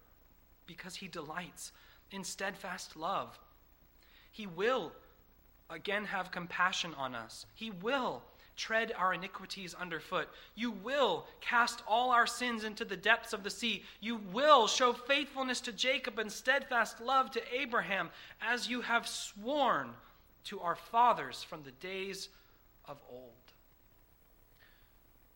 because 0.68 0.96
he 0.96 1.08
delights 1.08 1.72
in 2.12 2.24
steadfast 2.24 2.96
love. 2.96 3.40
He 4.32 4.48
will 4.48 4.94
again 5.70 6.06
have 6.06 6.32
compassion 6.32 6.94
on 6.96 7.16
us. 7.16 7.46
He 7.56 7.72
will 7.72 8.24
tread 8.62 8.94
our 8.96 9.16
iniquities 9.16 9.74
underfoot. 9.74 10.30
You 10.54 10.70
will 10.70 11.26
cast 11.42 11.82
all 11.88 12.12
our 12.12 12.28
sins 12.28 12.64
into 12.64 12.86
the 12.86 12.96
depths 12.96 13.34
of 13.34 13.44
the 13.44 13.50
sea. 13.50 13.84
You 14.00 14.18
will 14.32 14.68
show 14.68 14.94
faithfulness 14.94 15.62
to 15.62 15.72
Jacob 15.72 16.20
and 16.20 16.32
steadfast 16.32 17.02
love 17.02 17.32
to 17.32 17.42
Abraham, 17.52 18.12
as 18.40 18.70
you 18.70 18.82
have 18.82 19.08
sworn 19.08 19.90
to 20.44 20.60
our 20.60 20.76
fathers 20.76 21.42
from 21.42 21.64
the 21.64 21.72
days 21.72 22.30
of 22.86 23.02
old. 23.10 23.32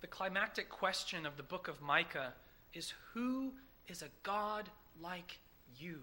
The 0.01 0.07
climactic 0.07 0.69
question 0.69 1.25
of 1.25 1.35
the 1.35 1.43
book 1.43 1.67
of 1.67 1.81
Micah 1.81 2.33
is 2.75 2.93
Who 3.13 3.53
is 3.87 4.03
a 4.03 4.09
God 4.21 4.69
like 5.01 5.39
you? 5.79 6.01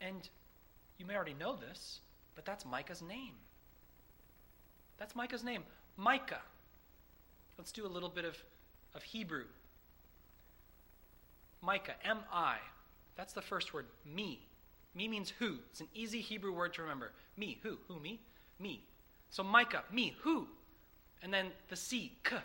And 0.00 0.28
you 0.98 1.06
may 1.06 1.16
already 1.16 1.34
know 1.34 1.56
this, 1.56 1.98
but 2.36 2.44
that's 2.44 2.64
Micah's 2.64 3.02
name. 3.02 3.34
That's 5.02 5.16
Micah's 5.16 5.42
name, 5.42 5.64
Micah. 5.96 6.42
Let's 7.58 7.72
do 7.72 7.84
a 7.84 7.88
little 7.88 8.08
bit 8.08 8.24
of, 8.24 8.36
of 8.94 9.02
Hebrew. 9.02 9.46
Micah, 11.60 11.96
M 12.04 12.18
I. 12.32 12.58
That's 13.16 13.32
the 13.32 13.42
first 13.42 13.74
word, 13.74 13.86
me. 14.06 14.46
Me 14.94 15.08
means 15.08 15.32
who. 15.40 15.56
It's 15.72 15.80
an 15.80 15.88
easy 15.92 16.20
Hebrew 16.20 16.52
word 16.52 16.72
to 16.74 16.82
remember. 16.82 17.10
Me, 17.36 17.58
who? 17.64 17.78
Who, 17.88 17.98
me? 17.98 18.20
Me. 18.60 18.84
So 19.28 19.42
Micah, 19.42 19.82
me, 19.92 20.14
who? 20.22 20.46
And 21.20 21.34
then 21.34 21.46
the 21.68 21.74
C, 21.74 22.12
k, 22.22 22.36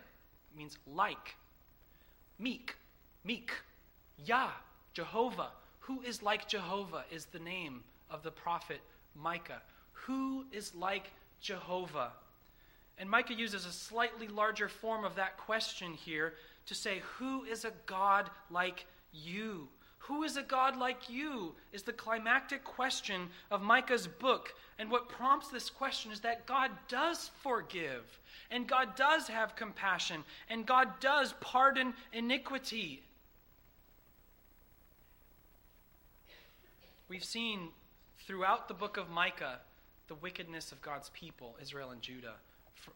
means 0.58 0.80
like. 0.88 1.36
Meek, 2.39 2.76
meek. 3.24 3.51
Yah, 4.26 4.49
Jehovah. 4.95 5.51
Who 5.82 6.01
is 6.01 6.24
like 6.24 6.47
Jehovah 6.47 7.03
is 7.12 7.26
the 7.26 7.38
name 7.38 7.84
of 8.10 8.24
the 8.24 8.32
prophet 8.32 8.82
Micah. 9.14 9.62
Who 9.91 10.47
is 10.51 10.74
like 10.74 11.12
Jehovah? 11.39 12.14
And 12.98 13.10
Micah 13.10 13.34
uses 13.34 13.66
a 13.66 13.72
slightly 13.72 14.28
larger 14.28 14.68
form 14.68 15.06
of 15.06 15.16
that 15.16 15.38
question 15.38 15.93
here 15.93 16.34
to 16.66 16.76
say, 16.76 17.02
Who 17.18 17.43
is 17.43 17.66
a 17.66 17.72
God 17.86 18.30
like 18.50 18.86
you? 19.14 19.68
Who 20.00 20.24
is 20.24 20.38
a 20.38 20.43
God 20.43 20.78
like 20.78 21.10
you? 21.10 21.54
Is 21.74 21.84
the 21.84 21.93
climactic 21.93 22.64
question 22.64 23.30
of 23.52 23.62
Micah's 23.62 24.08
book. 24.08 24.54
And 24.80 24.89
what 24.89 25.10
prompts 25.10 25.50
this 25.50 25.70
question 25.70 26.12
is 26.12 26.22
that 26.22 26.45
God 26.45 26.72
does 26.88 27.32
forgive, 27.41 28.20
and 28.52 28.68
God 28.68 28.95
does 28.95 29.28
have 29.28 29.56
compassion, 29.56 30.24
and 30.50 30.66
God 30.66 31.00
does 31.00 31.34
pardon 31.41 31.93
iniquity. 32.14 33.02
We've 37.10 37.24
seen 37.24 37.70
throughout 38.28 38.68
the 38.68 38.74
book 38.74 38.98
of 38.98 39.10
Micah 39.10 39.60
the 40.08 40.16
wickedness 40.16 40.72
of 40.72 40.82
God's 40.82 41.10
people, 41.10 41.58
Israel 41.62 41.91
and 41.91 42.02
Judah, 42.02 42.36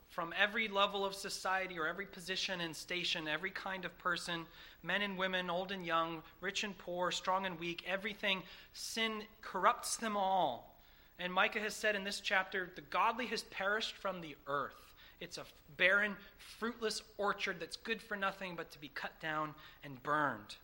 from 0.10 0.34
every 0.40 0.68
level 0.68 1.06
of 1.06 1.16
society 1.16 1.80
or 1.80 1.88
every 1.88 2.06
position 2.06 2.62
and 2.62 2.76
station, 2.76 3.28
every 3.28 3.52
kind 3.52 3.86
of 3.86 3.98
person, 3.98 4.46
men 4.84 5.02
and 5.02 5.18
women, 5.18 5.50
old 5.50 5.72
and 5.72 5.86
young, 5.86 6.22
rich 6.42 6.64
and 6.64 6.78
poor, 6.78 7.12
strong 7.12 7.46
and 7.46 7.60
weak, 7.60 7.84
everything, 7.88 8.44
sin 8.74 9.24
corrupts 9.42 9.98
them 9.98 10.18
all. 10.18 10.76
And 11.18 11.32
Micah 11.32 11.60
has 11.60 11.76
said 11.76 11.96
in 11.96 12.04
this 12.04 12.20
chapter, 12.20 12.72
the 12.76 12.82
godly 12.82 13.28
has 13.28 13.44
perished 13.44 13.96
from 13.96 14.22
the 14.22 14.36
earth. 14.48 14.94
It's 15.22 15.38
a 15.38 15.46
barren, 15.78 16.16
fruitless 16.38 17.04
orchard 17.18 17.58
that's 17.60 17.78
good 17.78 18.02
for 18.02 18.18
nothing 18.18 18.56
but 18.56 18.72
to 18.72 18.80
be 18.80 18.90
cut 18.90 19.18
down 19.22 19.54
and 19.84 20.02
burned. 20.02 20.56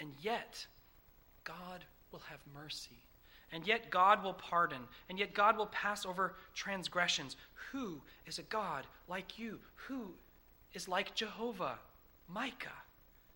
And 0.00 0.12
yet, 0.22 0.66
God 1.44 1.84
will 2.10 2.22
have 2.30 2.40
mercy. 2.54 3.02
And 3.52 3.66
yet, 3.66 3.90
God 3.90 4.22
will 4.22 4.34
pardon. 4.34 4.82
And 5.08 5.18
yet, 5.18 5.34
God 5.34 5.56
will 5.56 5.66
pass 5.66 6.06
over 6.06 6.34
transgressions. 6.54 7.36
Who 7.72 8.00
is 8.26 8.38
a 8.38 8.42
God 8.42 8.86
like 9.08 9.38
you? 9.38 9.58
Who 9.88 10.12
is 10.72 10.88
like 10.88 11.14
Jehovah? 11.14 11.78
Micah. 12.28 12.68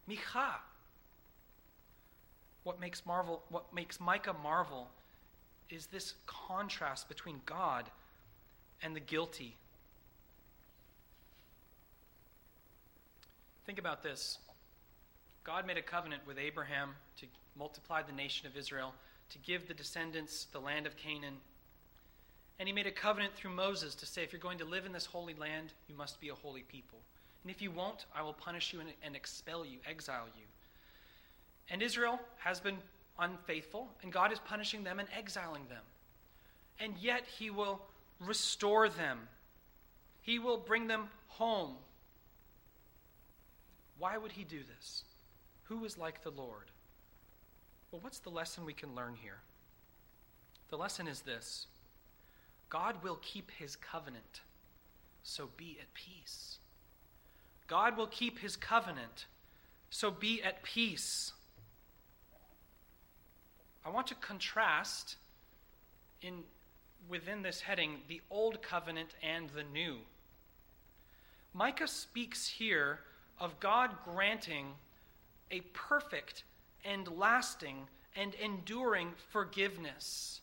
Micha. 0.09 0.55
What 2.63 2.81
makes, 2.81 3.05
marvel, 3.05 3.43
what 3.49 3.75
makes 3.75 4.01
Micah 4.01 4.35
marvel 4.43 4.89
is 5.71 5.87
this 5.87 6.15
contrast 6.27 7.09
between 7.09 7.41
God 7.45 7.91
and 8.83 8.95
the 8.95 9.01
guilty. 9.01 9.57
Think 13.67 13.79
about 13.79 14.03
this. 14.03 14.39
God 15.43 15.67
made 15.67 15.77
a 15.77 15.83
covenant 15.83 16.23
with 16.27 16.39
Abraham 16.39 16.91
to 17.19 17.27
multiply 17.57 18.03
the 18.03 18.13
nation 18.13 18.47
of 18.47 18.57
Israel, 18.57 18.95
to 19.35 19.39
give 19.41 19.67
the 19.67 19.75
descendants 19.75 20.47
the 20.53 20.61
land 20.61 20.87
of 20.87 20.97
Canaan. 20.97 21.35
And 22.61 22.69
he 22.69 22.73
made 22.73 22.87
a 22.87 22.93
covenant 22.93 23.35
through 23.35 23.51
Moses 23.51 23.97
to 23.97 24.07
say, 24.07 24.23
if 24.23 24.33
you're 24.33 24.41
going 24.41 24.59
to 24.59 24.65
live 24.65 24.87
in 24.87 24.93
this 24.93 25.07
holy 25.07 25.35
land, 25.35 25.73
you 25.89 25.97
must 25.97 26.21
be 26.21 26.29
a 26.29 26.35
holy 26.35 26.63
people. 26.63 27.01
And 27.43 27.51
if 27.51 27.61
you 27.61 27.73
won't, 27.73 28.07
I 28.15 28.23
will 28.23 28.33
punish 28.33 28.73
you 28.73 28.79
and, 28.79 28.91
and 29.03 29.17
expel 29.17 29.67
you, 29.67 29.79
exile 29.91 30.29
you. 30.37 30.45
And 31.69 31.83
Israel 31.83 32.21
has 32.39 32.61
been 32.61 32.77
unfaithful, 33.19 33.89
and 34.05 34.13
God 34.13 34.33
is 34.33 34.39
punishing 34.39 34.85
them 34.85 35.01
and 35.01 35.09
exiling 35.17 35.67
them. 35.69 35.83
And 36.79 36.95
yet 37.01 37.25
he 37.27 37.51
will 37.51 37.81
restore 38.21 38.89
them, 38.89 39.19
he 40.23 40.39
will 40.39 40.59
bring 40.59 40.87
them 40.87 41.09
home. 41.27 41.75
Why 43.99 44.17
would 44.17 44.33
he 44.33 44.45
do 44.45 44.61
this? 44.77 45.03
Who 45.65 45.85
is 45.85 45.99
like 45.99 46.23
the 46.23 46.31
Lord? 46.31 46.71
Well, 47.95 48.01
what's 48.03 48.19
the 48.19 48.31
lesson 48.31 48.65
we 48.65 48.73
can 48.73 48.93
learn 48.97 49.15
here? 49.23 49.39
The 50.69 50.77
lesson 50.77 51.07
is 51.07 51.21
this 51.21 51.69
God 52.69 52.97
will 53.05 53.21
keep 53.23 53.53
his 53.53 53.77
covenant, 53.77 54.41
so 55.23 55.49
be 55.57 55.79
at 55.81 55.95
peace. 55.95 56.59
God 57.69 57.97
will 57.97 58.09
keep 58.09 58.41
his 58.41 58.57
covenant, 58.57 59.27
so 59.91 60.11
be 60.11 60.43
at 60.43 60.65
peace. 60.65 61.35
I 63.87 63.91
want 63.91 64.09
to 64.09 64.17
contrast 64.17 65.15
in 66.21 66.43
within 67.09 67.43
this 67.43 67.61
heading 67.61 67.99
the 68.09 68.23
old 68.29 68.61
covenant 68.61 69.11
and 69.23 69.51
the 69.51 69.63
new. 69.63 69.99
Micah 71.53 71.87
speaks 71.87 72.49
here 72.49 72.99
of 73.39 73.61
God 73.61 73.93
granting 74.05 74.73
a 75.53 75.61
perfect 75.73 76.43
and 76.85 77.09
lasting 77.09 77.89
and 78.17 78.35
enduring 78.35 79.13
forgiveness. 79.31 80.41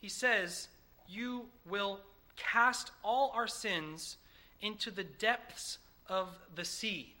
He 0.00 0.08
says, 0.08 0.68
You 1.08 1.46
will 1.68 2.00
cast 2.36 2.90
all 3.02 3.32
our 3.34 3.46
sins 3.46 4.16
into 4.60 4.90
the 4.90 5.04
depths 5.04 5.78
of 6.06 6.28
the 6.54 6.64
sea. 6.64 7.14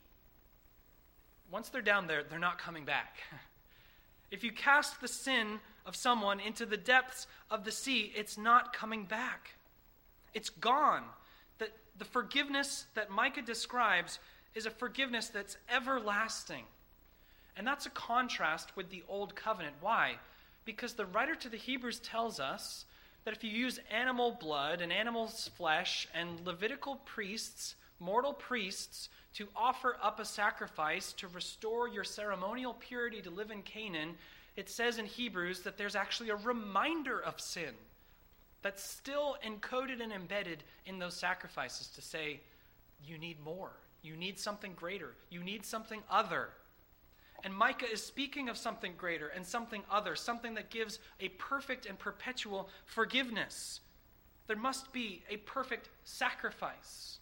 Once 1.50 1.68
they're 1.68 1.82
down 1.82 2.06
there, 2.06 2.22
they're 2.22 2.38
not 2.38 2.58
coming 2.58 2.84
back. 2.84 3.16
if 4.30 4.44
you 4.44 4.52
cast 4.52 5.00
the 5.00 5.08
sin 5.08 5.60
of 5.86 5.96
someone 5.96 6.40
into 6.40 6.66
the 6.66 6.76
depths 6.76 7.26
of 7.50 7.64
the 7.64 7.72
sea, 7.72 8.12
it's 8.14 8.38
not 8.38 8.72
coming 8.72 9.04
back. 9.04 9.50
It's 10.34 10.50
gone. 10.50 11.02
The, 11.58 11.68
the 11.98 12.04
forgiveness 12.04 12.86
that 12.94 13.10
Micah 13.10 13.42
describes 13.42 14.18
is 14.54 14.66
a 14.66 14.70
forgiveness 14.70 15.28
that's 15.28 15.56
everlasting. 15.68 16.64
And 17.56 17.66
that's 17.66 17.86
a 17.86 17.90
contrast 17.90 18.76
with 18.76 18.90
the 18.90 19.02
Old 19.08 19.34
Covenant. 19.34 19.76
Why? 19.80 20.16
Because 20.64 20.94
the 20.94 21.06
writer 21.06 21.34
to 21.34 21.48
the 21.48 21.56
Hebrews 21.56 22.00
tells 22.00 22.40
us 22.40 22.84
that 23.24 23.34
if 23.34 23.44
you 23.44 23.50
use 23.50 23.78
animal 23.90 24.36
blood 24.40 24.80
and 24.80 24.92
animal's 24.92 25.48
flesh 25.56 26.08
and 26.14 26.44
Levitical 26.46 26.96
priests, 27.04 27.74
mortal 27.98 28.32
priests, 28.32 29.08
to 29.34 29.46
offer 29.54 29.96
up 30.02 30.18
a 30.18 30.24
sacrifice 30.24 31.12
to 31.14 31.28
restore 31.28 31.88
your 31.88 32.04
ceremonial 32.04 32.74
purity 32.74 33.20
to 33.22 33.30
live 33.30 33.50
in 33.50 33.62
Canaan, 33.62 34.14
it 34.56 34.68
says 34.68 34.98
in 34.98 35.06
Hebrews 35.06 35.60
that 35.60 35.78
there's 35.78 35.94
actually 35.94 36.30
a 36.30 36.36
reminder 36.36 37.20
of 37.20 37.40
sin 37.40 37.74
that's 38.62 38.84
still 38.84 39.36
encoded 39.46 40.02
and 40.02 40.12
embedded 40.12 40.62
in 40.86 40.98
those 40.98 41.14
sacrifices 41.16 41.88
to 41.88 42.02
say, 42.02 42.40
you 43.04 43.18
need 43.18 43.42
more. 43.42 43.70
You 44.02 44.16
need 44.16 44.38
something 44.38 44.72
greater. 44.74 45.14
You 45.30 45.42
need 45.42 45.64
something 45.64 46.02
other. 46.10 46.48
And 47.42 47.54
Micah 47.54 47.90
is 47.90 48.02
speaking 48.02 48.48
of 48.48 48.56
something 48.56 48.94
greater 48.96 49.28
and 49.28 49.46
something 49.46 49.82
other, 49.90 50.14
something 50.14 50.54
that 50.54 50.70
gives 50.70 50.98
a 51.20 51.28
perfect 51.30 51.86
and 51.86 51.98
perpetual 51.98 52.68
forgiveness. 52.84 53.80
There 54.46 54.56
must 54.56 54.92
be 54.92 55.22
a 55.30 55.38
perfect 55.38 55.88
sacrifice. 56.04 57.18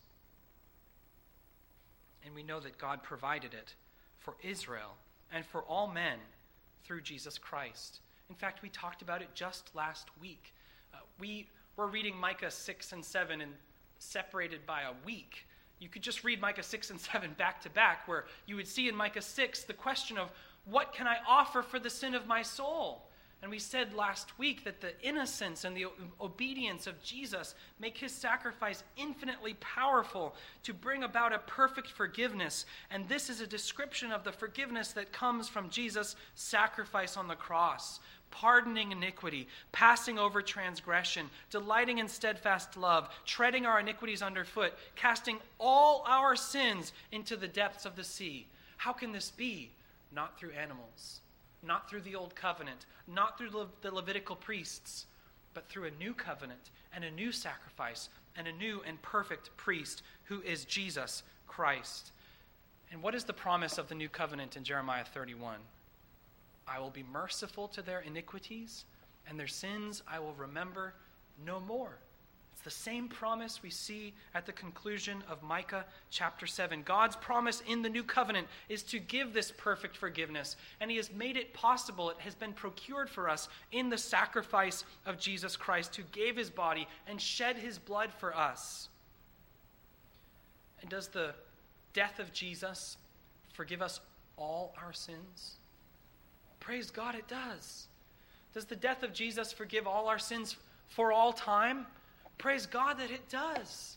And 2.24 2.34
we 2.34 2.42
know 2.42 2.60
that 2.60 2.78
God 2.78 3.02
provided 3.02 3.54
it 3.54 3.74
for 4.18 4.34
Israel 4.42 4.96
and 5.32 5.44
for 5.44 5.62
all 5.62 5.86
men 5.86 6.18
through 6.84 7.02
Jesus 7.02 7.38
Christ. 7.38 8.00
In 8.28 8.34
fact, 8.34 8.62
we 8.62 8.68
talked 8.68 9.02
about 9.02 9.22
it 9.22 9.28
just 9.34 9.74
last 9.74 10.08
week. 10.20 10.52
Uh, 10.92 10.98
we 11.18 11.48
were 11.76 11.86
reading 11.86 12.16
Micah 12.16 12.50
6 12.50 12.92
and 12.92 13.04
7 13.04 13.40
and 13.40 13.52
separated 13.98 14.66
by 14.66 14.82
a 14.82 14.92
week. 15.04 15.46
You 15.78 15.88
could 15.88 16.02
just 16.02 16.24
read 16.24 16.40
Micah 16.40 16.62
6 16.62 16.90
and 16.90 17.00
7 17.00 17.34
back 17.38 17.62
to 17.62 17.70
back, 17.70 18.06
where 18.08 18.24
you 18.46 18.56
would 18.56 18.68
see 18.68 18.88
in 18.88 18.96
Micah 18.96 19.22
6 19.22 19.64
the 19.64 19.72
question 19.72 20.18
of, 20.18 20.30
What 20.64 20.92
can 20.92 21.06
I 21.06 21.18
offer 21.26 21.62
for 21.62 21.78
the 21.78 21.90
sin 21.90 22.14
of 22.14 22.26
my 22.26 22.42
soul? 22.42 23.04
And 23.40 23.52
we 23.52 23.60
said 23.60 23.94
last 23.94 24.36
week 24.36 24.64
that 24.64 24.80
the 24.80 25.00
innocence 25.00 25.64
and 25.64 25.76
the 25.76 25.86
obedience 26.20 26.88
of 26.88 27.00
Jesus 27.04 27.54
make 27.78 27.96
his 27.96 28.10
sacrifice 28.10 28.82
infinitely 28.96 29.54
powerful 29.60 30.34
to 30.64 30.74
bring 30.74 31.04
about 31.04 31.32
a 31.32 31.38
perfect 31.38 31.88
forgiveness. 31.88 32.66
And 32.90 33.08
this 33.08 33.30
is 33.30 33.40
a 33.40 33.46
description 33.46 34.10
of 34.10 34.24
the 34.24 34.32
forgiveness 34.32 34.90
that 34.92 35.12
comes 35.12 35.48
from 35.48 35.70
Jesus' 35.70 36.16
sacrifice 36.34 37.16
on 37.16 37.28
the 37.28 37.36
cross 37.36 38.00
pardoning 38.30 38.92
iniquity, 38.92 39.48
passing 39.72 40.18
over 40.18 40.42
transgression, 40.42 41.30
delighting 41.50 41.98
in 41.98 42.08
steadfast 42.08 42.76
love, 42.76 43.08
treading 43.24 43.66
our 43.66 43.80
iniquities 43.80 44.22
underfoot, 44.22 44.72
casting 44.96 45.38
all 45.58 46.04
our 46.06 46.36
sins 46.36 46.92
into 47.12 47.36
the 47.36 47.48
depths 47.48 47.84
of 47.84 47.96
the 47.96 48.04
sea. 48.04 48.46
How 48.76 48.92
can 48.92 49.12
this 49.12 49.30
be? 49.30 49.70
Not 50.12 50.38
through 50.38 50.52
animals, 50.52 51.20
not 51.62 51.88
through 51.90 52.02
the 52.02 52.14
old 52.14 52.34
covenant, 52.34 52.86
not 53.06 53.36
through 53.36 53.50
the 53.82 53.90
Levitical 53.90 54.36
priests, 54.36 55.06
but 55.54 55.68
through 55.68 55.84
a 55.84 56.02
new 56.02 56.14
covenant 56.14 56.70
and 56.94 57.04
a 57.04 57.10
new 57.10 57.32
sacrifice 57.32 58.08
and 58.36 58.46
a 58.46 58.52
new 58.52 58.82
and 58.86 59.00
perfect 59.02 59.56
priest 59.56 60.02
who 60.24 60.40
is 60.42 60.64
Jesus 60.64 61.22
Christ. 61.46 62.12
And 62.90 63.02
what 63.02 63.14
is 63.14 63.24
the 63.24 63.32
promise 63.32 63.76
of 63.76 63.88
the 63.88 63.94
new 63.94 64.08
covenant 64.08 64.56
in 64.56 64.64
Jeremiah 64.64 65.04
31? 65.04 65.56
I 66.68 66.78
will 66.78 66.90
be 66.90 67.02
merciful 67.02 67.68
to 67.68 67.82
their 67.82 68.00
iniquities, 68.00 68.84
and 69.26 69.38
their 69.38 69.46
sins 69.46 70.02
I 70.06 70.18
will 70.18 70.34
remember 70.34 70.94
no 71.44 71.60
more. 71.60 71.98
It's 72.52 72.64
the 72.64 72.70
same 72.70 73.06
promise 73.06 73.62
we 73.62 73.70
see 73.70 74.14
at 74.34 74.44
the 74.44 74.52
conclusion 74.52 75.22
of 75.30 75.44
Micah 75.44 75.84
chapter 76.10 76.44
7. 76.44 76.82
God's 76.82 77.14
promise 77.14 77.62
in 77.68 77.82
the 77.82 77.88
new 77.88 78.02
covenant 78.02 78.48
is 78.68 78.82
to 78.84 78.98
give 78.98 79.32
this 79.32 79.52
perfect 79.56 79.96
forgiveness, 79.96 80.56
and 80.80 80.90
He 80.90 80.96
has 80.96 81.12
made 81.12 81.36
it 81.36 81.54
possible. 81.54 82.10
It 82.10 82.18
has 82.18 82.34
been 82.34 82.52
procured 82.52 83.08
for 83.08 83.28
us 83.28 83.48
in 83.70 83.90
the 83.90 83.96
sacrifice 83.96 84.84
of 85.06 85.20
Jesus 85.20 85.56
Christ, 85.56 85.94
who 85.94 86.02
gave 86.10 86.36
His 86.36 86.50
body 86.50 86.88
and 87.06 87.20
shed 87.20 87.56
His 87.56 87.78
blood 87.78 88.10
for 88.18 88.36
us. 88.36 88.88
And 90.80 90.90
does 90.90 91.06
the 91.06 91.34
death 91.92 92.18
of 92.18 92.32
Jesus 92.32 92.96
forgive 93.52 93.82
us 93.82 94.00
all 94.36 94.74
our 94.82 94.92
sins? 94.92 95.58
Praise 96.68 96.90
God, 96.90 97.14
it 97.14 97.26
does. 97.26 97.86
Does 98.52 98.66
the 98.66 98.76
death 98.76 99.02
of 99.02 99.14
Jesus 99.14 99.54
forgive 99.54 99.86
all 99.86 100.06
our 100.06 100.18
sins 100.18 100.54
for 100.88 101.14
all 101.14 101.32
time? 101.32 101.86
Praise 102.36 102.66
God 102.66 102.98
that 102.98 103.10
it 103.10 103.26
does. 103.30 103.96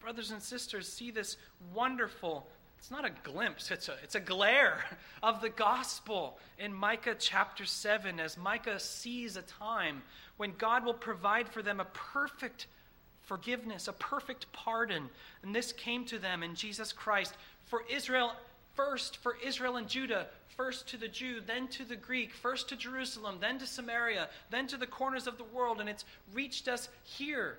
Brothers 0.00 0.30
and 0.30 0.40
sisters, 0.40 0.90
see 0.90 1.10
this 1.10 1.36
wonderful, 1.74 2.46
it's 2.78 2.90
not 2.90 3.04
a 3.04 3.10
glimpse, 3.22 3.70
it's 3.70 3.90
a, 3.90 3.96
it's 4.02 4.14
a 4.14 4.20
glare 4.20 4.82
of 5.22 5.42
the 5.42 5.50
gospel 5.50 6.38
in 6.58 6.72
Micah 6.72 7.16
chapter 7.18 7.66
7 7.66 8.18
as 8.18 8.38
Micah 8.38 8.80
sees 8.80 9.36
a 9.36 9.42
time 9.42 10.00
when 10.38 10.54
God 10.56 10.86
will 10.86 10.94
provide 10.94 11.50
for 11.50 11.60
them 11.60 11.80
a 11.80 11.86
perfect 11.92 12.66
forgiveness, 13.24 13.88
a 13.88 13.92
perfect 13.92 14.50
pardon. 14.54 15.10
And 15.42 15.54
this 15.54 15.72
came 15.72 16.06
to 16.06 16.18
them 16.18 16.42
in 16.42 16.54
Jesus 16.54 16.94
Christ. 16.94 17.34
For 17.66 17.82
Israel, 17.90 18.32
first 18.78 19.16
for 19.16 19.36
Israel 19.44 19.76
and 19.76 19.88
Judah, 19.88 20.28
first 20.56 20.86
to 20.90 20.96
the 20.96 21.08
Jew, 21.08 21.40
then 21.44 21.66
to 21.66 21.84
the 21.84 21.96
Greek, 21.96 22.32
first 22.32 22.68
to 22.68 22.76
Jerusalem, 22.76 23.38
then 23.40 23.58
to 23.58 23.66
Samaria, 23.66 24.28
then 24.50 24.68
to 24.68 24.76
the 24.76 24.86
corners 24.86 25.26
of 25.26 25.36
the 25.36 25.42
world. 25.42 25.80
And 25.80 25.88
it's 25.88 26.04
reached 26.32 26.68
us 26.68 26.88
here. 27.02 27.58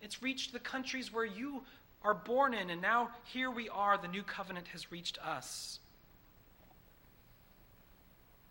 It's 0.00 0.22
reached 0.22 0.54
the 0.54 0.58
countries 0.58 1.12
where 1.12 1.26
you 1.26 1.64
are 2.02 2.14
born 2.14 2.54
in. 2.54 2.70
And 2.70 2.80
now 2.80 3.10
here 3.24 3.50
we 3.50 3.68
are. 3.68 3.98
The 3.98 4.08
new 4.08 4.22
covenant 4.22 4.68
has 4.68 4.90
reached 4.90 5.18
us. 5.18 5.80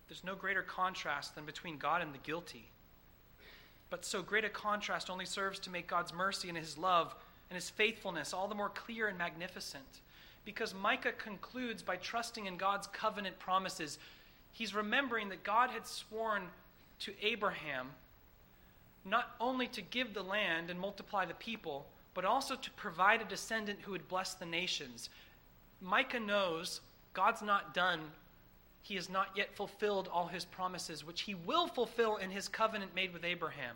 There's 0.07 0.23
no 0.23 0.35
greater 0.35 0.61
contrast 0.61 1.33
than 1.33 1.45
between 1.45 1.79
God 1.79 2.03
and 2.03 2.13
the 2.13 2.19
guilty. 2.19 2.69
But 3.89 4.05
so 4.05 4.21
great 4.21 4.45
a 4.45 4.49
contrast 4.49 5.09
only 5.09 5.25
serves 5.25 5.57
to 5.61 5.71
make 5.71 5.87
God's 5.87 6.13
mercy 6.13 6.47
and 6.47 6.57
his 6.57 6.77
love 6.77 7.15
and 7.49 7.55
his 7.55 7.71
faithfulness 7.71 8.35
all 8.35 8.47
the 8.47 8.53
more 8.53 8.69
clear 8.69 9.07
and 9.07 9.17
magnificent. 9.17 10.01
Because 10.47 10.73
Micah 10.73 11.11
concludes 11.11 11.83
by 11.83 11.97
trusting 11.97 12.45
in 12.45 12.55
God's 12.55 12.87
covenant 12.87 13.37
promises. 13.37 13.99
He's 14.53 14.73
remembering 14.73 15.27
that 15.27 15.43
God 15.43 15.71
had 15.71 15.85
sworn 15.85 16.43
to 16.99 17.11
Abraham 17.21 17.89
not 19.03 19.35
only 19.41 19.67
to 19.67 19.81
give 19.81 20.13
the 20.13 20.23
land 20.23 20.69
and 20.69 20.79
multiply 20.79 21.25
the 21.25 21.33
people, 21.33 21.85
but 22.13 22.23
also 22.23 22.55
to 22.55 22.71
provide 22.71 23.21
a 23.21 23.25
descendant 23.25 23.79
who 23.81 23.91
would 23.91 24.07
bless 24.07 24.35
the 24.35 24.45
nations. 24.45 25.09
Micah 25.81 26.21
knows 26.21 26.79
God's 27.13 27.41
not 27.41 27.73
done 27.73 27.99
he 28.87 28.95
has 28.95 29.09
not 29.09 29.27
yet 29.35 29.53
fulfilled 29.53 30.07
all 30.13 30.27
his 30.27 30.45
promises, 30.45 31.05
which 31.05 31.23
he 31.23 31.35
will 31.35 31.67
fulfill 31.67 32.15
in 32.15 32.31
his 32.31 32.47
covenant 32.47 32.95
made 32.95 33.11
with 33.11 33.25
Abraham. 33.25 33.75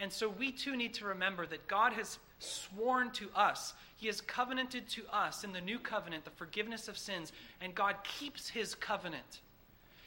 And 0.00 0.10
so 0.12 0.28
we 0.28 0.50
too 0.50 0.76
need 0.76 0.94
to 0.94 1.04
remember 1.04 1.46
that 1.46 1.68
God 1.68 1.92
has 1.92 2.18
sworn 2.38 3.10
to 3.12 3.28
us, 3.36 3.74
He 3.96 4.06
has 4.06 4.22
covenanted 4.22 4.88
to 4.90 5.02
us 5.12 5.44
in 5.44 5.52
the 5.52 5.60
new 5.60 5.78
covenant 5.78 6.24
the 6.24 6.30
forgiveness 6.30 6.88
of 6.88 6.96
sins, 6.96 7.32
and 7.60 7.74
God 7.74 7.96
keeps 8.02 8.48
His 8.48 8.74
covenant. 8.74 9.40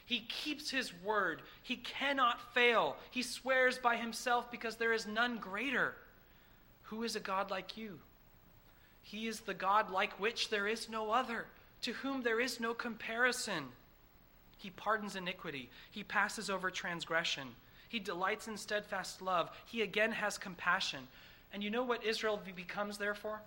He 0.06 0.20
keeps 0.20 0.68
His 0.70 0.92
word. 1.04 1.42
He 1.62 1.76
cannot 1.76 2.52
fail. 2.52 2.96
He 3.10 3.22
swears 3.22 3.78
by 3.78 3.96
Himself 3.96 4.50
because 4.50 4.76
there 4.76 4.92
is 4.92 5.06
none 5.06 5.38
greater. 5.38 5.94
Who 6.84 7.04
is 7.04 7.14
a 7.14 7.20
God 7.20 7.50
like 7.50 7.76
you? 7.76 8.00
He 9.02 9.28
is 9.28 9.40
the 9.40 9.54
God 9.54 9.90
like 9.90 10.18
which 10.18 10.50
there 10.50 10.66
is 10.66 10.88
no 10.88 11.12
other, 11.12 11.46
to 11.82 11.92
whom 11.92 12.22
there 12.22 12.40
is 12.40 12.58
no 12.58 12.74
comparison. 12.74 13.64
He 14.58 14.70
pardons 14.70 15.14
iniquity. 15.14 15.70
He 15.90 16.02
passes 16.02 16.50
over 16.50 16.70
transgression. 16.70 17.48
He 17.94 18.00
delights 18.00 18.48
in 18.48 18.56
steadfast 18.56 19.22
love. 19.22 19.50
He 19.66 19.82
again 19.82 20.10
has 20.10 20.36
compassion. 20.36 21.06
And 21.52 21.62
you 21.62 21.70
know 21.70 21.84
what 21.84 22.04
Israel 22.04 22.40
becomes, 22.56 22.98
therefore? 22.98 23.40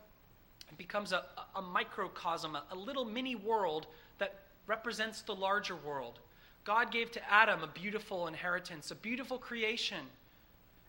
It 0.71 0.77
becomes 0.77 1.11
a, 1.11 1.25
a 1.53 1.61
microcosm, 1.61 2.55
a, 2.55 2.63
a 2.71 2.75
little 2.77 3.03
mini 3.03 3.35
world 3.35 3.87
that 4.19 4.35
represents 4.65 5.21
the 5.21 5.35
larger 5.35 5.75
world. 5.75 6.19
God 6.63 6.93
gave 6.93 7.11
to 7.11 7.29
Adam 7.29 7.61
a 7.61 7.67
beautiful 7.67 8.27
inheritance, 8.27 8.89
a 8.89 8.95
beautiful 8.95 9.37
creation. 9.37 10.05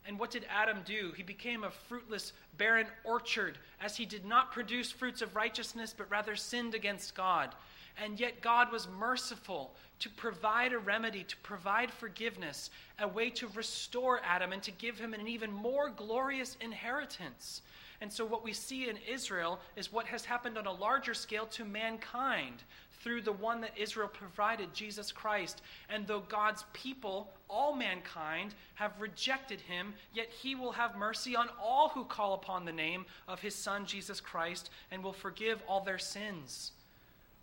And 0.06 0.20
what 0.20 0.30
did 0.30 0.46
Adam 0.48 0.78
do? 0.84 1.12
He 1.16 1.24
became 1.24 1.64
a 1.64 1.70
fruitless, 1.88 2.34
barren 2.58 2.86
orchard 3.02 3.58
as 3.80 3.96
he 3.96 4.06
did 4.06 4.24
not 4.24 4.52
produce 4.52 4.92
fruits 4.92 5.20
of 5.20 5.34
righteousness, 5.34 5.92
but 5.98 6.08
rather 6.08 6.36
sinned 6.36 6.76
against 6.76 7.16
God. 7.16 7.56
And 8.02 8.18
yet, 8.18 8.40
God 8.40 8.70
was 8.70 8.88
merciful 8.88 9.74
to 10.00 10.08
provide 10.10 10.72
a 10.72 10.78
remedy, 10.78 11.24
to 11.24 11.36
provide 11.38 11.90
forgiveness, 11.90 12.70
a 13.00 13.08
way 13.08 13.30
to 13.30 13.48
restore 13.48 14.20
Adam 14.24 14.52
and 14.52 14.62
to 14.62 14.70
give 14.70 14.98
him 14.98 15.14
an 15.14 15.26
even 15.26 15.52
more 15.52 15.90
glorious 15.90 16.56
inheritance. 16.60 17.62
And 18.00 18.12
so, 18.12 18.24
what 18.24 18.44
we 18.44 18.52
see 18.52 18.88
in 18.88 18.96
Israel 19.08 19.58
is 19.74 19.92
what 19.92 20.06
has 20.06 20.24
happened 20.24 20.56
on 20.56 20.66
a 20.66 20.72
larger 20.72 21.14
scale 21.14 21.46
to 21.46 21.64
mankind 21.64 22.62
through 23.02 23.22
the 23.22 23.32
one 23.32 23.60
that 23.60 23.76
Israel 23.76 24.08
provided, 24.08 24.72
Jesus 24.72 25.10
Christ. 25.10 25.62
And 25.88 26.06
though 26.06 26.20
God's 26.20 26.64
people, 26.72 27.32
all 27.48 27.74
mankind, 27.74 28.54
have 28.74 29.00
rejected 29.00 29.60
him, 29.60 29.94
yet 30.12 30.28
he 30.28 30.54
will 30.54 30.72
have 30.72 30.96
mercy 30.96 31.34
on 31.34 31.48
all 31.60 31.88
who 31.88 32.04
call 32.04 32.34
upon 32.34 32.64
the 32.64 32.72
name 32.72 33.04
of 33.26 33.40
his 33.40 33.54
Son, 33.54 33.86
Jesus 33.86 34.20
Christ, 34.20 34.70
and 34.90 35.02
will 35.02 35.12
forgive 35.12 35.60
all 35.66 35.80
their 35.80 35.98
sins. 35.98 36.72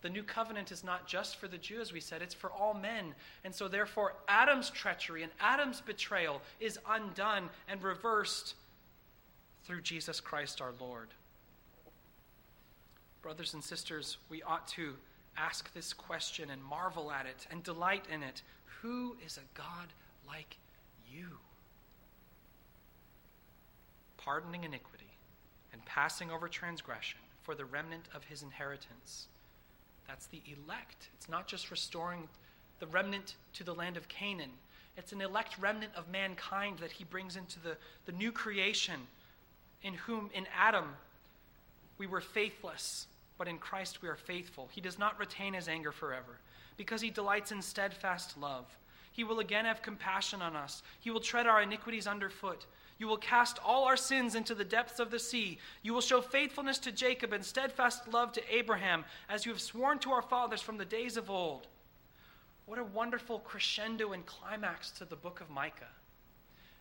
The 0.06 0.12
new 0.12 0.22
covenant 0.22 0.72
is 0.72 0.84
not 0.84 1.08
just 1.08 1.38
for 1.38 1.47
the 1.47 1.58
Jew, 1.58 1.82
as 1.82 1.91
we 1.91 1.99
said, 1.99 2.22
it's 2.22 2.36
for 2.36 2.51
all 2.51 2.76
men. 2.76 3.16
And 3.43 3.56
so, 3.56 3.68
therefore, 3.68 4.14
Adam's 4.28 4.70
treachery 4.70 5.24
and 5.24 5.32
Adam's 5.39 5.82
betrayal 5.82 6.43
is 6.60 6.78
undone 6.88 7.49
and 7.68 7.82
reversed 7.82 8.53
through 9.64 9.82
Jesus 9.82 10.20
Christ 10.20 10.62
our 10.62 10.74
Lord. 10.80 11.08
Brothers 13.24 13.56
and 13.56 13.64
sisters, 13.64 14.18
we 14.30 14.43
ought 14.43 14.68
to 14.68 14.93
ask 15.38 15.74
this 15.74 15.91
question 15.91 16.51
and 16.51 16.64
marvel 16.64 17.12
at 17.12 17.26
it 17.26 17.47
and 17.49 17.64
delight 17.64 18.06
in 18.08 18.22
it. 18.22 18.43
Who 18.84 19.18
is 19.26 19.38
a 19.38 19.58
God 19.58 19.88
like 20.28 20.58
you? 21.12 21.39
Pardoning 24.18 24.66
iniquity 24.66 25.18
and 25.74 25.84
passing 25.86 26.30
over 26.30 26.47
transgression 26.47 27.22
for 27.41 27.56
the 27.56 27.66
remnant 27.66 28.08
of 28.14 28.26
his 28.26 28.43
inheritance 28.43 29.30
that's 30.08 30.28
the 30.28 30.41
elect. 30.45 31.10
It's 31.16 31.30
not 31.30 31.47
just 31.47 31.72
restoring 31.72 32.28
the 32.80 32.88
remnant 32.88 33.36
to 33.53 33.64
the 33.64 33.74
land 33.74 33.97
of 33.97 34.08
Canaan, 34.08 34.51
it's 34.97 35.12
an 35.12 35.22
elect 35.22 35.58
remnant 35.60 35.91
of 35.95 36.10
mankind 36.10 36.80
that 36.80 36.91
he 36.91 37.03
brings 37.03 37.36
into 37.36 37.60
the, 37.60 37.76
the 38.06 38.12
new 38.14 38.32
creation, 38.32 38.99
in 39.84 39.93
whom, 39.93 40.30
in 40.34 40.47
Adam, 40.58 40.86
we 41.97 42.08
were 42.08 42.22
faithless, 42.22 43.08
but 43.38 43.47
in 43.47 43.58
Christ 43.58 44.01
we 44.01 44.08
are 44.08 44.16
faithful. 44.16 44.70
He 44.72 44.82
does 44.82 44.97
not 44.97 45.20
retain 45.20 45.53
his 45.53 45.68
anger 45.68 45.91
forever, 45.91 46.39
because 46.78 47.01
he 47.01 47.10
delights 47.10 47.51
in 47.51 47.62
steadfast 47.62 48.38
love. 48.38 48.66
He 49.12 49.24
will 49.24 49.39
again 49.39 49.66
have 49.66 49.82
compassion 49.82 50.41
on 50.41 50.56
us. 50.56 50.84
He 50.99 51.12
will 51.12 51.20
tread 51.20 51.47
our 51.47 51.62
iniquities 51.62 52.08
underfoot. 52.08 52.66
You 52.98 53.08
will 53.08 53.18
cast 53.18 53.60
all 53.64 53.86
our 53.86 53.98
sins 53.98 54.36
into 54.36 54.56
the 54.56 54.64
depths 54.64 55.00
of 55.00 55.12
the 55.12 55.20
sea. 55.20 55.58
You 55.82 55.93
will 55.93 56.02
show 56.02 56.22
faithfulness 56.22 56.78
to 56.80 56.91
Jacob 56.91 57.34
and 57.34 57.43
steadfast 57.43 58.08
love 58.08 58.32
to 58.34 58.56
Abraham, 58.56 59.04
as 59.30 59.46
you 59.46 59.52
have 59.52 59.62
sworn 59.62 60.00
to 60.00 60.12
our 60.12 60.22
fathers 60.22 60.62
from 60.62 60.78
the 60.78 60.86
days 60.86 61.18
of 61.18 61.30
old. 61.30 61.68
What 62.66 62.80
a 62.80 62.84
wonderful 62.84 63.39
crescendo 63.39 64.14
and 64.14 64.26
climax 64.26 64.91
to 64.91 65.06
the 65.06 65.16
book 65.16 65.41
of 65.41 65.50
Micah. 65.50 65.89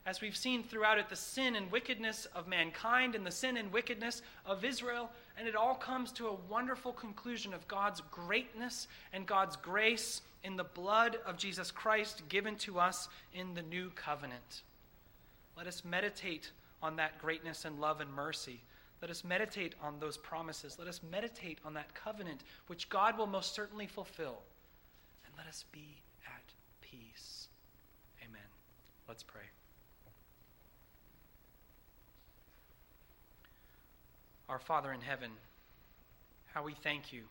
As 0.06 0.20
we've 0.20 0.36
seen 0.36 0.62
throughout 0.62 0.98
it, 0.98 1.08
the 1.08 1.16
sin 1.16 1.56
and 1.56 1.72
wickedness 1.72 2.26
of 2.34 2.46
mankind 2.46 3.14
and 3.14 3.26
the 3.26 3.30
sin 3.30 3.56
and 3.56 3.72
wickedness 3.72 4.22
of 4.44 4.64
Israel, 4.64 5.10
and 5.36 5.48
it 5.48 5.56
all 5.56 5.74
comes 5.74 6.12
to 6.12 6.28
a 6.28 6.36
wonderful 6.48 6.92
conclusion 6.92 7.54
of 7.54 7.66
God's 7.68 8.02
greatness 8.10 8.86
and 9.12 9.26
God's 9.26 9.56
grace 9.56 10.20
in 10.44 10.56
the 10.56 10.64
blood 10.64 11.18
of 11.26 11.38
Jesus 11.38 11.70
Christ 11.70 12.22
given 12.28 12.54
to 12.56 12.78
us 12.78 13.08
in 13.32 13.54
the 13.54 13.62
new 13.62 13.90
covenant. 13.96 14.62
Let 15.56 15.66
us 15.66 15.84
meditate 15.84 16.50
on 16.82 16.96
that 16.96 17.18
greatness 17.18 17.64
and 17.64 17.80
love 17.80 18.00
and 18.00 18.12
mercy. 18.12 18.60
Let 19.00 19.10
us 19.10 19.24
meditate 19.24 19.74
on 19.82 19.98
those 20.00 20.16
promises. 20.16 20.76
Let 20.78 20.88
us 20.88 21.00
meditate 21.10 21.58
on 21.64 21.74
that 21.74 21.94
covenant, 21.94 22.42
which 22.66 22.88
God 22.88 23.18
will 23.18 23.26
most 23.26 23.54
certainly 23.54 23.86
fulfill. 23.86 24.38
And 25.26 25.34
let 25.36 25.46
us 25.46 25.64
be 25.72 26.02
at 26.26 26.42
peace. 26.80 27.48
Amen. 28.22 28.40
Let's 29.08 29.22
pray. 29.22 29.42
Our 34.48 34.58
Father 34.58 34.92
in 34.92 35.00
heaven, 35.00 35.30
how 36.52 36.62
we 36.62 36.74
thank 36.74 37.12
you 37.12 37.22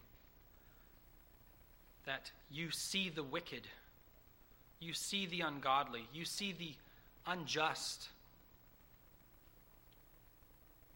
that 2.05 2.31
you 2.51 2.71
see 2.71 3.09
the 3.09 3.23
wicked, 3.23 3.61
you 4.79 4.93
see 4.93 5.25
the 5.25 5.41
ungodly, 5.41 6.07
you 6.13 6.25
see 6.25 6.51
the 6.51 6.73
unjust. 7.25 8.09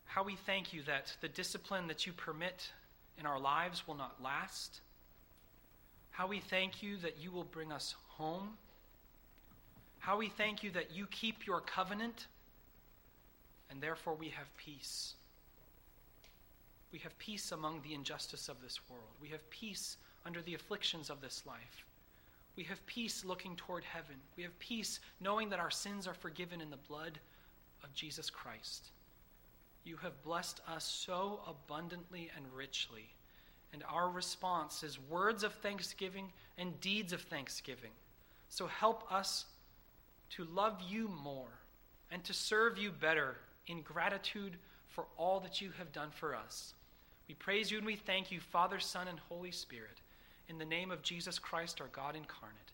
How 0.06 0.24
we 0.24 0.36
thank 0.36 0.74
you 0.74 0.82
that 0.84 1.16
the 1.22 1.28
discipline 1.28 1.88
that 1.88 2.06
you 2.08 2.14
permit 2.14 2.72
in 3.20 3.26
our 3.26 3.40
lives 3.40 3.88
will 3.88 3.96
not 3.96 4.22
last. 4.24 4.82
How 6.12 6.28
we 6.28 6.40
thank 6.40 6.82
you 6.82 6.98
that 6.98 7.18
you 7.22 7.32
will 7.32 7.44
bring 7.44 7.72
us 7.72 7.96
home. 8.08 8.58
How 10.00 10.18
we 10.18 10.30
thank 10.30 10.64
you 10.64 10.72
that 10.72 10.92
you 10.96 11.06
keep 11.08 11.46
your 11.46 11.60
covenant, 11.60 12.28
and 13.70 13.82
therefore 13.82 14.16
we 14.16 14.30
have 14.30 14.48
peace. 14.58 15.14
We 16.92 17.00
have 17.00 17.18
peace 17.20 17.52
among 17.52 17.82
the 17.82 17.94
injustice 17.94 18.50
of 18.50 18.62
this 18.62 18.80
world. 18.90 19.04
We 19.22 19.28
have 19.30 19.48
peace 19.50 19.98
under 20.26 20.42
the 20.42 20.56
afflictions 20.56 21.10
of 21.10 21.22
this 21.22 21.44
life. 21.46 21.86
We 22.58 22.64
have 22.64 22.86
peace 22.88 23.24
looking 23.24 23.56
toward 23.56 23.84
heaven. 23.86 24.16
We 24.36 24.44
have 24.44 24.58
peace 24.60 25.00
knowing 25.22 25.50
that 25.50 25.60
our 25.60 25.72
sins 25.72 26.08
are 26.08 26.14
forgiven 26.14 26.60
in 26.60 26.72
the 26.72 26.78
blood 26.78 27.20
of 27.84 27.94
Jesus 27.94 28.30
Christ. 28.30 28.90
You 29.86 29.96
have 29.98 30.22
blessed 30.24 30.60
us 30.68 30.84
so 30.84 31.40
abundantly 31.48 32.32
and 32.36 32.46
richly. 32.54 33.10
And 33.74 33.84
our 33.88 34.10
response 34.10 34.84
is 34.84 35.00
words 35.08 35.44
of 35.44 35.54
thanksgiving 35.54 36.32
and 36.58 36.80
deeds 36.82 37.14
of 37.14 37.22
thanksgiving. 37.22 37.92
So 38.50 38.66
help 38.66 39.10
us 39.12 39.46
to 40.32 40.46
love 40.46 40.82
you 40.90 41.10
more 41.24 41.60
and 42.12 42.24
to 42.24 42.34
serve 42.34 42.78
you 42.78 42.92
better 42.92 43.36
in 43.68 43.82
gratitude 43.82 44.58
for 44.88 45.06
all 45.16 45.40
that 45.42 45.62
you 45.62 45.70
have 45.78 45.92
done 45.92 46.10
for 46.12 46.36
us. 46.36 46.74
We 47.28 47.36
praise 47.36 47.70
you 47.70 47.78
and 47.78 47.86
we 47.86 47.98
thank 47.98 48.32
you, 48.32 48.40
Father, 48.40 48.80
Son, 48.80 49.08
and 49.08 49.20
Holy 49.20 49.52
Spirit, 49.52 50.02
in 50.50 50.58
the 50.58 50.66
name 50.66 50.92
of 50.92 51.02
Jesus 51.02 51.40
Christ, 51.40 51.82
our 51.82 51.88
God 51.88 52.16
incarnate. 52.16 52.72